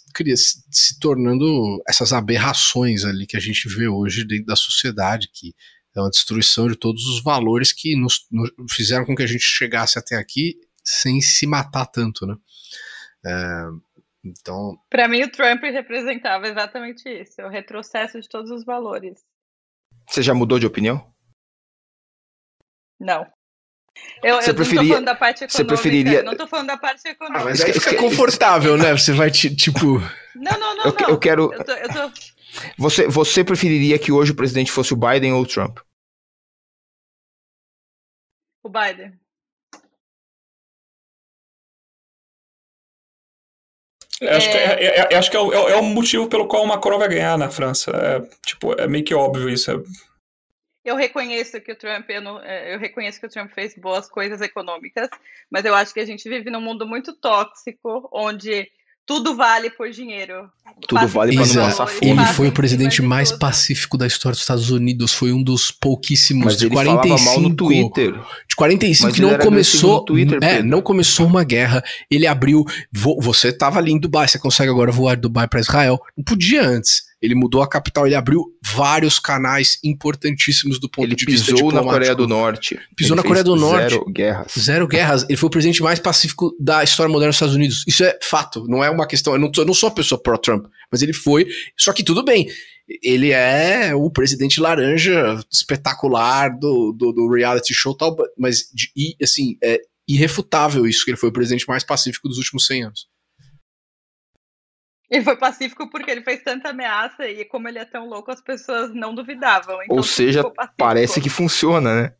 se 0.69 0.99
tornando 0.99 1.81
essas 1.87 2.13
aberrações 2.13 3.05
ali 3.05 3.25
que 3.25 3.37
a 3.37 3.39
gente 3.39 3.67
vê 3.69 3.87
hoje 3.87 4.25
dentro 4.25 4.45
da 4.45 4.55
sociedade, 4.55 5.29
que 5.33 5.53
é 5.95 6.01
uma 6.01 6.09
destruição 6.09 6.67
de 6.67 6.75
todos 6.75 7.05
os 7.05 7.23
valores 7.23 7.71
que 7.71 7.95
nos, 7.95 8.25
nos 8.31 8.51
fizeram 8.71 9.05
com 9.05 9.15
que 9.15 9.23
a 9.23 9.27
gente 9.27 9.43
chegasse 9.43 9.97
até 9.97 10.15
aqui 10.15 10.55
sem 10.83 11.21
se 11.21 11.45
matar 11.45 11.85
tanto, 11.85 12.25
né? 12.25 12.35
É, 13.25 13.63
então. 14.23 14.77
Para 14.89 15.07
mim, 15.07 15.23
o 15.23 15.31
Trump 15.31 15.61
representava 15.61 16.47
exatamente 16.47 17.07
isso, 17.09 17.41
o 17.41 17.49
retrocesso 17.49 18.19
de 18.19 18.27
todos 18.27 18.51
os 18.51 18.63
valores. 18.63 19.19
Você 20.09 20.21
já 20.21 20.33
mudou 20.33 20.59
de 20.59 20.65
opinião? 20.65 21.05
Não. 22.99 23.25
Eu, 24.23 24.35
você 24.35 24.51
eu 24.51 24.55
preferia, 24.55 24.81
não 24.81 24.87
tô 24.87 24.87
falando 24.93 25.05
da 25.05 25.15
parte 25.15 25.43
econômica. 25.43 25.57
Você 25.57 25.65
preferiria... 25.65 26.23
Não 26.23 26.35
tô 26.35 26.47
falando 26.47 26.67
da 26.67 26.77
parte 26.77 27.07
econômica. 27.07 27.41
Ah, 27.41 27.45
mas 27.45 27.61
aí 27.61 27.73
fica 27.73 27.95
confortável, 27.95 28.77
né? 28.77 28.91
Você 28.91 29.11
vai, 29.11 29.29
tipo... 29.31 29.99
Não, 30.35 30.59
não, 30.59 30.75
não, 30.75 30.85
eu, 30.85 30.95
não. 30.99 31.09
Eu 31.09 31.19
quero... 31.19 31.53
Eu 31.53 31.63
tô, 31.63 31.71
eu 31.71 31.89
tô... 31.89 32.11
Você, 32.77 33.07
você 33.07 33.43
preferiria 33.43 33.99
que 33.99 34.11
hoje 34.11 34.31
o 34.31 34.35
presidente 34.35 34.71
fosse 34.71 34.93
o 34.93 34.97
Biden 34.97 35.33
ou 35.33 35.41
o 35.41 35.47
Trump? 35.47 35.79
O 38.63 38.69
Biden. 38.69 39.19
É, 44.21 44.35
acho, 44.35 44.49
é... 44.49 44.51
Que 44.51 44.57
é, 44.57 45.13
é, 45.13 45.15
acho 45.17 45.31
que 45.31 45.37
é, 45.37 45.39
o, 45.39 45.51
é, 45.53 45.75
o 45.75 45.83
motivo 45.83 46.27
pelo 46.27 46.47
qual 46.47 46.63
o 46.63 46.67
Macron 46.67 46.97
vai 46.97 47.07
ganhar 47.07 47.37
na 47.37 47.49
França. 47.49 47.91
É, 47.91 48.21
tipo, 48.45 48.73
é 48.79 48.87
meio 48.87 49.03
que 49.03 49.13
óbvio 49.13 49.49
isso. 49.49 49.71
Eu 50.83 50.95
reconheço 50.95 51.59
que 51.59 51.71
o 51.71 51.75
Trump, 51.75 52.09
eu, 52.09 52.21
não, 52.21 52.41
é, 52.41 52.73
eu 52.73 52.79
reconheço 52.79 53.19
que 53.19 53.25
o 53.25 53.29
Trump 53.29 53.51
fez 53.51 53.75
boas 53.75 54.09
coisas 54.09 54.41
econômicas, 54.41 55.09
mas 55.51 55.65
eu 55.65 55.75
acho 55.75 55.93
que 55.93 55.99
a 55.99 56.05
gente 56.05 56.27
vive 56.27 56.49
num 56.49 56.61
mundo 56.61 56.87
muito 56.87 57.13
tóxico, 57.13 58.09
onde 58.13 58.69
tudo 59.09 59.35
vale 59.35 59.71
por 59.71 59.89
dinheiro. 59.89 60.47
Tudo 60.87 61.07
vale 61.07 61.35
para 61.35 61.47
não 61.47 61.55
passar 61.55 61.87
fome. 61.87 62.11
Ele 62.11 62.25
foi 62.27 62.47
o 62.47 62.51
presidente 62.51 63.01
mais 63.01 63.31
pacífico 63.31 63.97
da 63.97 64.05
história 64.05 64.33
dos 64.33 64.41
Estados 64.41 64.69
Unidos. 64.69 65.15
Foi 65.15 65.33
um 65.33 65.41
dos 65.41 65.71
pouquíssimos 65.71 66.45
Mas 66.45 66.57
de 66.57 66.67
ele 66.67 66.75
45. 66.75 67.25
Mal 67.25 67.39
no 67.41 67.55
Twitter. 67.55 68.13
De 68.47 68.55
45 68.55 69.07
Mas 69.07 69.15
que 69.15 69.21
não 69.23 69.35
começou. 69.39 70.05
Twitter, 70.05 70.37
é, 70.43 70.61
não 70.61 70.79
começou 70.79 71.25
uma 71.25 71.43
guerra. 71.43 71.83
Ele 72.07 72.27
abriu. 72.27 72.63
Você 73.17 73.47
estava 73.47 73.79
ali 73.79 73.91
em 73.91 73.99
Dubai, 73.99 74.27
você 74.27 74.37
consegue 74.37 74.69
agora 74.69 74.91
voar 74.91 75.15
de 75.15 75.21
Dubai 75.21 75.47
para 75.47 75.59
Israel. 75.59 75.99
Não 76.15 76.23
podia 76.23 76.63
antes. 76.63 77.08
Ele 77.21 77.35
mudou 77.35 77.61
a 77.61 77.67
capital, 77.67 78.07
ele 78.07 78.15
abriu 78.15 78.45
vários 78.73 79.19
canais 79.19 79.77
importantíssimos 79.83 80.79
do 80.79 80.89
ponto 80.89 81.05
ele 81.05 81.15
de 81.15 81.25
vista 81.25 81.53
diplomático. 81.53 81.67
Ele 81.67 81.79
pisou 81.79 81.85
na 81.85 81.91
Coreia 81.91 82.15
do 82.15 82.27
Norte. 82.27 82.79
Pisou 82.95 83.15
ele 83.15 83.21
na 83.21 83.27
Coreia 83.27 83.43
do 83.43 83.55
Norte. 83.55 83.89
Zero 83.89 84.05
guerras. 84.05 84.51
Zero 84.57 84.87
guerras. 84.87 85.25
Ele 85.27 85.37
foi 85.37 85.47
o 85.47 85.49
presidente 85.49 85.83
mais 85.83 85.99
pacífico 85.99 86.55
da 86.59 86.83
história 86.83 87.11
moderna 87.11 87.29
dos 87.29 87.35
Estados 87.35 87.55
Unidos. 87.55 87.83
Isso 87.85 88.03
é 88.03 88.17
fato, 88.21 88.65
não 88.67 88.83
é 88.83 88.89
uma 88.89 89.05
questão. 89.05 89.33
Eu 89.33 89.39
não, 89.39 89.51
eu 89.55 89.65
não 89.65 89.73
sou 89.73 89.89
uma 89.89 89.95
pessoa 89.95 90.21
pró-Trump, 90.21 90.65
mas 90.91 91.01
ele 91.01 91.13
foi. 91.13 91.45
Só 91.77 91.91
que 91.91 92.03
tudo 92.03 92.23
bem. 92.23 92.47
Ele 93.03 93.31
é 93.31 93.93
o 93.93 94.09
presidente 94.09 94.59
laranja 94.59 95.39
espetacular 95.51 96.49
do, 96.57 96.91
do, 96.91 97.11
do 97.11 97.31
reality 97.31 97.71
show 97.71 97.95
tal, 97.95 98.15
mas 98.35 98.63
e, 98.97 99.15
assim, 99.21 99.57
é 99.63 99.79
irrefutável 100.07 100.87
isso, 100.87 101.05
que 101.05 101.11
ele 101.11 101.17
foi 101.17 101.29
o 101.29 101.33
presidente 101.33 101.67
mais 101.67 101.83
pacífico 101.83 102.27
dos 102.27 102.39
últimos 102.39 102.65
100 102.65 102.85
anos. 102.85 103.07
Ele 105.11 105.23
foi 105.23 105.35
pacífico 105.37 105.89
porque 105.89 106.11
ele 106.11 106.21
fez 106.21 106.43
tanta 106.43 106.69
ameaça 106.69 107.27
e 107.27 107.43
como 107.43 107.67
ele 107.67 107.79
é 107.79 107.85
tão 107.85 108.07
louco, 108.07 108.29
as 108.29 108.41
pessoas 108.41 108.93
não 108.93 109.15
duvidavam. 109.15 109.81
Então 109.81 109.97
Ou 109.97 110.03
seja, 110.03 110.43
parece 110.77 111.19
que 111.19 111.29
funciona, 111.29 112.03
né? 112.03 112.15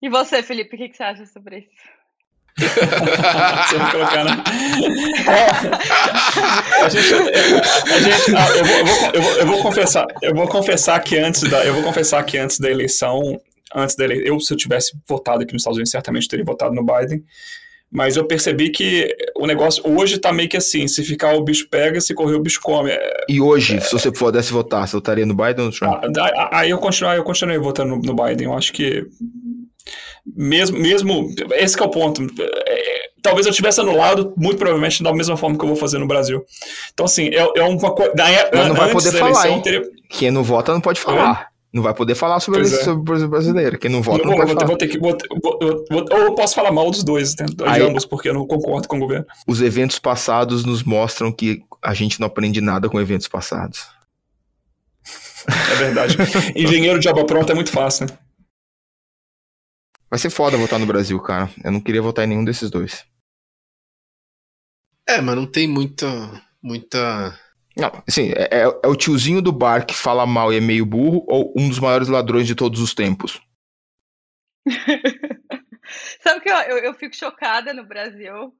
E 0.00 0.08
você, 0.08 0.42
Felipe, 0.42 0.74
o 0.74 0.78
que, 0.78 0.88
que 0.88 0.96
você 0.96 1.02
acha 1.02 1.26
sobre 1.26 1.58
isso? 1.58 1.96
você 2.58 3.76
vai 3.76 3.92
colocar 3.92 4.24
na... 4.24 4.42
a 6.82 6.88
gente, 6.88 7.14
a 7.14 8.00
gente 8.00 8.34
ah, 8.34 8.56
eu, 8.56 8.64
vou, 8.64 8.76
eu, 8.76 8.86
vou, 8.86 9.12
eu, 9.12 9.22
vou, 9.22 9.32
eu, 9.32 9.46
vou, 9.46 9.62
confessar, 9.62 10.06
eu 10.22 10.34
vou 10.34 10.48
confessar 10.48 10.98
que 11.00 11.18
antes 11.18 11.42
da, 11.42 11.62
eu 11.66 11.74
vou 11.74 11.82
confessar 11.82 12.24
que 12.24 12.38
antes 12.38 12.58
da 12.58 12.70
eleição, 12.70 13.38
antes 13.74 13.94
da 13.94 14.04
eleição, 14.04 14.26
eu 14.26 14.40
se 14.40 14.54
eu 14.54 14.56
tivesse 14.56 14.98
votado 15.06 15.42
aqui 15.42 15.52
nos 15.52 15.60
Estados 15.60 15.76
Unidos 15.76 15.90
certamente 15.90 16.28
teria 16.28 16.44
votado 16.44 16.74
no 16.74 16.82
Biden. 16.82 17.22
Mas 17.90 18.16
eu 18.16 18.24
percebi 18.26 18.70
que 18.70 19.08
o 19.36 19.46
negócio 19.46 19.82
hoje 19.86 20.18
tá 20.18 20.32
meio 20.32 20.48
que 20.48 20.56
assim: 20.56 20.88
se 20.88 21.04
ficar 21.04 21.34
o 21.34 21.42
bicho 21.42 21.68
pega, 21.70 22.00
se 22.00 22.14
correr 22.14 22.34
o 22.34 22.42
bicho 22.42 22.60
come. 22.60 22.90
É, 22.90 23.24
e 23.28 23.40
hoje, 23.40 23.76
é, 23.76 23.80
se 23.80 23.92
você 23.92 24.10
pudesse 24.10 24.52
votar, 24.52 24.86
você 24.86 24.96
votaria 24.96 25.24
no 25.24 25.34
Biden 25.34 25.60
ou 25.60 25.66
no 25.66 25.72
Trump? 25.72 26.04
Ah, 26.18 26.58
aí 26.58 26.70
eu 26.70 26.78
continuei, 26.78 27.16
eu 27.16 27.24
continuei 27.24 27.58
votando 27.58 27.96
no, 27.96 28.14
Biden. 28.14 28.48
Eu 28.48 28.54
acho 28.54 28.72
que. 28.72 29.06
Mesmo, 30.26 30.78
mesmo. 30.78 31.32
Esse 31.54 31.80
é 31.80 31.84
o 31.84 31.88
ponto. 31.88 32.26
É, 32.42 33.10
talvez 33.22 33.46
eu 33.46 33.52
tivesse 33.52 33.80
anulado, 33.80 34.34
muito 34.36 34.58
provavelmente 34.58 35.02
da 35.02 35.14
mesma 35.14 35.36
forma 35.36 35.56
que 35.56 35.64
eu 35.64 35.68
vou 35.68 35.76
fazer 35.76 35.98
no 35.98 36.08
Brasil. 36.08 36.44
Então, 36.92 37.06
assim, 37.06 37.28
é, 37.28 37.46
é 37.56 37.62
uma 37.62 37.94
coisa. 37.94 38.12
Mas 38.52 38.68
não 38.68 38.74
vai 38.74 38.90
poder 38.90 39.12
falar, 39.12 39.48
hein? 39.48 39.62
Teria... 39.62 39.88
Quem 40.10 40.32
não 40.32 40.42
vota 40.42 40.72
não 40.72 40.80
pode 40.80 41.00
falar. 41.00 41.48
Não 41.76 41.82
vai 41.82 41.92
poder 41.92 42.14
falar 42.14 42.40
sobre, 42.40 42.62
é. 42.62 42.64
sobre 42.64 43.22
o 43.22 43.28
brasileiro. 43.28 43.78
Quem 43.78 43.90
não 43.90 44.00
vota 44.00 44.24
não, 44.24 44.30
não 44.30 44.38
vou, 44.38 44.46
pode 44.46 44.58
vou, 44.60 44.66
vou 44.66 44.78
ter 44.78 44.88
que 44.88 44.98
Ou 44.98 46.18
eu 46.18 46.34
posso 46.34 46.54
falar 46.54 46.72
mal 46.72 46.90
dos 46.90 47.04
dois, 47.04 47.36
né? 47.36 47.44
de 47.44 47.62
Aí, 47.64 47.82
ambos, 47.82 48.06
porque 48.06 48.30
eu 48.30 48.32
não 48.32 48.46
concordo 48.46 48.88
com 48.88 48.96
o 48.96 49.00
governo. 49.00 49.26
Os 49.46 49.60
eventos 49.60 49.98
passados 49.98 50.64
nos 50.64 50.82
mostram 50.82 51.30
que 51.30 51.62
a 51.82 51.92
gente 51.92 52.18
não 52.18 52.28
aprende 52.28 52.62
nada 52.62 52.88
com 52.88 52.98
eventos 52.98 53.28
passados. 53.28 53.86
É 55.46 55.74
verdade. 55.74 56.16
Engenheiro 56.56 56.98
de 56.98 57.10
obra 57.10 57.26
pronta 57.26 57.52
é 57.52 57.54
muito 57.54 57.70
fácil, 57.70 58.06
né? 58.06 58.18
Vai 60.08 60.18
ser 60.18 60.30
foda 60.30 60.56
votar 60.56 60.78
no 60.78 60.86
Brasil, 60.86 61.20
cara. 61.20 61.50
Eu 61.62 61.72
não 61.72 61.80
queria 61.80 62.00
votar 62.00 62.24
em 62.24 62.28
nenhum 62.28 62.44
desses 62.44 62.70
dois. 62.70 63.04
É, 65.06 65.20
mas 65.20 65.36
não 65.36 65.44
tem 65.44 65.68
muita. 65.68 66.06
muita 66.62 67.38
não, 67.76 67.92
assim, 68.08 68.30
é, 68.30 68.48
é, 68.50 68.62
é, 68.62 68.88
o 68.88 68.96
tiozinho 68.96 69.42
do 69.42 69.52
bar 69.52 69.84
que 69.84 69.94
fala 69.94 70.26
mal 70.26 70.52
e 70.52 70.56
é 70.56 70.60
meio 70.60 70.86
burro 70.86 71.24
ou 71.28 71.52
um 71.56 71.68
dos 71.68 71.78
maiores 71.78 72.08
ladrões 72.08 72.46
de 72.46 72.54
todos 72.54 72.80
os 72.80 72.94
tempos? 72.94 73.40
Sabe 76.20 76.40
que 76.40 76.50
eu, 76.50 76.56
eu, 76.56 76.78
eu, 76.78 76.94
fico 76.94 77.14
chocada 77.14 77.72
no 77.72 77.84
Brasil 77.84 78.52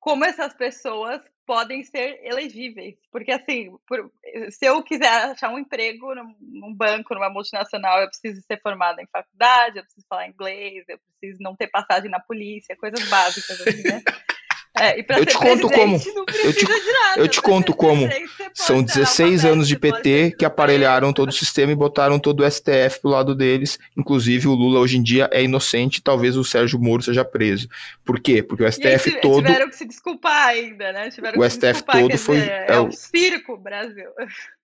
como 0.00 0.24
essas 0.24 0.54
pessoas 0.54 1.20
podem 1.46 1.82
ser 1.84 2.20
elegíveis. 2.22 2.96
Porque, 3.10 3.30
assim, 3.30 3.76
por, 3.86 4.10
se 4.50 4.66
eu 4.66 4.82
quiser 4.82 5.08
achar 5.08 5.50
um 5.50 5.58
emprego 5.58 6.14
num, 6.14 6.36
num, 6.40 6.74
banco, 6.74 7.14
numa 7.14 7.30
multinacional, 7.30 8.00
eu 8.00 8.08
preciso 8.08 8.42
ser 8.42 8.60
formada 8.60 9.00
em 9.00 9.06
faculdade, 9.06 9.78
eu 9.78 9.84
preciso 9.84 10.06
falar 10.08 10.28
inglês, 10.28 10.84
eu 10.88 10.98
preciso 10.98 11.42
não 11.42 11.56
ter 11.56 11.68
passagem 11.68 12.10
na 12.10 12.20
polícia, 12.20 12.76
coisas 12.76 13.08
básicas, 13.08 13.60
assim, 13.60 13.82
né? 13.82 14.02
É, 14.78 15.00
eu 15.00 15.24
te 15.24 15.36
conto 15.36 15.70
como. 15.70 15.96
Eu 16.44 16.52
te, 16.52 16.64
nada, 16.64 17.20
eu 17.20 17.28
te 17.28 17.40
conto 17.40 17.74
como. 17.74 18.08
São 18.52 18.82
16 18.82 19.44
anos 19.44 19.68
de 19.68 19.78
PT 19.78 20.34
que 20.38 20.44
aparelharam 20.44 21.12
todo 21.12 21.30
o 21.30 21.32
sistema 21.32 21.72
e 21.72 21.76
botaram 21.76 22.18
todo 22.18 22.40
o 22.40 22.50
STF 22.50 23.00
pro 23.00 23.10
lado 23.10 23.34
deles. 23.34 23.78
Inclusive, 23.96 24.48
o 24.48 24.54
Lula 24.54 24.80
hoje 24.80 24.98
em 24.98 25.02
dia 25.02 25.28
é 25.32 25.42
inocente, 25.42 26.02
talvez 26.02 26.36
o 26.36 26.44
Sérgio 26.44 26.78
Moro 26.78 27.02
seja 27.02 27.24
preso. 27.24 27.68
Por 28.04 28.20
quê? 28.20 28.42
Porque 28.42 28.64
o 28.64 28.70
STF 28.70 29.10
e 29.10 29.20
todo. 29.20 29.46
Tiveram 29.46 29.68
que 29.68 29.76
se 29.76 29.86
desculpar 29.86 30.48
ainda, 30.48 30.92
né? 30.92 31.10
Tiveram 31.10 31.40
o 31.40 31.50
STF 31.50 31.82
todo 31.82 32.18
foi. 32.18 32.40
Dizer, 32.40 32.50
é, 32.50 32.66
é 32.68 32.80
o 32.80 32.92
circo, 32.92 33.56
Brasil. 33.56 34.10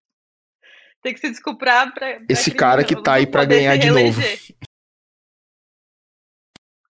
Tem 1.03 1.13
que 1.13 1.21
se 1.21 1.31
desculpar 1.31 1.93
pra. 1.93 2.15
pra 2.15 2.25
Esse 2.29 2.51
cara 2.51 2.85
que 2.85 2.95
tá 2.95 3.15
aí 3.15 3.27
para 3.27 3.45
ganhar 3.45 3.77
de 3.77 3.91
novo. 3.91 4.23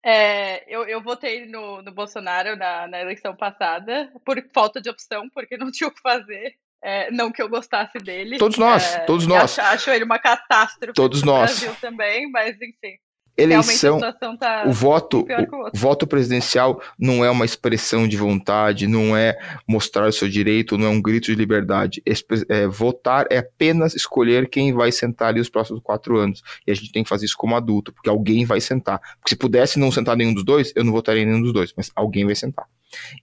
É, 0.08 0.62
eu, 0.68 0.84
eu 0.84 1.02
votei 1.02 1.46
no, 1.46 1.82
no 1.82 1.90
Bolsonaro 1.90 2.54
na, 2.54 2.86
na, 2.86 3.00
eleição 3.00 3.34
passada 3.34 4.08
por 4.24 4.40
falta 4.54 4.80
de 4.80 4.88
opção, 4.88 5.28
porque 5.30 5.56
não 5.56 5.68
tinha 5.72 5.88
o 5.88 5.90
que 5.92 6.00
fazer. 6.00 6.54
É, 6.80 7.10
não 7.10 7.32
que 7.32 7.42
eu 7.42 7.48
gostasse 7.48 7.98
dele. 7.98 8.38
Todos 8.38 8.56
nós, 8.56 8.94
é, 8.94 9.00
todos 9.00 9.26
nós. 9.26 9.58
Acho, 9.58 9.74
acho, 9.74 9.90
ele 9.90 10.04
uma 10.04 10.20
catástrofe. 10.20 10.92
Todos 10.92 11.24
nós. 11.24 11.58
Brasil 11.58 11.74
também, 11.80 12.30
mas 12.30 12.54
enfim. 12.54 12.96
Eleição, 13.36 14.00
tá 14.38 14.64
o 14.66 14.72
voto, 14.72 15.26
o, 15.52 15.68
o 15.68 15.70
voto 15.74 16.06
presidencial 16.06 16.80
não 16.98 17.24
é 17.24 17.30
uma 17.30 17.44
expressão 17.44 18.08
de 18.08 18.16
vontade, 18.16 18.86
não 18.86 19.16
é 19.16 19.38
mostrar 19.66 20.08
o 20.08 20.12
seu 20.12 20.28
direito, 20.28 20.78
não 20.78 20.86
é 20.86 20.88
um 20.88 21.02
grito 21.02 21.26
de 21.26 21.34
liberdade. 21.34 22.02
É, 22.48 22.66
votar 22.66 23.26
é 23.30 23.38
apenas 23.38 23.94
escolher 23.94 24.48
quem 24.48 24.72
vai 24.72 24.90
sentar 24.90 25.28
ali 25.28 25.40
os 25.40 25.50
próximos 25.50 25.82
quatro 25.82 26.16
anos. 26.16 26.42
E 26.66 26.70
a 26.70 26.74
gente 26.74 26.92
tem 26.92 27.02
que 27.02 27.08
fazer 27.08 27.26
isso 27.26 27.36
como 27.36 27.54
adulto, 27.54 27.92
porque 27.92 28.08
alguém 28.08 28.44
vai 28.44 28.60
sentar. 28.60 29.00
Porque 29.18 29.30
se 29.30 29.36
pudesse 29.36 29.78
não 29.78 29.92
sentar 29.92 30.16
nenhum 30.16 30.32
dos 30.32 30.44
dois, 30.44 30.72
eu 30.74 30.84
não 30.84 30.92
votaria 30.92 31.22
em 31.22 31.26
nenhum 31.26 31.42
dos 31.42 31.52
dois, 31.52 31.72
mas 31.76 31.90
alguém 31.94 32.24
vai 32.24 32.34
sentar. 32.34 32.66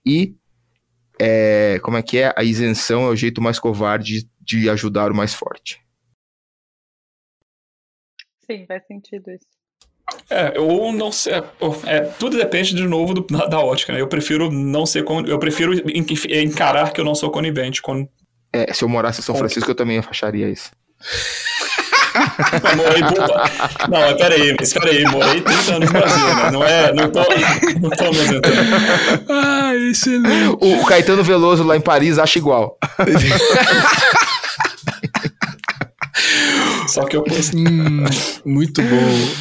E 0.06 0.34
é, 1.18 1.78
como 1.82 1.96
é 1.96 2.02
que 2.02 2.18
é? 2.18 2.32
A 2.36 2.44
isenção 2.44 3.06
é 3.06 3.08
o 3.08 3.16
jeito 3.16 3.42
mais 3.42 3.58
covarde 3.58 4.28
de 4.40 4.68
ajudar 4.68 5.10
o 5.10 5.14
mais 5.14 5.34
forte. 5.34 5.82
Sim, 8.46 8.66
faz 8.66 8.86
sentido 8.86 9.30
isso. 9.30 9.63
É, 10.28 10.58
ou 10.58 10.92
não 10.92 11.10
sei. 11.10 11.34
É, 11.34 11.44
é, 11.86 12.00
tudo 12.18 12.36
depende 12.36 12.74
de 12.74 12.86
novo 12.86 13.14
do, 13.14 13.26
da, 13.26 13.46
da, 13.46 13.60
ótica, 13.60 13.92
né? 13.92 14.00
Eu 14.00 14.08
prefiro 14.08 14.50
não 14.50 14.84
ser. 14.86 15.04
Eu 15.26 15.38
prefiro 15.38 15.72
encarar 16.30 16.92
que 16.92 17.00
eu 17.00 17.04
não 17.04 17.14
sou 17.14 17.30
conivente 17.30 17.80
com. 17.80 18.08
É, 18.52 18.72
se 18.72 18.84
eu 18.84 18.88
morasse 18.88 19.20
em 19.20 19.24
São 19.24 19.34
Francisco, 19.34 19.70
eu 19.70 19.74
também 19.74 20.00
facharia 20.02 20.48
isso. 20.48 20.70
não, 22.62 22.76
morei 22.84 23.02
por... 23.02 23.88
Não, 23.88 24.00
mas 24.00 24.14
peraí, 24.14 24.56
mas 24.58 24.72
peraí, 24.72 25.04
morei 25.06 25.40
30 25.40 25.74
anos 25.74 25.92
no 25.92 25.98
Brasil, 25.98 26.36
né? 26.36 26.50
Não 26.52 26.64
é. 26.64 26.92
Não 26.92 27.10
tô, 27.10 27.20
não 27.80 27.90
tô 27.90 28.04
me 28.10 28.18
isentando. 28.18 28.56
Ah, 29.28 29.74
excelente. 29.90 30.56
O, 30.60 30.82
o 30.82 30.86
Caetano 30.86 31.24
Veloso 31.24 31.64
lá 31.64 31.76
em 31.76 31.80
Paris 31.80 32.18
acha 32.18 32.38
igual. 32.38 32.78
Só 36.94 37.04
que 37.06 37.16
eu 37.16 37.24
hum, 37.56 38.04
Muito 38.44 38.80
bom. 38.80 38.86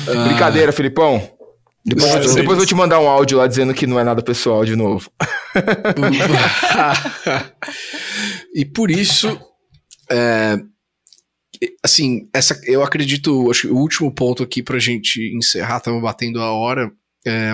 Ah. 0.08 0.28
Brincadeira, 0.28 0.72
Filipão. 0.72 1.22
Depois, 1.86 2.16
Nossa, 2.16 2.34
depois 2.34 2.52
eu 2.52 2.58
vou 2.58 2.66
te 2.66 2.74
mandar 2.74 3.00
um 3.00 3.08
áudio 3.08 3.38
lá 3.38 3.46
dizendo 3.46 3.76
que 3.76 3.86
não 3.86 4.00
é 4.00 4.04
nada 4.04 4.24
pessoal 4.24 4.66
de 4.66 4.76
novo. 4.76 5.12
e 8.56 8.66
por 8.66 8.90
isso, 8.90 9.40
é, 10.10 10.58
assim, 11.84 12.28
essa, 12.34 12.60
eu 12.66 12.82
acredito, 12.82 13.52
acho 13.52 13.68
que 13.68 13.74
o 13.74 13.78
último 13.78 14.12
ponto 14.12 14.42
aqui 14.42 14.64
pra 14.64 14.80
gente 14.80 15.20
encerrar, 15.38 15.78
estamos 15.78 16.02
batendo 16.02 16.42
a 16.42 16.52
hora, 16.54 16.92
é, 17.28 17.54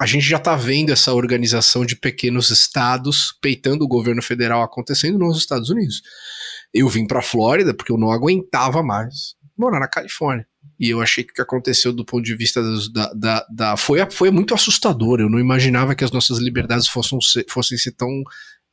a 0.00 0.06
gente 0.06 0.26
já 0.26 0.38
está 0.38 0.56
vendo 0.56 0.90
essa 0.90 1.12
organização 1.12 1.86
de 1.86 1.94
pequenos 1.94 2.50
estados 2.50 3.32
peitando 3.40 3.84
o 3.84 3.88
governo 3.88 4.22
federal 4.22 4.62
acontecendo 4.62 5.18
nos 5.18 5.38
Estados 5.38 5.70
Unidos. 5.70 6.02
Eu 6.72 6.88
vim 6.88 7.06
para 7.06 7.22
Flórida 7.22 7.74
porque 7.74 7.92
eu 7.92 7.98
não 7.98 8.10
aguentava 8.10 8.82
mais 8.82 9.34
morar 9.56 9.80
na 9.80 9.88
Califórnia. 9.88 10.46
E 10.78 10.88
eu 10.88 11.02
achei 11.02 11.22
que 11.22 11.32
o 11.32 11.34
que 11.34 11.42
aconteceu 11.42 11.92
do 11.92 12.06
ponto 12.06 12.24
de 12.24 12.34
vista 12.34 12.62
da. 12.92 13.12
da, 13.12 13.46
da 13.50 13.76
foi, 13.76 13.98
foi 14.10 14.30
muito 14.30 14.54
assustador. 14.54 15.20
Eu 15.20 15.28
não 15.28 15.38
imaginava 15.38 15.94
que 15.94 16.02
as 16.02 16.10
nossas 16.10 16.38
liberdades 16.38 16.88
fossem 16.88 17.18
fossem 17.48 17.76
ser 17.76 17.92
tão 17.92 18.22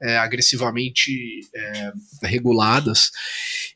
é, 0.02 0.18
agressivamente 0.18 1.12
é, 1.56 1.92
reguladas. 2.24 3.12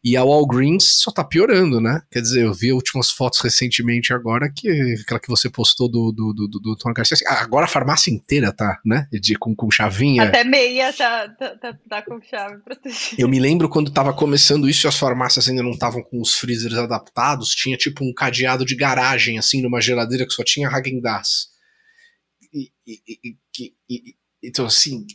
E 0.04 0.16
a 0.18 0.24
Walgreens 0.24 1.00
só 1.02 1.12
tá 1.12 1.24
piorando, 1.24 1.80
né? 1.80 2.02
Quer 2.12 2.22
dizer, 2.22 2.44
eu 2.44 2.54
vi 2.54 2.72
últimas 2.72 3.12
fotos 3.12 3.40
recentemente 3.42 4.14
agora, 4.14 4.52
que 4.52 4.70
aquela 5.02 5.20
que 5.20 5.28
você 5.28 5.50
postou 5.50 5.90
do, 5.90 6.12
do, 6.12 6.34
do, 6.34 6.48
do 6.48 6.76
Tony 6.76 6.94
Garcia. 6.94 7.16
Assim, 7.16 7.26
agora 7.28 7.66
a 7.66 7.70
farmácia 7.70 8.12
inteira 8.12 8.52
tá, 8.52 8.80
né? 8.86 9.08
De, 9.12 9.36
com, 9.36 9.56
com 9.56 9.70
chavinha. 9.70 10.24
Até 10.24 10.44
meia 10.44 10.94
tá, 10.94 11.30
tá, 11.30 11.56
tá, 11.58 11.80
tá 11.90 12.02
com 12.02 12.22
chave 12.22 12.58
protegida. 12.64 13.22
Eu 13.22 13.28
me 13.28 13.40
lembro 13.40 13.70
quando 13.70 13.92
tava 13.92 14.14
começando 14.14 14.70
isso 14.70 14.88
e 14.88 14.90
as 14.90 14.98
farmácias 14.98 15.48
ainda 15.50 15.64
não 15.64 15.72
estavam 15.72 16.04
com 16.04 16.22
os 16.22 16.36
freezers 16.36 16.76
adaptados, 16.76 17.56
tinha 17.56 17.78
tipo 17.78 18.04
um 18.04 18.14
cadeado 18.14 18.66
de 18.66 18.76
garagem, 18.76 19.38
assim, 19.38 19.62
numa 19.62 19.82
geladeira 19.82 20.26
que 20.26 20.34
só 20.34 20.44
tinha 20.44 20.70
Häagen-Dazs. 20.70 21.50
E, 22.54 22.72
e, 22.86 23.02
e, 23.08 23.74
e, 23.90 24.16
então, 24.44 24.66
assim, 24.66 25.06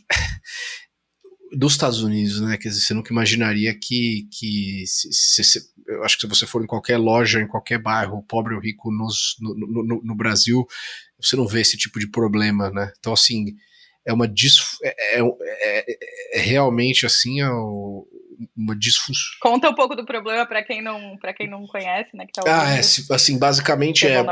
dos 1.51 1.73
Estados 1.73 2.01
Unidos, 2.01 2.41
né? 2.41 2.57
Quer 2.57 2.69
dizer, 2.69 2.81
você 2.81 2.93
nunca 2.93 3.11
imaginaria 3.11 3.73
que, 3.73 4.27
que 4.31 4.83
se, 4.85 5.43
se, 5.43 5.59
eu 5.87 6.03
acho 6.03 6.15
que 6.15 6.21
se 6.21 6.27
você 6.27 6.45
for 6.45 6.63
em 6.63 6.67
qualquer 6.67 6.97
loja, 6.97 7.41
em 7.41 7.47
qualquer 7.47 7.79
bairro, 7.81 8.23
pobre 8.23 8.55
ou 8.55 8.61
rico 8.61 8.91
nos, 8.91 9.35
no, 9.39 9.55
no, 9.55 10.01
no, 10.03 10.15
Brasil, 10.15 10.65
você 11.19 11.35
não 11.35 11.47
vê 11.47 11.61
esse 11.61 11.77
tipo 11.77 11.99
de 11.99 12.09
problema, 12.09 12.69
né? 12.69 12.91
Então, 12.99 13.13
assim, 13.13 13.55
é 14.05 14.13
uma 14.13 14.25
é, 14.25 15.19
é, 15.19 15.21
é, 15.21 15.85
é 16.33 16.39
realmente 16.39 17.05
assim 17.05 17.41
é 17.41 17.49
o, 17.49 18.07
disfunção. 18.77 19.23
Conta 19.41 19.69
um 19.69 19.75
pouco 19.75 19.95
do 19.95 20.05
problema 20.05 20.45
para 20.45 20.63
quem 20.63 20.81
não 20.81 21.17
para 21.17 21.33
quem 21.33 21.49
não 21.49 21.65
conhece, 21.65 22.09
né? 22.13 22.25
Tá 22.33 22.43
ah, 22.45 22.75
é, 22.75 22.79
assim, 22.79 23.37
basicamente 23.37 24.07
é, 24.07 24.23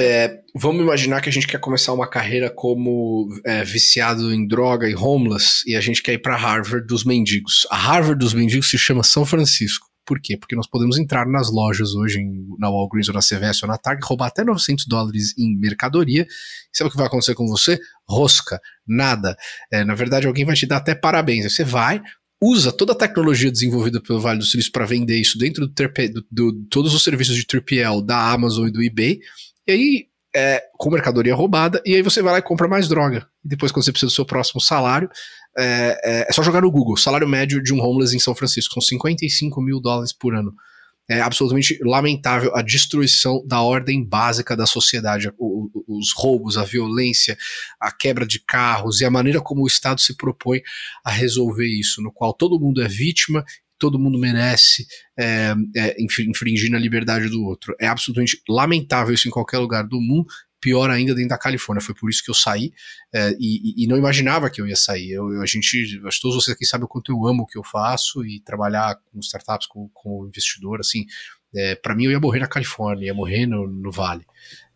é, 0.00 0.40
Vamos 0.54 0.82
imaginar 0.82 1.20
que 1.20 1.28
a 1.28 1.32
gente 1.32 1.46
quer 1.46 1.60
começar 1.60 1.92
uma 1.92 2.08
carreira 2.08 2.50
como 2.50 3.28
é, 3.44 3.64
viciado 3.64 4.32
em 4.32 4.46
droga 4.46 4.88
e 4.88 4.94
homeless 4.94 5.62
e 5.66 5.76
a 5.76 5.80
gente 5.80 6.02
quer 6.02 6.14
ir 6.14 6.18
para 6.18 6.36
Harvard 6.36 6.86
dos 6.86 7.04
mendigos. 7.04 7.66
A 7.70 7.76
Harvard 7.76 8.18
dos 8.18 8.34
mendigos 8.34 8.68
se 8.68 8.78
chama 8.78 9.02
São 9.02 9.24
Francisco. 9.24 9.88
Por 10.08 10.18
quê? 10.22 10.38
Porque 10.38 10.56
nós 10.56 10.66
podemos 10.66 10.96
entrar 10.96 11.26
nas 11.26 11.52
lojas 11.52 11.94
hoje, 11.94 12.18
na 12.58 12.70
Walgreens 12.70 13.08
ou 13.08 13.14
na 13.14 13.20
CVS 13.20 13.62
ou 13.62 13.68
na 13.68 13.76
Target, 13.76 14.06
roubar 14.08 14.28
até 14.28 14.42
900 14.42 14.86
dólares 14.86 15.36
em 15.36 15.54
mercadoria. 15.58 16.26
Sabe 16.72 16.88
o 16.88 16.90
que 16.90 16.96
vai 16.96 17.06
acontecer 17.06 17.34
com 17.34 17.46
você? 17.46 17.78
Rosca, 18.08 18.58
nada. 18.86 19.36
É, 19.70 19.84
na 19.84 19.94
verdade, 19.94 20.26
alguém 20.26 20.46
vai 20.46 20.56
te 20.56 20.64
dar 20.64 20.78
até 20.78 20.94
parabéns. 20.94 21.52
Você 21.52 21.62
vai, 21.62 22.00
usa 22.42 22.72
toda 22.72 22.92
a 22.92 22.96
tecnologia 22.96 23.50
desenvolvida 23.50 24.00
pelo 24.00 24.20
Vale 24.20 24.38
do 24.38 24.44
Silício 24.44 24.70
para 24.72 24.86
vender 24.86 25.16
isso 25.16 25.36
dentro 25.38 25.66
do, 25.66 25.72
do, 25.72 26.22
do, 26.30 26.64
todos 26.70 26.94
os 26.94 27.02
serviços 27.02 27.36
de 27.36 27.44
3PL 27.44 28.04
da 28.04 28.30
Amazon 28.32 28.68
e 28.68 28.70
do 28.70 28.82
eBay, 28.82 29.20
e 29.66 29.72
aí 29.72 30.08
é, 30.34 30.62
com 30.76 30.90
mercadoria 30.90 31.34
roubada, 31.34 31.82
e 31.84 31.94
aí 31.94 32.02
você 32.02 32.22
vai 32.22 32.32
lá 32.32 32.38
e 32.38 32.42
compra 32.42 32.68
mais 32.68 32.88
droga. 32.88 33.26
E 33.44 33.48
depois, 33.48 33.72
quando 33.72 33.84
você 33.84 33.92
precisa 33.92 34.10
do 34.10 34.14
seu 34.14 34.24
próximo 34.24 34.60
salário, 34.60 35.08
é, 35.56 36.00
é, 36.04 36.26
é 36.28 36.32
só 36.32 36.42
jogar 36.42 36.60
no 36.60 36.70
Google, 36.70 36.96
salário 36.96 37.28
médio 37.28 37.62
de 37.62 37.72
um 37.74 37.80
homeless 37.80 38.14
em 38.14 38.20
São 38.20 38.34
Francisco, 38.34 38.74
são 38.74 38.82
55 38.82 39.60
mil 39.60 39.80
dólares 39.80 40.12
por 40.12 40.34
ano 40.34 40.54
é 41.08 41.20
absolutamente 41.20 41.78
lamentável 41.82 42.54
a 42.54 42.62
destruição 42.62 43.42
da 43.46 43.62
ordem 43.62 44.04
básica 44.04 44.56
da 44.56 44.66
sociedade, 44.66 45.30
os 45.38 46.12
roubos, 46.14 46.58
a 46.58 46.64
violência, 46.64 47.36
a 47.80 47.90
quebra 47.90 48.26
de 48.26 48.40
carros 48.40 49.00
e 49.00 49.04
a 49.04 49.10
maneira 49.10 49.40
como 49.40 49.62
o 49.62 49.66
Estado 49.66 50.00
se 50.00 50.16
propõe 50.16 50.60
a 51.04 51.10
resolver 51.10 51.66
isso, 51.66 52.02
no 52.02 52.12
qual 52.12 52.34
todo 52.34 52.60
mundo 52.60 52.82
é 52.82 52.88
vítima 52.88 53.44
todo 53.78 53.98
mundo 53.98 54.18
merece 54.18 54.86
é, 55.16 55.54
é, 55.76 55.96
infringir 56.02 56.68
na 56.68 56.78
liberdade 56.78 57.28
do 57.28 57.44
outro. 57.44 57.76
É 57.80 57.86
absolutamente 57.86 58.42
lamentável 58.48 59.14
isso 59.14 59.28
em 59.28 59.30
qualquer 59.30 59.58
lugar 59.58 59.86
do 59.86 60.00
mundo 60.00 60.26
pior 60.60 60.90
ainda 60.90 61.14
dentro 61.14 61.30
da 61.30 61.38
Califórnia. 61.38 61.84
Foi 61.84 61.94
por 61.94 62.10
isso 62.10 62.22
que 62.22 62.30
eu 62.30 62.34
saí 62.34 62.72
é, 63.12 63.34
e, 63.38 63.84
e, 63.84 63.86
não 63.86 63.96
imaginava 63.96 64.50
que 64.50 64.60
eu 64.60 64.66
ia 64.66 64.76
sair. 64.76 65.12
Eu, 65.12 65.32
eu, 65.32 65.42
a 65.42 65.46
gente, 65.46 66.00
acho 66.06 66.16
que 66.16 66.22
todos 66.22 66.36
vocês 66.36 66.54
aqui 66.54 66.66
sabem 66.66 66.84
o 66.84 66.88
quanto 66.88 67.12
eu 67.12 67.26
amo 67.26 67.42
o 67.42 67.46
que 67.46 67.58
eu 67.58 67.64
faço 67.64 68.24
e 68.24 68.40
trabalhar 68.40 68.96
com 69.06 69.18
startups, 69.20 69.66
com, 69.66 69.88
com 69.92 70.26
investidor, 70.26 70.80
assim, 70.80 71.06
é, 71.54 71.74
para 71.74 71.94
mim 71.94 72.04
eu 72.04 72.10
ia 72.10 72.20
morrer 72.20 72.40
na 72.40 72.46
Califórnia, 72.46 73.06
ia 73.06 73.14
morrer 73.14 73.46
no, 73.46 73.66
no 73.66 73.90
Vale. 73.90 74.24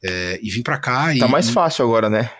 É, 0.02 0.38
e 0.42 0.50
vim 0.50 0.62
para 0.62 0.78
cá. 0.78 1.14
Tá 1.18 1.28
mais 1.28 1.50
fácil 1.50 1.84
agora, 1.84 2.08
né? 2.08 2.30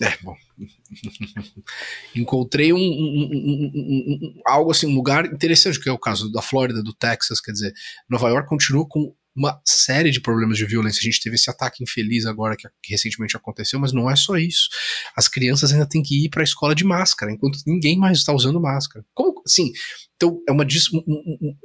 É, 0.00 0.14
bom. 0.22 0.36
Encontrei 2.14 2.72
um, 2.72 2.76
um, 2.76 3.70
um, 3.74 4.40
algo 4.46 4.70
assim, 4.70 4.86
um 4.86 4.94
lugar 4.94 5.24
interessante, 5.26 5.80
que 5.80 5.88
é 5.88 5.92
o 5.92 5.98
caso 5.98 6.30
da 6.30 6.42
Flórida, 6.42 6.82
do 6.82 6.92
Texas, 6.92 7.40
quer 7.40 7.52
dizer, 7.52 7.72
Nova 8.08 8.28
York 8.28 8.46
continua 8.46 8.86
com 8.86 9.14
uma 9.36 9.60
série 9.64 10.10
de 10.10 10.20
problemas 10.20 10.56
de 10.56 10.64
violência. 10.64 11.00
A 11.00 11.04
gente 11.04 11.20
teve 11.20 11.36
esse 11.36 11.50
ataque 11.50 11.82
infeliz 11.82 12.24
agora 12.24 12.56
que, 12.56 12.66
que 12.82 12.92
recentemente 12.92 13.36
aconteceu, 13.36 13.78
mas 13.78 13.92
não 13.92 14.10
é 14.10 14.16
só 14.16 14.36
isso. 14.36 14.68
As 15.16 15.28
crianças 15.28 15.72
ainda 15.72 15.86
têm 15.86 16.02
que 16.02 16.24
ir 16.24 16.30
para 16.30 16.42
a 16.42 16.44
escola 16.44 16.74
de 16.74 16.84
máscara, 16.84 17.30
enquanto 17.30 17.58
ninguém 17.66 17.98
mais 17.98 18.18
está 18.18 18.32
usando 18.32 18.60
máscara. 18.60 19.04
Como 19.14 19.42
assim? 19.44 19.72
Então, 20.16 20.40
é 20.48 20.52
uma, 20.52 20.64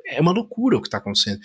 é 0.07 0.21
uma 0.21 0.33
loucura 0.33 0.77
o 0.77 0.81
que 0.81 0.87
está 0.87 0.97
acontecendo. 0.97 1.39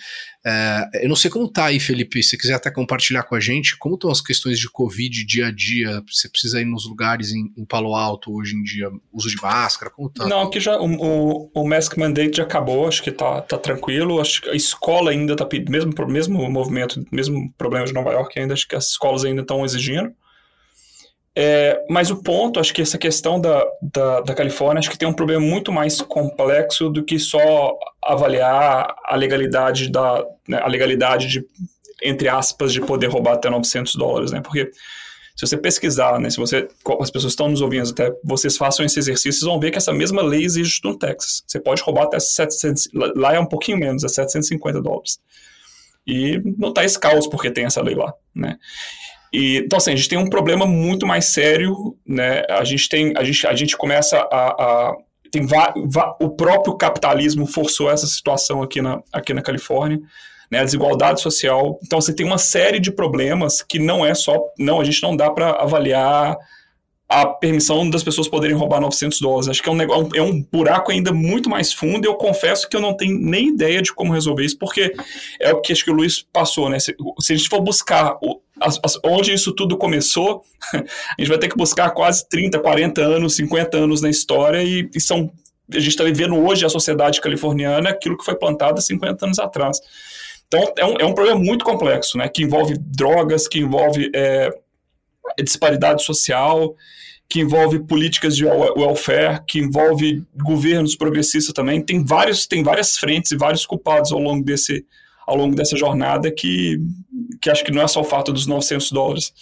É, 0.45 0.89
eu 1.03 1.09
não 1.09 1.15
sei 1.15 1.31
como 1.31 1.45
está 1.45 1.65
aí, 1.65 1.79
Felipe, 1.79 2.21
se 2.21 2.37
quiser 2.37 2.55
até 2.55 2.69
compartilhar 2.69 3.23
com 3.23 3.33
a 3.33 3.39
gente, 3.39 3.77
como 3.77 3.95
estão 3.95 4.11
as 4.11 4.19
questões 4.19 4.59
de 4.59 4.69
Covid 4.69 5.25
dia 5.25 5.47
a 5.47 5.51
dia, 5.51 6.03
você 6.05 6.29
precisa 6.29 6.59
ir 6.59 6.65
nos 6.65 6.85
lugares 6.85 7.31
em, 7.31 7.53
em 7.57 7.65
Palo 7.65 7.95
Alto 7.95 8.33
hoje 8.33 8.55
em 8.55 8.61
dia, 8.61 8.89
uso 9.11 9.29
de 9.29 9.41
máscara, 9.41 9.89
como 9.89 10.09
tá? 10.09 10.27
Não, 10.27 10.41
aqui 10.41 10.59
já, 10.59 10.77
o, 10.77 10.85
o, 10.85 11.51
o 11.53 11.67
Mask 11.67 11.95
Mandate 11.95 12.37
já 12.37 12.43
acabou, 12.43 12.87
acho 12.87 13.01
que 13.01 13.11
tá, 13.11 13.41
tá 13.41 13.57
tranquilo, 13.57 14.19
acho 14.19 14.41
que 14.41 14.49
a 14.49 14.55
escola 14.55 15.11
ainda 15.11 15.35
tá, 15.35 15.47
mesmo, 15.69 15.93
mesmo 16.07 16.51
movimento, 16.51 17.05
mesmo 17.09 17.53
problema 17.57 17.85
de 17.85 17.93
Nova 17.93 18.11
York 18.11 18.37
ainda, 18.37 18.53
acho 18.53 18.67
que 18.67 18.75
as 18.75 18.89
escolas 18.89 19.23
ainda 19.23 19.41
estão 19.41 19.63
exigindo. 19.63 20.13
É, 21.39 21.85
mas 21.87 22.09
o 22.09 22.15
ponto, 22.15 22.59
acho 22.59 22.73
que 22.73 22.81
essa 22.81 22.97
questão 22.97 23.39
da, 23.39 23.63
da, 23.79 24.21
da, 24.21 24.33
Califórnia, 24.33 24.79
acho 24.79 24.89
que 24.89 24.97
tem 24.97 25.07
um 25.07 25.13
problema 25.13 25.45
muito 25.45 25.71
mais 25.71 26.01
complexo 26.01 26.89
do 26.89 27.03
que 27.03 27.19
só 27.19 27.77
avaliar 28.03 28.95
a 29.05 29.15
legalidade 29.15 29.91
da 29.91 30.25
né, 30.47 30.59
a 30.59 30.67
legalidade 30.67 31.27
de 31.27 31.45
entre 32.01 32.27
aspas 32.27 32.73
de 32.73 32.81
poder 32.81 33.05
roubar 33.05 33.33
até 33.33 33.51
900 33.51 33.93
dólares, 33.93 34.31
né? 34.31 34.41
Porque 34.41 34.71
se 35.35 35.45
você 35.45 35.55
pesquisar, 35.55 36.19
né, 36.19 36.31
se 36.31 36.37
você 36.37 36.67
as 36.99 37.11
pessoas 37.11 37.33
estão 37.33 37.49
nos 37.49 37.61
ouvindo 37.61 37.87
até 37.87 38.11
vocês 38.23 38.57
façam 38.57 38.83
esse 38.83 38.97
exercício, 38.97 39.33
vocês 39.33 39.47
vão 39.47 39.59
ver 39.59 39.69
que 39.69 39.77
essa 39.77 39.93
mesma 39.93 40.23
lei 40.23 40.43
existe 40.43 40.83
no 40.83 40.97
Texas. 40.97 41.43
Você 41.45 41.59
pode 41.59 41.83
roubar 41.83 42.05
até 42.05 42.19
700, 42.19 42.89
lá 43.15 43.35
é 43.35 43.39
um 43.39 43.45
pouquinho 43.45 43.77
menos, 43.77 44.03
é 44.03 44.07
750 44.07 44.81
dólares. 44.81 45.19
E 46.07 46.41
não 46.57 46.69
está 46.69 46.83
esse 46.83 46.97
caos 46.97 47.27
porque 47.27 47.51
tem 47.51 47.65
essa 47.65 47.83
lei 47.83 47.93
lá, 47.93 48.11
né? 48.33 48.57
E, 49.37 49.57
então, 49.57 49.77
assim, 49.77 49.91
a 49.91 49.95
gente 49.95 50.09
tem 50.09 50.17
um 50.17 50.31
problema 50.31 50.65
muito 50.65 51.05
mais 51.05 51.25
sério, 51.25 51.95
né? 52.03 52.41
A 52.49 52.63
gente 52.63 52.89
tem, 52.89 53.13
a 53.15 53.23
gente, 53.23 53.45
a 53.45 53.53
gente 53.53 53.77
começa 53.77 54.17
a, 54.31 54.47
a 54.47 54.95
tem 55.31 55.45
o 56.19 56.29
próprio 56.31 56.75
capitalismo 56.75 57.45
forçou 57.45 57.91
essa 57.91 58.07
situação 58.07 58.63
aqui 58.63 58.81
na, 58.81 58.99
aqui 59.13 59.35
na 59.35 59.43
Califórnia, 59.43 59.99
né? 60.49 60.61
A 60.61 60.63
desigualdade 60.63 61.21
social. 61.21 61.77
Então, 61.85 62.01
você 62.01 62.15
tem 62.15 62.25
uma 62.25 62.39
série 62.39 62.79
de 62.79 62.89
problemas 62.89 63.61
que 63.61 63.77
não 63.77 64.03
é 64.03 64.15
só, 64.15 64.39
não, 64.57 64.81
a 64.81 64.83
gente 64.83 65.03
não 65.03 65.15
dá 65.15 65.29
para 65.29 65.51
avaliar 65.51 66.35
a 67.09 67.25
permissão 67.25 67.89
das 67.89 68.03
pessoas 68.03 68.27
poderem 68.27 68.55
roubar 68.55 68.81
900 68.81 69.21
dólares. 69.21 69.47
Acho 69.47 69.63
que 69.63 69.69
é 69.69 69.71
um, 69.71 69.75
negócio, 69.75 70.09
é 70.13 70.21
um 70.21 70.41
buraco 70.41 70.91
ainda 70.91 71.13
muito 71.13 71.49
mais 71.49 71.71
fundo 71.71 72.05
e 72.05 72.07
eu 72.07 72.15
confesso 72.15 72.67
que 72.67 72.75
eu 72.75 72.81
não 72.81 72.93
tenho 72.93 73.17
nem 73.17 73.49
ideia 73.49 73.81
de 73.81 73.93
como 73.93 74.13
resolver 74.13 74.43
isso, 74.43 74.57
porque 74.57 74.93
é 75.39 75.53
o 75.53 75.61
que 75.61 75.71
acho 75.71 75.85
que 75.85 75.91
o 75.91 75.93
Luiz 75.93 76.21
passou, 76.33 76.69
né? 76.69 76.79
Se, 76.79 76.93
se 77.21 77.33
a 77.33 77.35
gente 77.35 77.49
for 77.49 77.61
buscar 77.61 78.17
o, 78.21 78.41
as, 78.59 78.77
as, 78.83 78.99
onde 79.05 79.33
isso 79.33 79.53
tudo 79.53 79.77
começou, 79.77 80.43
a 80.73 80.77
gente 81.17 81.29
vai 81.29 81.37
ter 81.37 81.47
que 81.47 81.57
buscar 81.57 81.91
quase 81.91 82.27
30, 82.27 82.59
40 82.59 83.01
anos, 83.01 83.35
50 83.37 83.77
anos 83.77 84.01
na 84.01 84.09
história 84.09 84.61
e, 84.61 84.89
e 84.93 84.99
são 84.99 85.31
a 85.69 85.79
gente 85.79 85.89
está 85.89 86.03
vivendo 86.05 86.37
hoje 86.37 86.65
a 86.65 86.69
sociedade 86.69 87.19
californiana 87.19 87.89
aquilo 87.89 88.17
que 88.17 88.23
foi 88.23 88.35
plantado 88.35 88.79
há 88.79 88.81
50 88.81 89.25
anos 89.25 89.39
atrás. 89.39 89.77
Então, 90.47 90.73
é 90.77 90.85
um, 90.85 90.95
é 91.01 91.05
um 91.05 91.13
problema 91.13 91.37
muito 91.37 91.65
complexo, 91.65 92.17
né? 92.17 92.29
Que 92.29 92.43
envolve 92.43 92.77
drogas, 92.77 93.49
que 93.49 93.59
envolve 93.59 94.09
é, 94.15 94.49
disparidade 95.43 96.03
social, 96.03 96.75
que 97.29 97.41
envolve 97.41 97.79
políticas 97.79 98.35
de 98.35 98.45
welfare, 98.45 99.43
que 99.47 99.59
envolve 99.59 100.23
governos 100.35 100.95
progressistas 100.95 101.53
também. 101.53 101.81
Tem 101.81 102.03
vários, 102.03 102.47
tem 102.47 102.63
várias 102.63 102.97
frentes 102.97 103.31
e 103.31 103.37
vários 103.37 103.65
culpados 103.65 104.11
ao 104.11 104.19
longo 104.19 104.43
desse 104.43 104.85
ao 105.27 105.35
longo 105.35 105.53
dessa 105.53 105.75
jornada 105.75 106.31
que, 106.31 106.77
que 107.41 107.49
acho 107.49 107.61
que 107.61 107.71
não 107.71 107.81
é 107.81 107.87
só 107.87 107.99
o 107.99 108.05
fato 108.05 108.31
dos 108.31 108.47
900 108.47 108.89
dólares. 108.93 109.33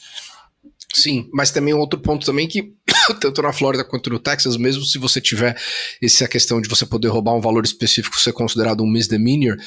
Sim, 0.95 1.29
mas 1.31 1.51
também 1.51 1.75
outro 1.75 1.99
ponto 1.99 2.25
também 2.25 2.47
que 2.47 2.73
tanto 3.21 3.41
na 3.43 3.53
Flórida 3.53 3.85
quanto 3.85 4.09
no 4.09 4.17
Texas, 4.17 4.57
mesmo 4.57 4.83
se 4.83 4.97
você 4.97 5.21
tiver 5.21 5.55
essa 6.01 6.27
questão 6.27 6.59
de 6.59 6.67
você 6.67 6.87
poder 6.87 7.09
roubar 7.09 7.35
um 7.35 7.41
valor 7.41 7.63
específico 7.63 8.19
ser 8.19 8.33
considerado 8.33 8.81
um 8.81 8.89
misdemeanor, 8.89 9.57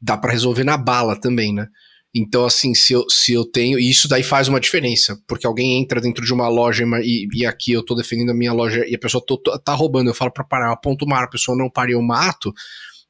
dá 0.00 0.16
para 0.16 0.30
resolver 0.30 0.62
na 0.62 0.76
bala 0.76 1.18
também, 1.20 1.52
né? 1.52 1.66
Então, 2.14 2.44
assim, 2.44 2.74
se 2.74 2.92
eu, 2.92 3.04
se 3.10 3.32
eu 3.32 3.44
tenho. 3.44 3.78
E 3.78 3.90
isso 3.90 4.06
daí 4.06 4.22
faz 4.22 4.46
uma 4.46 4.60
diferença, 4.60 5.18
porque 5.26 5.46
alguém 5.46 5.80
entra 5.80 6.00
dentro 6.00 6.24
de 6.24 6.32
uma 6.32 6.48
loja 6.48 6.84
e, 7.02 7.26
e 7.32 7.44
aqui 7.44 7.72
eu 7.72 7.84
tô 7.84 7.94
defendendo 7.94 8.30
a 8.30 8.34
minha 8.34 8.52
loja 8.52 8.86
e 8.86 8.94
a 8.94 8.98
pessoa 8.98 9.22
tô, 9.26 9.36
tô, 9.36 9.58
tá 9.58 9.74
roubando, 9.74 10.10
eu 10.10 10.14
falo 10.14 10.30
pra 10.30 10.44
parar, 10.44 10.72
aponto 10.72 11.04
o 11.04 11.08
mar, 11.08 11.24
a 11.24 11.28
pessoa 11.28 11.58
não 11.58 11.68
para 11.68 11.90
e 11.90 11.94
eu 11.94 12.02
mato, 12.02 12.52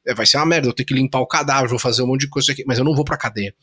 é, 0.06 0.14
vai 0.14 0.24
ser 0.24 0.38
uma 0.38 0.46
merda, 0.46 0.68
eu 0.68 0.72
tenho 0.72 0.86
que 0.86 0.94
limpar 0.94 1.20
o 1.20 1.26
cadáver, 1.26 1.68
vou 1.68 1.78
fazer 1.78 2.02
um 2.02 2.06
monte 2.06 2.20
de 2.20 2.28
coisa 2.28 2.52
aqui, 2.52 2.64
mas 2.66 2.78
eu 2.78 2.84
não 2.84 2.94
vou 2.94 3.04
pra 3.04 3.18
cadeia. 3.18 3.54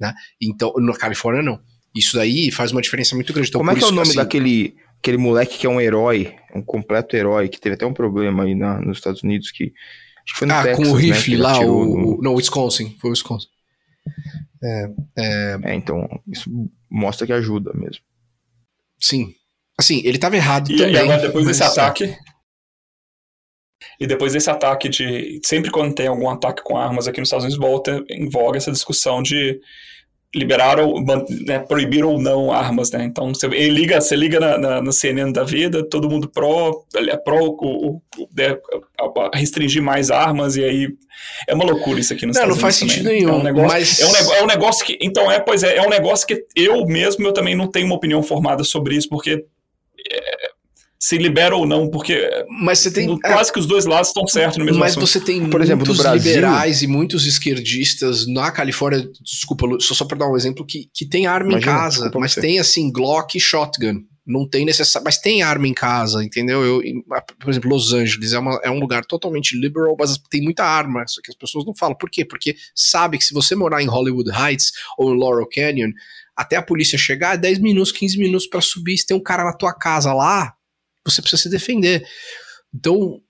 Né? 0.00 0.12
Então, 0.40 0.72
na 0.78 0.94
Califórnia, 0.94 1.42
não. 1.42 1.60
Isso 1.94 2.16
daí 2.16 2.50
faz 2.50 2.72
uma 2.72 2.82
diferença 2.82 3.14
muito 3.14 3.32
grande. 3.32 3.50
Então, 3.50 3.60
Como 3.60 3.70
é 3.70 3.74
que 3.74 3.84
é 3.84 3.86
o 3.86 3.92
nome 3.92 4.08
assim, 4.08 4.16
daquele 4.16 4.74
aquele 4.98 5.18
moleque 5.18 5.58
que 5.58 5.66
é 5.66 5.68
um 5.68 5.80
herói, 5.80 6.34
um 6.54 6.62
completo 6.62 7.16
herói, 7.16 7.48
que 7.48 7.60
teve 7.60 7.74
até 7.74 7.84
um 7.84 7.92
problema 7.92 8.44
aí 8.44 8.54
na, 8.54 8.80
nos 8.80 8.98
Estados 8.98 9.22
Unidos 9.22 9.50
que. 9.50 9.72
Acho 10.24 10.34
que 10.34 10.38
foi 10.38 10.46
no 10.46 10.54
ah, 10.54 10.62
Texas, 10.62 10.86
com 10.86 10.92
o 10.92 10.96
né, 10.96 11.02
rifle 11.02 11.36
né, 11.36 11.42
lá, 11.42 11.58
o, 11.58 11.84
no... 11.84 12.22
Não, 12.22 12.34
Wisconsin, 12.34 12.96
foi 13.00 13.10
o 13.10 13.12
Wisconsin. 13.12 13.48
É, 14.62 14.90
é... 15.18 15.58
é, 15.64 15.74
então, 15.74 16.08
isso 16.28 16.50
mostra 16.90 17.26
que 17.26 17.32
ajuda 17.32 17.72
mesmo. 17.74 18.04
Sim. 19.00 19.34
Assim, 19.78 19.98
ele 20.04 20.16
estava 20.16 20.36
errado 20.36 20.70
e, 20.70 20.76
também. 20.76 20.94
E 20.94 20.98
agora, 20.98 21.22
depois 21.22 21.46
desse 21.46 21.62
ataque. 21.62 22.16
E 23.98 24.06
depois 24.06 24.32
desse 24.32 24.50
ataque 24.50 24.88
de. 24.88 25.40
Sempre 25.44 25.70
quando 25.70 25.94
tem 25.94 26.06
algum 26.06 26.28
ataque 26.28 26.62
com 26.62 26.76
armas 26.76 27.08
aqui 27.08 27.20
nos 27.20 27.28
Estados 27.28 27.44
Unidos, 27.44 27.60
volta 27.60 28.04
em 28.08 28.28
voga 28.28 28.58
essa 28.58 28.70
discussão 28.70 29.22
de 29.22 29.60
liberar 30.34 30.80
ou 30.80 31.02
né, 31.46 31.58
proibir 31.58 32.04
ou 32.04 32.18
não 32.18 32.50
armas, 32.50 32.90
né? 32.90 33.04
Então 33.04 33.34
você 33.34 33.46
liga, 33.48 34.00
você 34.00 34.16
liga 34.16 34.40
na, 34.40 34.56
na, 34.56 34.82
na, 34.82 34.92
CNN 34.92 35.30
da 35.30 35.44
vida, 35.44 35.86
todo 35.86 36.08
mundo 36.08 36.28
pró, 36.28 36.84
é 36.94 37.16
pró 37.18 37.48
o, 37.48 37.96
o, 37.96 38.02
né, 38.34 38.56
restringir 39.34 39.82
mais 39.82 40.10
armas 40.10 40.56
e 40.56 40.64
aí 40.64 40.88
é 41.46 41.54
uma 41.54 41.64
loucura 41.64 42.00
isso 42.00 42.14
aqui 42.14 42.24
nos 42.24 42.36
não, 42.36 42.42
Estados 42.44 42.56
não 42.56 42.62
faz 42.62 42.76
sentido 42.76 43.08
nenhum. 43.10 43.28
É 43.28 43.32
um 43.32 43.42
negócio, 43.42 43.68
mas... 43.68 44.00
é, 44.00 44.06
um, 44.06 44.32
é 44.34 44.42
um 44.42 44.46
negócio 44.46 44.86
que 44.86 44.98
então 45.02 45.30
é 45.30 45.38
pois 45.38 45.62
é 45.62 45.76
é 45.76 45.82
um 45.82 45.90
negócio 45.90 46.26
que 46.26 46.46
eu 46.56 46.86
mesmo 46.86 47.26
eu 47.26 47.32
também 47.32 47.54
não 47.54 47.66
tenho 47.66 47.86
uma 47.86 47.96
opinião 47.96 48.22
formada 48.22 48.64
sobre 48.64 48.96
isso 48.96 49.10
porque 49.10 49.44
é, 50.10 50.51
se 51.02 51.18
libera 51.18 51.56
ou 51.56 51.66
não, 51.66 51.90
porque 51.90 52.30
mas 52.48 52.78
você 52.78 52.88
tem 52.88 53.18
quase 53.18 53.50
é, 53.50 53.52
que 53.52 53.58
os 53.58 53.66
dois 53.66 53.86
lados 53.86 54.10
estão 54.10 54.24
certos 54.24 54.56
no 54.56 54.64
mesmo 54.64 54.78
Mas 54.78 54.92
assunto. 54.92 55.04
você 55.04 55.18
tem 55.18 55.50
por 55.50 55.60
exemplo, 55.60 55.84
muitos 55.84 56.00
Brasil, 56.00 56.32
liberais 56.32 56.80
e 56.80 56.86
muitos 56.86 57.26
esquerdistas 57.26 58.24
na 58.28 58.52
Califórnia, 58.52 59.10
desculpa, 59.20 59.66
só, 59.80 59.94
só 59.94 60.04
para 60.04 60.18
dar 60.18 60.30
um 60.30 60.36
exemplo 60.36 60.64
que, 60.64 60.88
que 60.94 61.04
tem 61.04 61.26
arma 61.26 61.54
imagina, 61.54 61.72
em 61.72 61.74
casa, 61.74 62.10
mas 62.14 62.34
você. 62.34 62.40
tem 62.40 62.60
assim 62.60 62.92
Glock 62.92 63.36
e 63.36 63.40
shotgun. 63.40 64.04
Não 64.24 64.48
tem 64.48 64.64
necessário, 64.64 65.04
mas 65.04 65.18
tem 65.18 65.42
arma 65.42 65.66
em 65.66 65.74
casa, 65.74 66.22
entendeu? 66.22 66.62
Eu, 66.62 66.80
por 67.40 67.50
exemplo, 67.50 67.68
Los 67.68 67.92
Angeles 67.92 68.32
é, 68.32 68.38
uma, 68.38 68.60
é 68.62 68.70
um 68.70 68.78
lugar 68.78 69.04
totalmente 69.04 69.58
liberal, 69.58 69.96
mas 69.98 70.16
tem 70.30 70.40
muita 70.40 70.62
arma, 70.62 71.02
só 71.08 71.20
que 71.20 71.32
as 71.32 71.36
pessoas 71.36 71.66
não 71.66 71.74
falam. 71.74 71.96
Por 71.96 72.08
quê? 72.08 72.24
Porque 72.24 72.54
sabe 72.76 73.18
que 73.18 73.24
se 73.24 73.34
você 73.34 73.56
morar 73.56 73.82
em 73.82 73.88
Hollywood 73.88 74.30
Heights 74.30 74.70
ou 74.96 75.12
em 75.12 75.18
Laurel 75.18 75.48
Canyon, 75.52 75.90
até 76.36 76.54
a 76.54 76.62
polícia 76.62 76.96
chegar, 76.96 77.34
é 77.34 77.38
10 77.38 77.58
minutos, 77.58 77.90
15 77.90 78.16
minutos 78.18 78.46
para 78.46 78.60
subir. 78.60 78.96
Se 78.96 79.06
tem 79.06 79.16
um 79.16 79.22
cara 79.22 79.42
na 79.42 79.52
tua 79.52 79.74
casa 79.74 80.14
lá, 80.14 80.54
você 81.04 81.20
precisa 81.20 81.42
se 81.42 81.50
defender. 81.50 82.06
Então, 82.74 83.20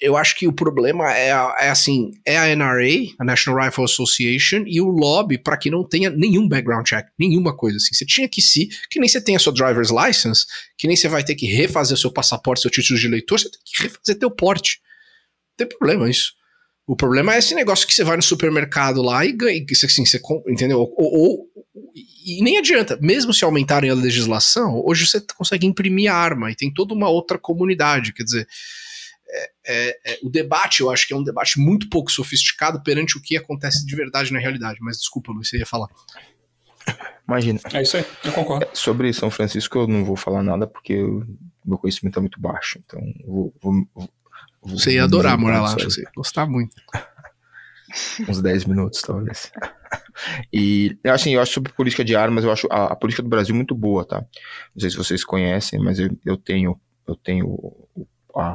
eu 0.00 0.16
acho 0.16 0.36
que 0.36 0.46
o 0.46 0.52
problema 0.52 1.12
é, 1.16 1.28
é 1.28 1.70
assim, 1.70 2.10
é 2.26 2.36
a 2.36 2.54
NRA, 2.54 3.14
a 3.18 3.24
National 3.24 3.64
Rifle 3.64 3.84
Association, 3.84 4.64
e 4.66 4.80
o 4.80 4.88
lobby 4.88 5.38
para 5.38 5.56
que 5.56 5.70
não 5.70 5.86
tenha 5.86 6.10
nenhum 6.10 6.48
background 6.48 6.86
check, 6.86 7.06
nenhuma 7.18 7.56
coisa 7.56 7.76
assim. 7.76 7.94
Você 7.94 8.04
tinha 8.04 8.28
que 8.28 8.42
se, 8.42 8.68
que 8.90 8.98
nem 8.98 9.08
você 9.08 9.20
tem 9.20 9.36
a 9.36 9.38
sua 9.38 9.52
driver's 9.52 9.90
license, 9.90 10.44
que 10.76 10.86
nem 10.86 10.96
você 10.96 11.08
vai 11.08 11.22
ter 11.22 11.34
que 11.34 11.46
refazer 11.46 11.96
o 11.96 12.00
seu 12.00 12.12
passaporte, 12.12 12.62
seu 12.62 12.70
título 12.70 12.98
de 12.98 13.06
eleitor, 13.06 13.38
você 13.38 13.50
tem 13.50 13.60
que 13.64 13.82
refazer 13.84 14.18
teu 14.18 14.30
porte. 14.30 14.80
Não 15.58 15.66
tem 15.66 15.78
problema 15.78 16.10
isso. 16.10 16.32
O 16.86 16.94
problema 16.94 17.34
é 17.34 17.38
esse 17.38 17.54
negócio 17.54 17.86
que 17.86 17.94
você 17.94 18.04
vai 18.04 18.16
no 18.16 18.22
supermercado 18.22 19.00
lá 19.00 19.24
e 19.24 19.32
ganha, 19.32 19.64
assim, 19.84 20.04
você, 20.04 20.20
entendeu? 20.46 20.80
Ou, 20.80 20.94
ou, 20.96 21.48
e 22.26 22.42
nem 22.42 22.58
adianta, 22.58 22.98
mesmo 23.00 23.32
se 23.32 23.44
aumentarem 23.44 23.88
a 23.88 23.94
legislação, 23.94 24.82
hoje 24.84 25.06
você 25.06 25.20
consegue 25.34 25.66
imprimir 25.66 26.12
arma 26.12 26.50
e 26.50 26.54
tem 26.54 26.72
toda 26.72 26.92
uma 26.92 27.08
outra 27.08 27.38
comunidade, 27.38 28.12
quer 28.12 28.24
dizer, 28.24 28.46
é, 29.26 29.50
é, 29.66 29.98
é, 30.06 30.18
o 30.22 30.28
debate 30.28 30.80
eu 30.80 30.90
acho 30.90 31.06
que 31.08 31.14
é 31.14 31.16
um 31.16 31.24
debate 31.24 31.58
muito 31.58 31.88
pouco 31.88 32.10
sofisticado 32.10 32.82
perante 32.82 33.16
o 33.16 33.22
que 33.22 33.36
acontece 33.36 33.86
de 33.86 33.96
verdade 33.96 34.30
na 34.30 34.38
realidade, 34.38 34.78
mas 34.82 34.98
desculpa, 34.98 35.32
Luiz, 35.32 35.48
você 35.48 35.58
ia 35.58 35.66
falar. 35.66 35.88
Imagina. 37.26 37.58
É 37.72 37.80
isso 37.80 37.96
aí, 37.96 38.04
eu 38.22 38.32
concordo. 38.32 38.66
É, 38.66 38.68
sobre 38.74 39.10
São 39.14 39.30
Francisco 39.30 39.78
eu 39.78 39.88
não 39.88 40.04
vou 40.04 40.16
falar 40.16 40.42
nada 40.42 40.66
porque 40.66 41.02
o 41.02 41.24
meu 41.64 41.78
conhecimento 41.78 42.18
é 42.18 42.20
muito 42.20 42.38
baixo, 42.38 42.78
então 42.84 43.00
vou, 43.26 43.54
vou, 43.62 43.72
vou 43.94 44.08
você 44.64 44.92
ia 44.92 45.04
adorar 45.04 45.38
morar 45.38 45.60
lá, 45.60 45.74
você 45.74 46.02
ia 46.02 46.10
gostar 46.16 46.46
muito. 46.46 46.74
Uns 48.28 48.42
10 48.42 48.64
minutos, 48.64 49.00
talvez. 49.02 49.52
E, 50.52 50.98
assim, 51.04 51.34
eu 51.34 51.40
acho 51.40 51.52
sobre 51.52 51.72
política 51.72 52.04
de 52.04 52.16
armas, 52.16 52.44
eu 52.44 52.50
acho 52.50 52.66
a, 52.70 52.86
a, 52.86 52.96
política 52.96 53.22
do 53.22 53.28
Brasil 53.28 53.54
muito 53.54 53.74
boa, 53.74 54.04
tá? 54.04 54.20
Não 54.20 54.80
sei 54.80 54.90
se 54.90 54.96
vocês 54.96 55.24
conhecem, 55.24 55.78
mas 55.78 55.98
eu, 55.98 56.10
eu 56.24 56.36
tenho, 56.36 56.80
eu 57.06 57.14
tenho 57.14 57.56
a, 58.34 58.50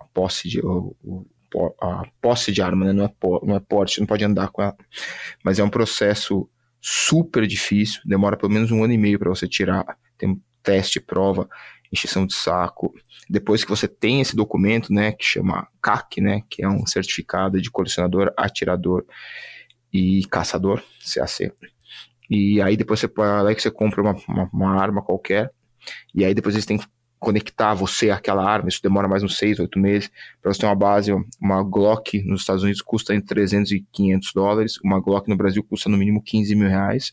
a 0.00 0.04
posse 0.12 0.48
de, 0.48 0.60
o, 0.60 0.94
a 1.80 2.04
posse 2.20 2.52
de 2.52 2.62
arma, 2.62 2.86
né? 2.86 2.92
Não 2.92 3.04
é, 3.04 3.12
não 3.42 3.56
é 3.56 3.60
porte, 3.60 4.00
não 4.00 4.06
pode 4.06 4.24
andar 4.24 4.48
com 4.48 4.62
ela. 4.62 4.76
Mas 5.42 5.58
é 5.58 5.64
um 5.64 5.70
processo 5.70 6.48
super 6.80 7.46
difícil, 7.46 8.00
demora 8.04 8.36
pelo 8.36 8.52
menos 8.52 8.70
um 8.70 8.82
ano 8.82 8.92
e 8.92 8.98
meio 8.98 9.18
para 9.18 9.30
você 9.30 9.48
tirar. 9.48 9.84
Tem 10.18 10.40
teste, 10.62 11.00
prova, 11.00 11.48
encheção 11.92 12.26
de 12.26 12.34
saco. 12.34 12.94
Depois 13.28 13.64
que 13.64 13.70
você 13.70 13.86
tem 13.86 14.20
esse 14.20 14.34
documento, 14.34 14.92
né, 14.92 15.12
que 15.12 15.24
chama 15.24 15.68
CAC, 15.80 16.20
né, 16.20 16.42
que 16.48 16.64
é 16.64 16.68
um 16.68 16.86
certificado 16.86 17.60
de 17.60 17.70
colecionador, 17.70 18.32
atirador 18.36 19.04
e 19.92 20.24
caçador, 20.26 20.82
CAC. 21.00 21.52
E 22.30 22.62
aí 22.62 22.76
depois 22.76 22.98
você 22.98 23.10
lá 23.16 23.54
que 23.54 23.60
você 23.60 23.70
compra 23.70 24.00
uma, 24.00 24.16
uma, 24.26 24.50
uma, 24.52 24.80
arma 24.80 25.02
qualquer, 25.02 25.50
e 26.14 26.24
aí 26.24 26.32
depois 26.32 26.54
eles 26.54 26.64
têm 26.64 26.78
que 26.78 26.86
conectar 27.18 27.74
você 27.74 28.10
àquela 28.10 28.42
arma, 28.42 28.68
isso 28.68 28.82
demora 28.82 29.06
mais 29.06 29.22
uns 29.22 29.36
6, 29.36 29.60
8 29.60 29.78
meses, 29.78 30.10
para 30.40 30.52
você 30.52 30.60
ter 30.60 30.66
uma 30.66 30.74
base, 30.74 31.12
uma 31.40 31.62
Glock 31.62 32.22
nos 32.24 32.40
Estados 32.40 32.62
Unidos 32.62 32.82
custa 32.82 33.14
entre 33.14 33.28
300 33.28 33.72
e 33.72 33.86
500 33.92 34.32
dólares, 34.34 34.78
uma 34.82 34.98
Glock 34.98 35.28
no 35.28 35.36
Brasil 35.36 35.62
custa 35.62 35.88
no 35.88 35.96
mínimo 35.96 36.22
15 36.22 36.54
mil 36.56 36.68
reais, 36.68 37.12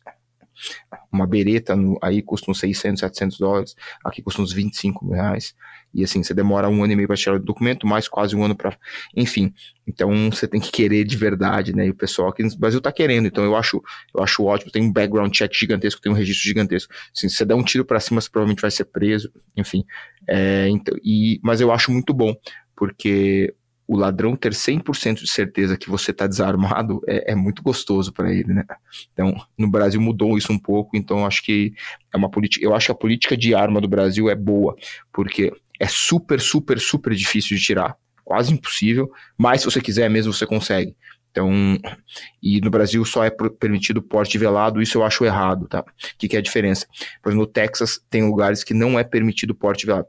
uma 1.11 1.25
bereta 1.25 1.75
no, 1.75 1.97
aí 2.01 2.21
custa 2.21 2.51
uns 2.51 2.59
600, 2.59 2.99
700 2.99 3.37
dólares, 3.37 3.75
aqui 4.03 4.21
custa 4.21 4.41
uns 4.41 4.53
25 4.53 5.05
mil 5.05 5.15
reais. 5.15 5.55
E 5.93 6.03
assim, 6.03 6.21
você 6.21 6.33
demora 6.33 6.69
um 6.69 6.83
ano 6.83 6.93
e 6.93 6.95
meio 6.95 7.07
para 7.07 7.17
tirar 7.17 7.35
o 7.35 7.39
documento, 7.39 7.87
mais 7.87 8.07
quase 8.07 8.35
um 8.35 8.43
ano 8.43 8.55
para. 8.55 8.77
Enfim, 9.15 9.51
então 9.87 10.29
você 10.31 10.47
tem 10.47 10.61
que 10.61 10.71
querer 10.71 11.03
de 11.03 11.17
verdade, 11.17 11.75
né? 11.75 11.87
E 11.87 11.89
o 11.89 11.95
pessoal 11.95 12.29
aqui 12.29 12.43
no 12.43 12.57
Brasil 12.57 12.79
tá 12.79 12.91
querendo, 12.91 13.27
então 13.27 13.43
eu 13.43 13.55
acho, 13.55 13.81
eu 14.15 14.23
acho 14.23 14.43
ótimo. 14.43 14.71
Tem 14.71 14.83
um 14.83 14.93
background 14.93 15.33
check 15.33 15.51
gigantesco, 15.53 16.01
tem 16.01 16.11
um 16.11 16.15
registro 16.15 16.47
gigantesco. 16.47 16.93
Assim, 17.15 17.27
se 17.27 17.35
você 17.35 17.45
der 17.45 17.55
um 17.55 17.63
tiro 17.63 17.83
para 17.83 17.99
cima, 17.99 18.21
você 18.21 18.29
provavelmente 18.29 18.61
vai 18.61 18.71
ser 18.71 18.85
preso, 18.85 19.31
enfim. 19.57 19.83
É, 20.27 20.67
então, 20.69 20.95
e, 21.03 21.39
mas 21.43 21.59
eu 21.59 21.71
acho 21.71 21.91
muito 21.91 22.13
bom, 22.13 22.35
porque 22.75 23.53
o 23.89 23.97
ladrão 23.97 24.35
ter 24.35 24.53
100% 24.53 25.15
de 25.15 25.31
certeza 25.31 25.75
que 25.75 25.89
você 25.89 26.11
está 26.11 26.27
desarmado 26.27 27.01
é, 27.07 27.31
é, 27.31 27.35
muito 27.35 27.63
gostoso 27.63 28.13
para 28.13 28.31
ele, 28.31 28.53
né? 28.53 28.63
Então, 29.11 29.35
no 29.57 29.67
Brasil 29.67 29.99
mudou 29.99 30.37
isso 30.37 30.53
um 30.53 30.59
pouco, 30.59 30.95
então 30.95 31.25
acho 31.25 31.43
que 31.43 31.73
é 32.13 32.17
uma 32.17 32.29
política, 32.29 32.63
eu 32.63 32.75
acho 32.75 32.85
que 32.85 32.91
a 32.91 32.95
política 32.95 33.35
de 33.35 33.55
arma 33.55 33.81
do 33.81 33.87
Brasil 33.87 34.29
é 34.29 34.35
boa, 34.35 34.75
porque 35.11 35.51
é 35.79 35.87
super, 35.87 36.39
super, 36.39 36.79
super 36.79 37.15
difícil 37.15 37.57
de 37.57 37.63
tirar, 37.63 37.97
quase 38.23 38.53
impossível, 38.53 39.09
mas 39.35 39.61
se 39.61 39.65
você 39.65 39.81
quiser 39.81 40.07
mesmo 40.07 40.31
você 40.31 40.45
consegue. 40.45 40.95
Então, 41.39 41.77
e 42.43 42.59
no 42.59 42.69
Brasil 42.69 43.03
só 43.05 43.23
é 43.23 43.29
permitido 43.29 44.01
porte 44.01 44.37
velado, 44.37 44.81
isso 44.81 44.97
eu 44.97 45.03
acho 45.03 45.23
errado, 45.23 45.67
tá? 45.67 45.79
O 45.79 46.17
que, 46.17 46.27
que 46.27 46.35
é 46.35 46.39
a 46.39 46.41
diferença? 46.41 46.85
Por 47.21 47.29
exemplo, 47.29 47.45
no 47.45 47.51
Texas 47.51 48.01
tem 48.09 48.23
lugares 48.23 48.63
que 48.63 48.73
não 48.73 48.99
é 48.99 49.03
permitido 49.03 49.55
porte 49.55 49.85
velado. 49.85 50.07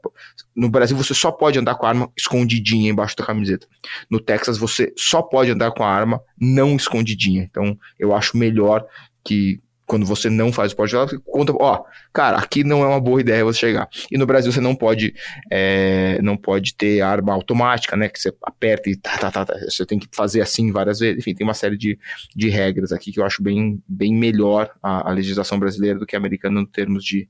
No 0.53 0.69
Brasil 0.69 0.97
você 0.97 1.13
só 1.13 1.31
pode 1.31 1.57
andar 1.57 1.75
com 1.75 1.85
a 1.85 1.89
arma 1.89 2.11
escondidinha 2.17 2.91
embaixo 2.91 3.15
da 3.15 3.25
camiseta. 3.25 3.65
No 4.09 4.19
Texas 4.19 4.57
você 4.57 4.91
só 4.97 5.21
pode 5.21 5.51
andar 5.51 5.71
com 5.71 5.83
a 5.83 5.89
arma 5.89 6.21
não 6.39 6.75
escondidinha. 6.75 7.43
Então, 7.43 7.77
eu 7.97 8.13
acho 8.13 8.35
melhor 8.35 8.85
que 9.23 9.61
quando 9.91 10.05
você 10.05 10.29
não 10.29 10.53
faz 10.53 10.71
o 10.71 10.75
porte 10.77 10.93
velado, 10.93 11.19
conta, 11.19 11.51
ó, 11.59 11.83
cara, 12.13 12.37
aqui 12.37 12.63
não 12.63 12.81
é 12.81 12.87
uma 12.87 13.01
boa 13.01 13.19
ideia 13.19 13.43
você 13.43 13.59
chegar. 13.59 13.89
E 14.09 14.17
no 14.17 14.25
Brasil 14.25 14.49
você 14.49 14.61
não 14.61 14.73
pode, 14.73 15.13
é, 15.51 16.17
não 16.21 16.37
pode 16.37 16.73
ter 16.75 17.01
arma 17.01 17.33
automática, 17.33 17.97
né, 17.97 18.07
que 18.07 18.17
você 18.17 18.33
aperta 18.41 18.89
e 18.89 18.95
tá, 18.95 19.17
tá, 19.17 19.29
tá, 19.29 19.45
tá, 19.45 19.53
você 19.69 19.85
tem 19.85 19.99
que 19.99 20.07
fazer 20.13 20.39
assim 20.39 20.71
várias 20.71 20.99
vezes. 20.99 21.19
Enfim, 21.19 21.35
tem 21.35 21.45
uma 21.45 21.53
série 21.53 21.77
de, 21.77 21.99
de 22.33 22.47
regras 22.47 22.93
aqui 22.93 23.11
que 23.11 23.19
eu 23.19 23.25
acho 23.25 23.43
bem, 23.43 23.83
bem 23.85 24.15
melhor 24.15 24.71
a, 24.81 25.09
a 25.09 25.11
legislação 25.11 25.59
brasileira 25.59 25.99
do 25.99 26.05
que 26.05 26.15
a 26.15 26.19
americana 26.19 26.61
no 26.61 26.65
termos 26.65 27.03
de, 27.03 27.27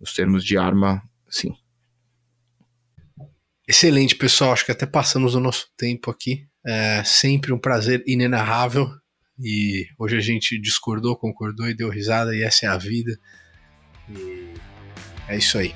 nos 0.00 0.14
termos 0.14 0.44
de 0.44 0.56
arma, 0.56 1.02
sim. 1.28 1.52
Excelente, 3.66 4.14
pessoal. 4.14 4.52
Acho 4.52 4.66
que 4.66 4.70
até 4.70 4.86
passamos 4.86 5.34
o 5.34 5.40
nosso 5.40 5.66
tempo 5.76 6.12
aqui. 6.12 6.46
É 6.64 7.02
sempre 7.02 7.52
um 7.52 7.58
prazer 7.58 8.04
inenarrável 8.06 8.88
e 9.38 9.86
hoje 9.98 10.16
a 10.16 10.20
gente 10.20 10.60
discordou, 10.60 11.16
concordou 11.16 11.68
e 11.68 11.74
deu 11.74 11.88
risada, 11.88 12.34
e 12.34 12.42
essa 12.42 12.66
é 12.66 12.68
a 12.68 12.76
vida. 12.76 13.18
E 14.08 14.54
é 15.28 15.36
isso 15.36 15.58
aí. 15.58 15.74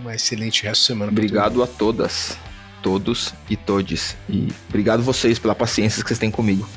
Uma 0.00 0.14
excelente 0.14 0.64
resto 0.64 0.80
de 0.80 0.86
semana. 0.86 1.12
Obrigado 1.12 1.62
a 1.62 1.66
todas, 1.66 2.36
todos 2.82 3.34
e 3.48 3.56
todes. 3.56 4.16
E 4.28 4.48
obrigado 4.68 5.02
vocês 5.02 5.38
pela 5.38 5.54
paciência 5.54 6.02
que 6.02 6.08
vocês 6.08 6.18
têm 6.18 6.30
comigo. 6.30 6.68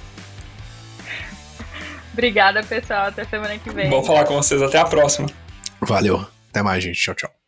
Obrigada, 2.14 2.64
pessoal. 2.64 3.08
Até 3.08 3.26
semana 3.26 3.58
que 3.58 3.70
vem. 3.70 3.89
Bom 3.89 4.03
falar 4.03 4.26
com 4.26 4.36
vocês. 4.36 4.62
Até 4.62 4.78
a 4.78 4.86
próxima. 4.86 5.28
Valeu. 5.82 6.26
Até 6.49 6.62
mais, 6.62 6.84
gente. 6.84 6.99
Tchau, 6.99 7.16
tchau. 7.16 7.47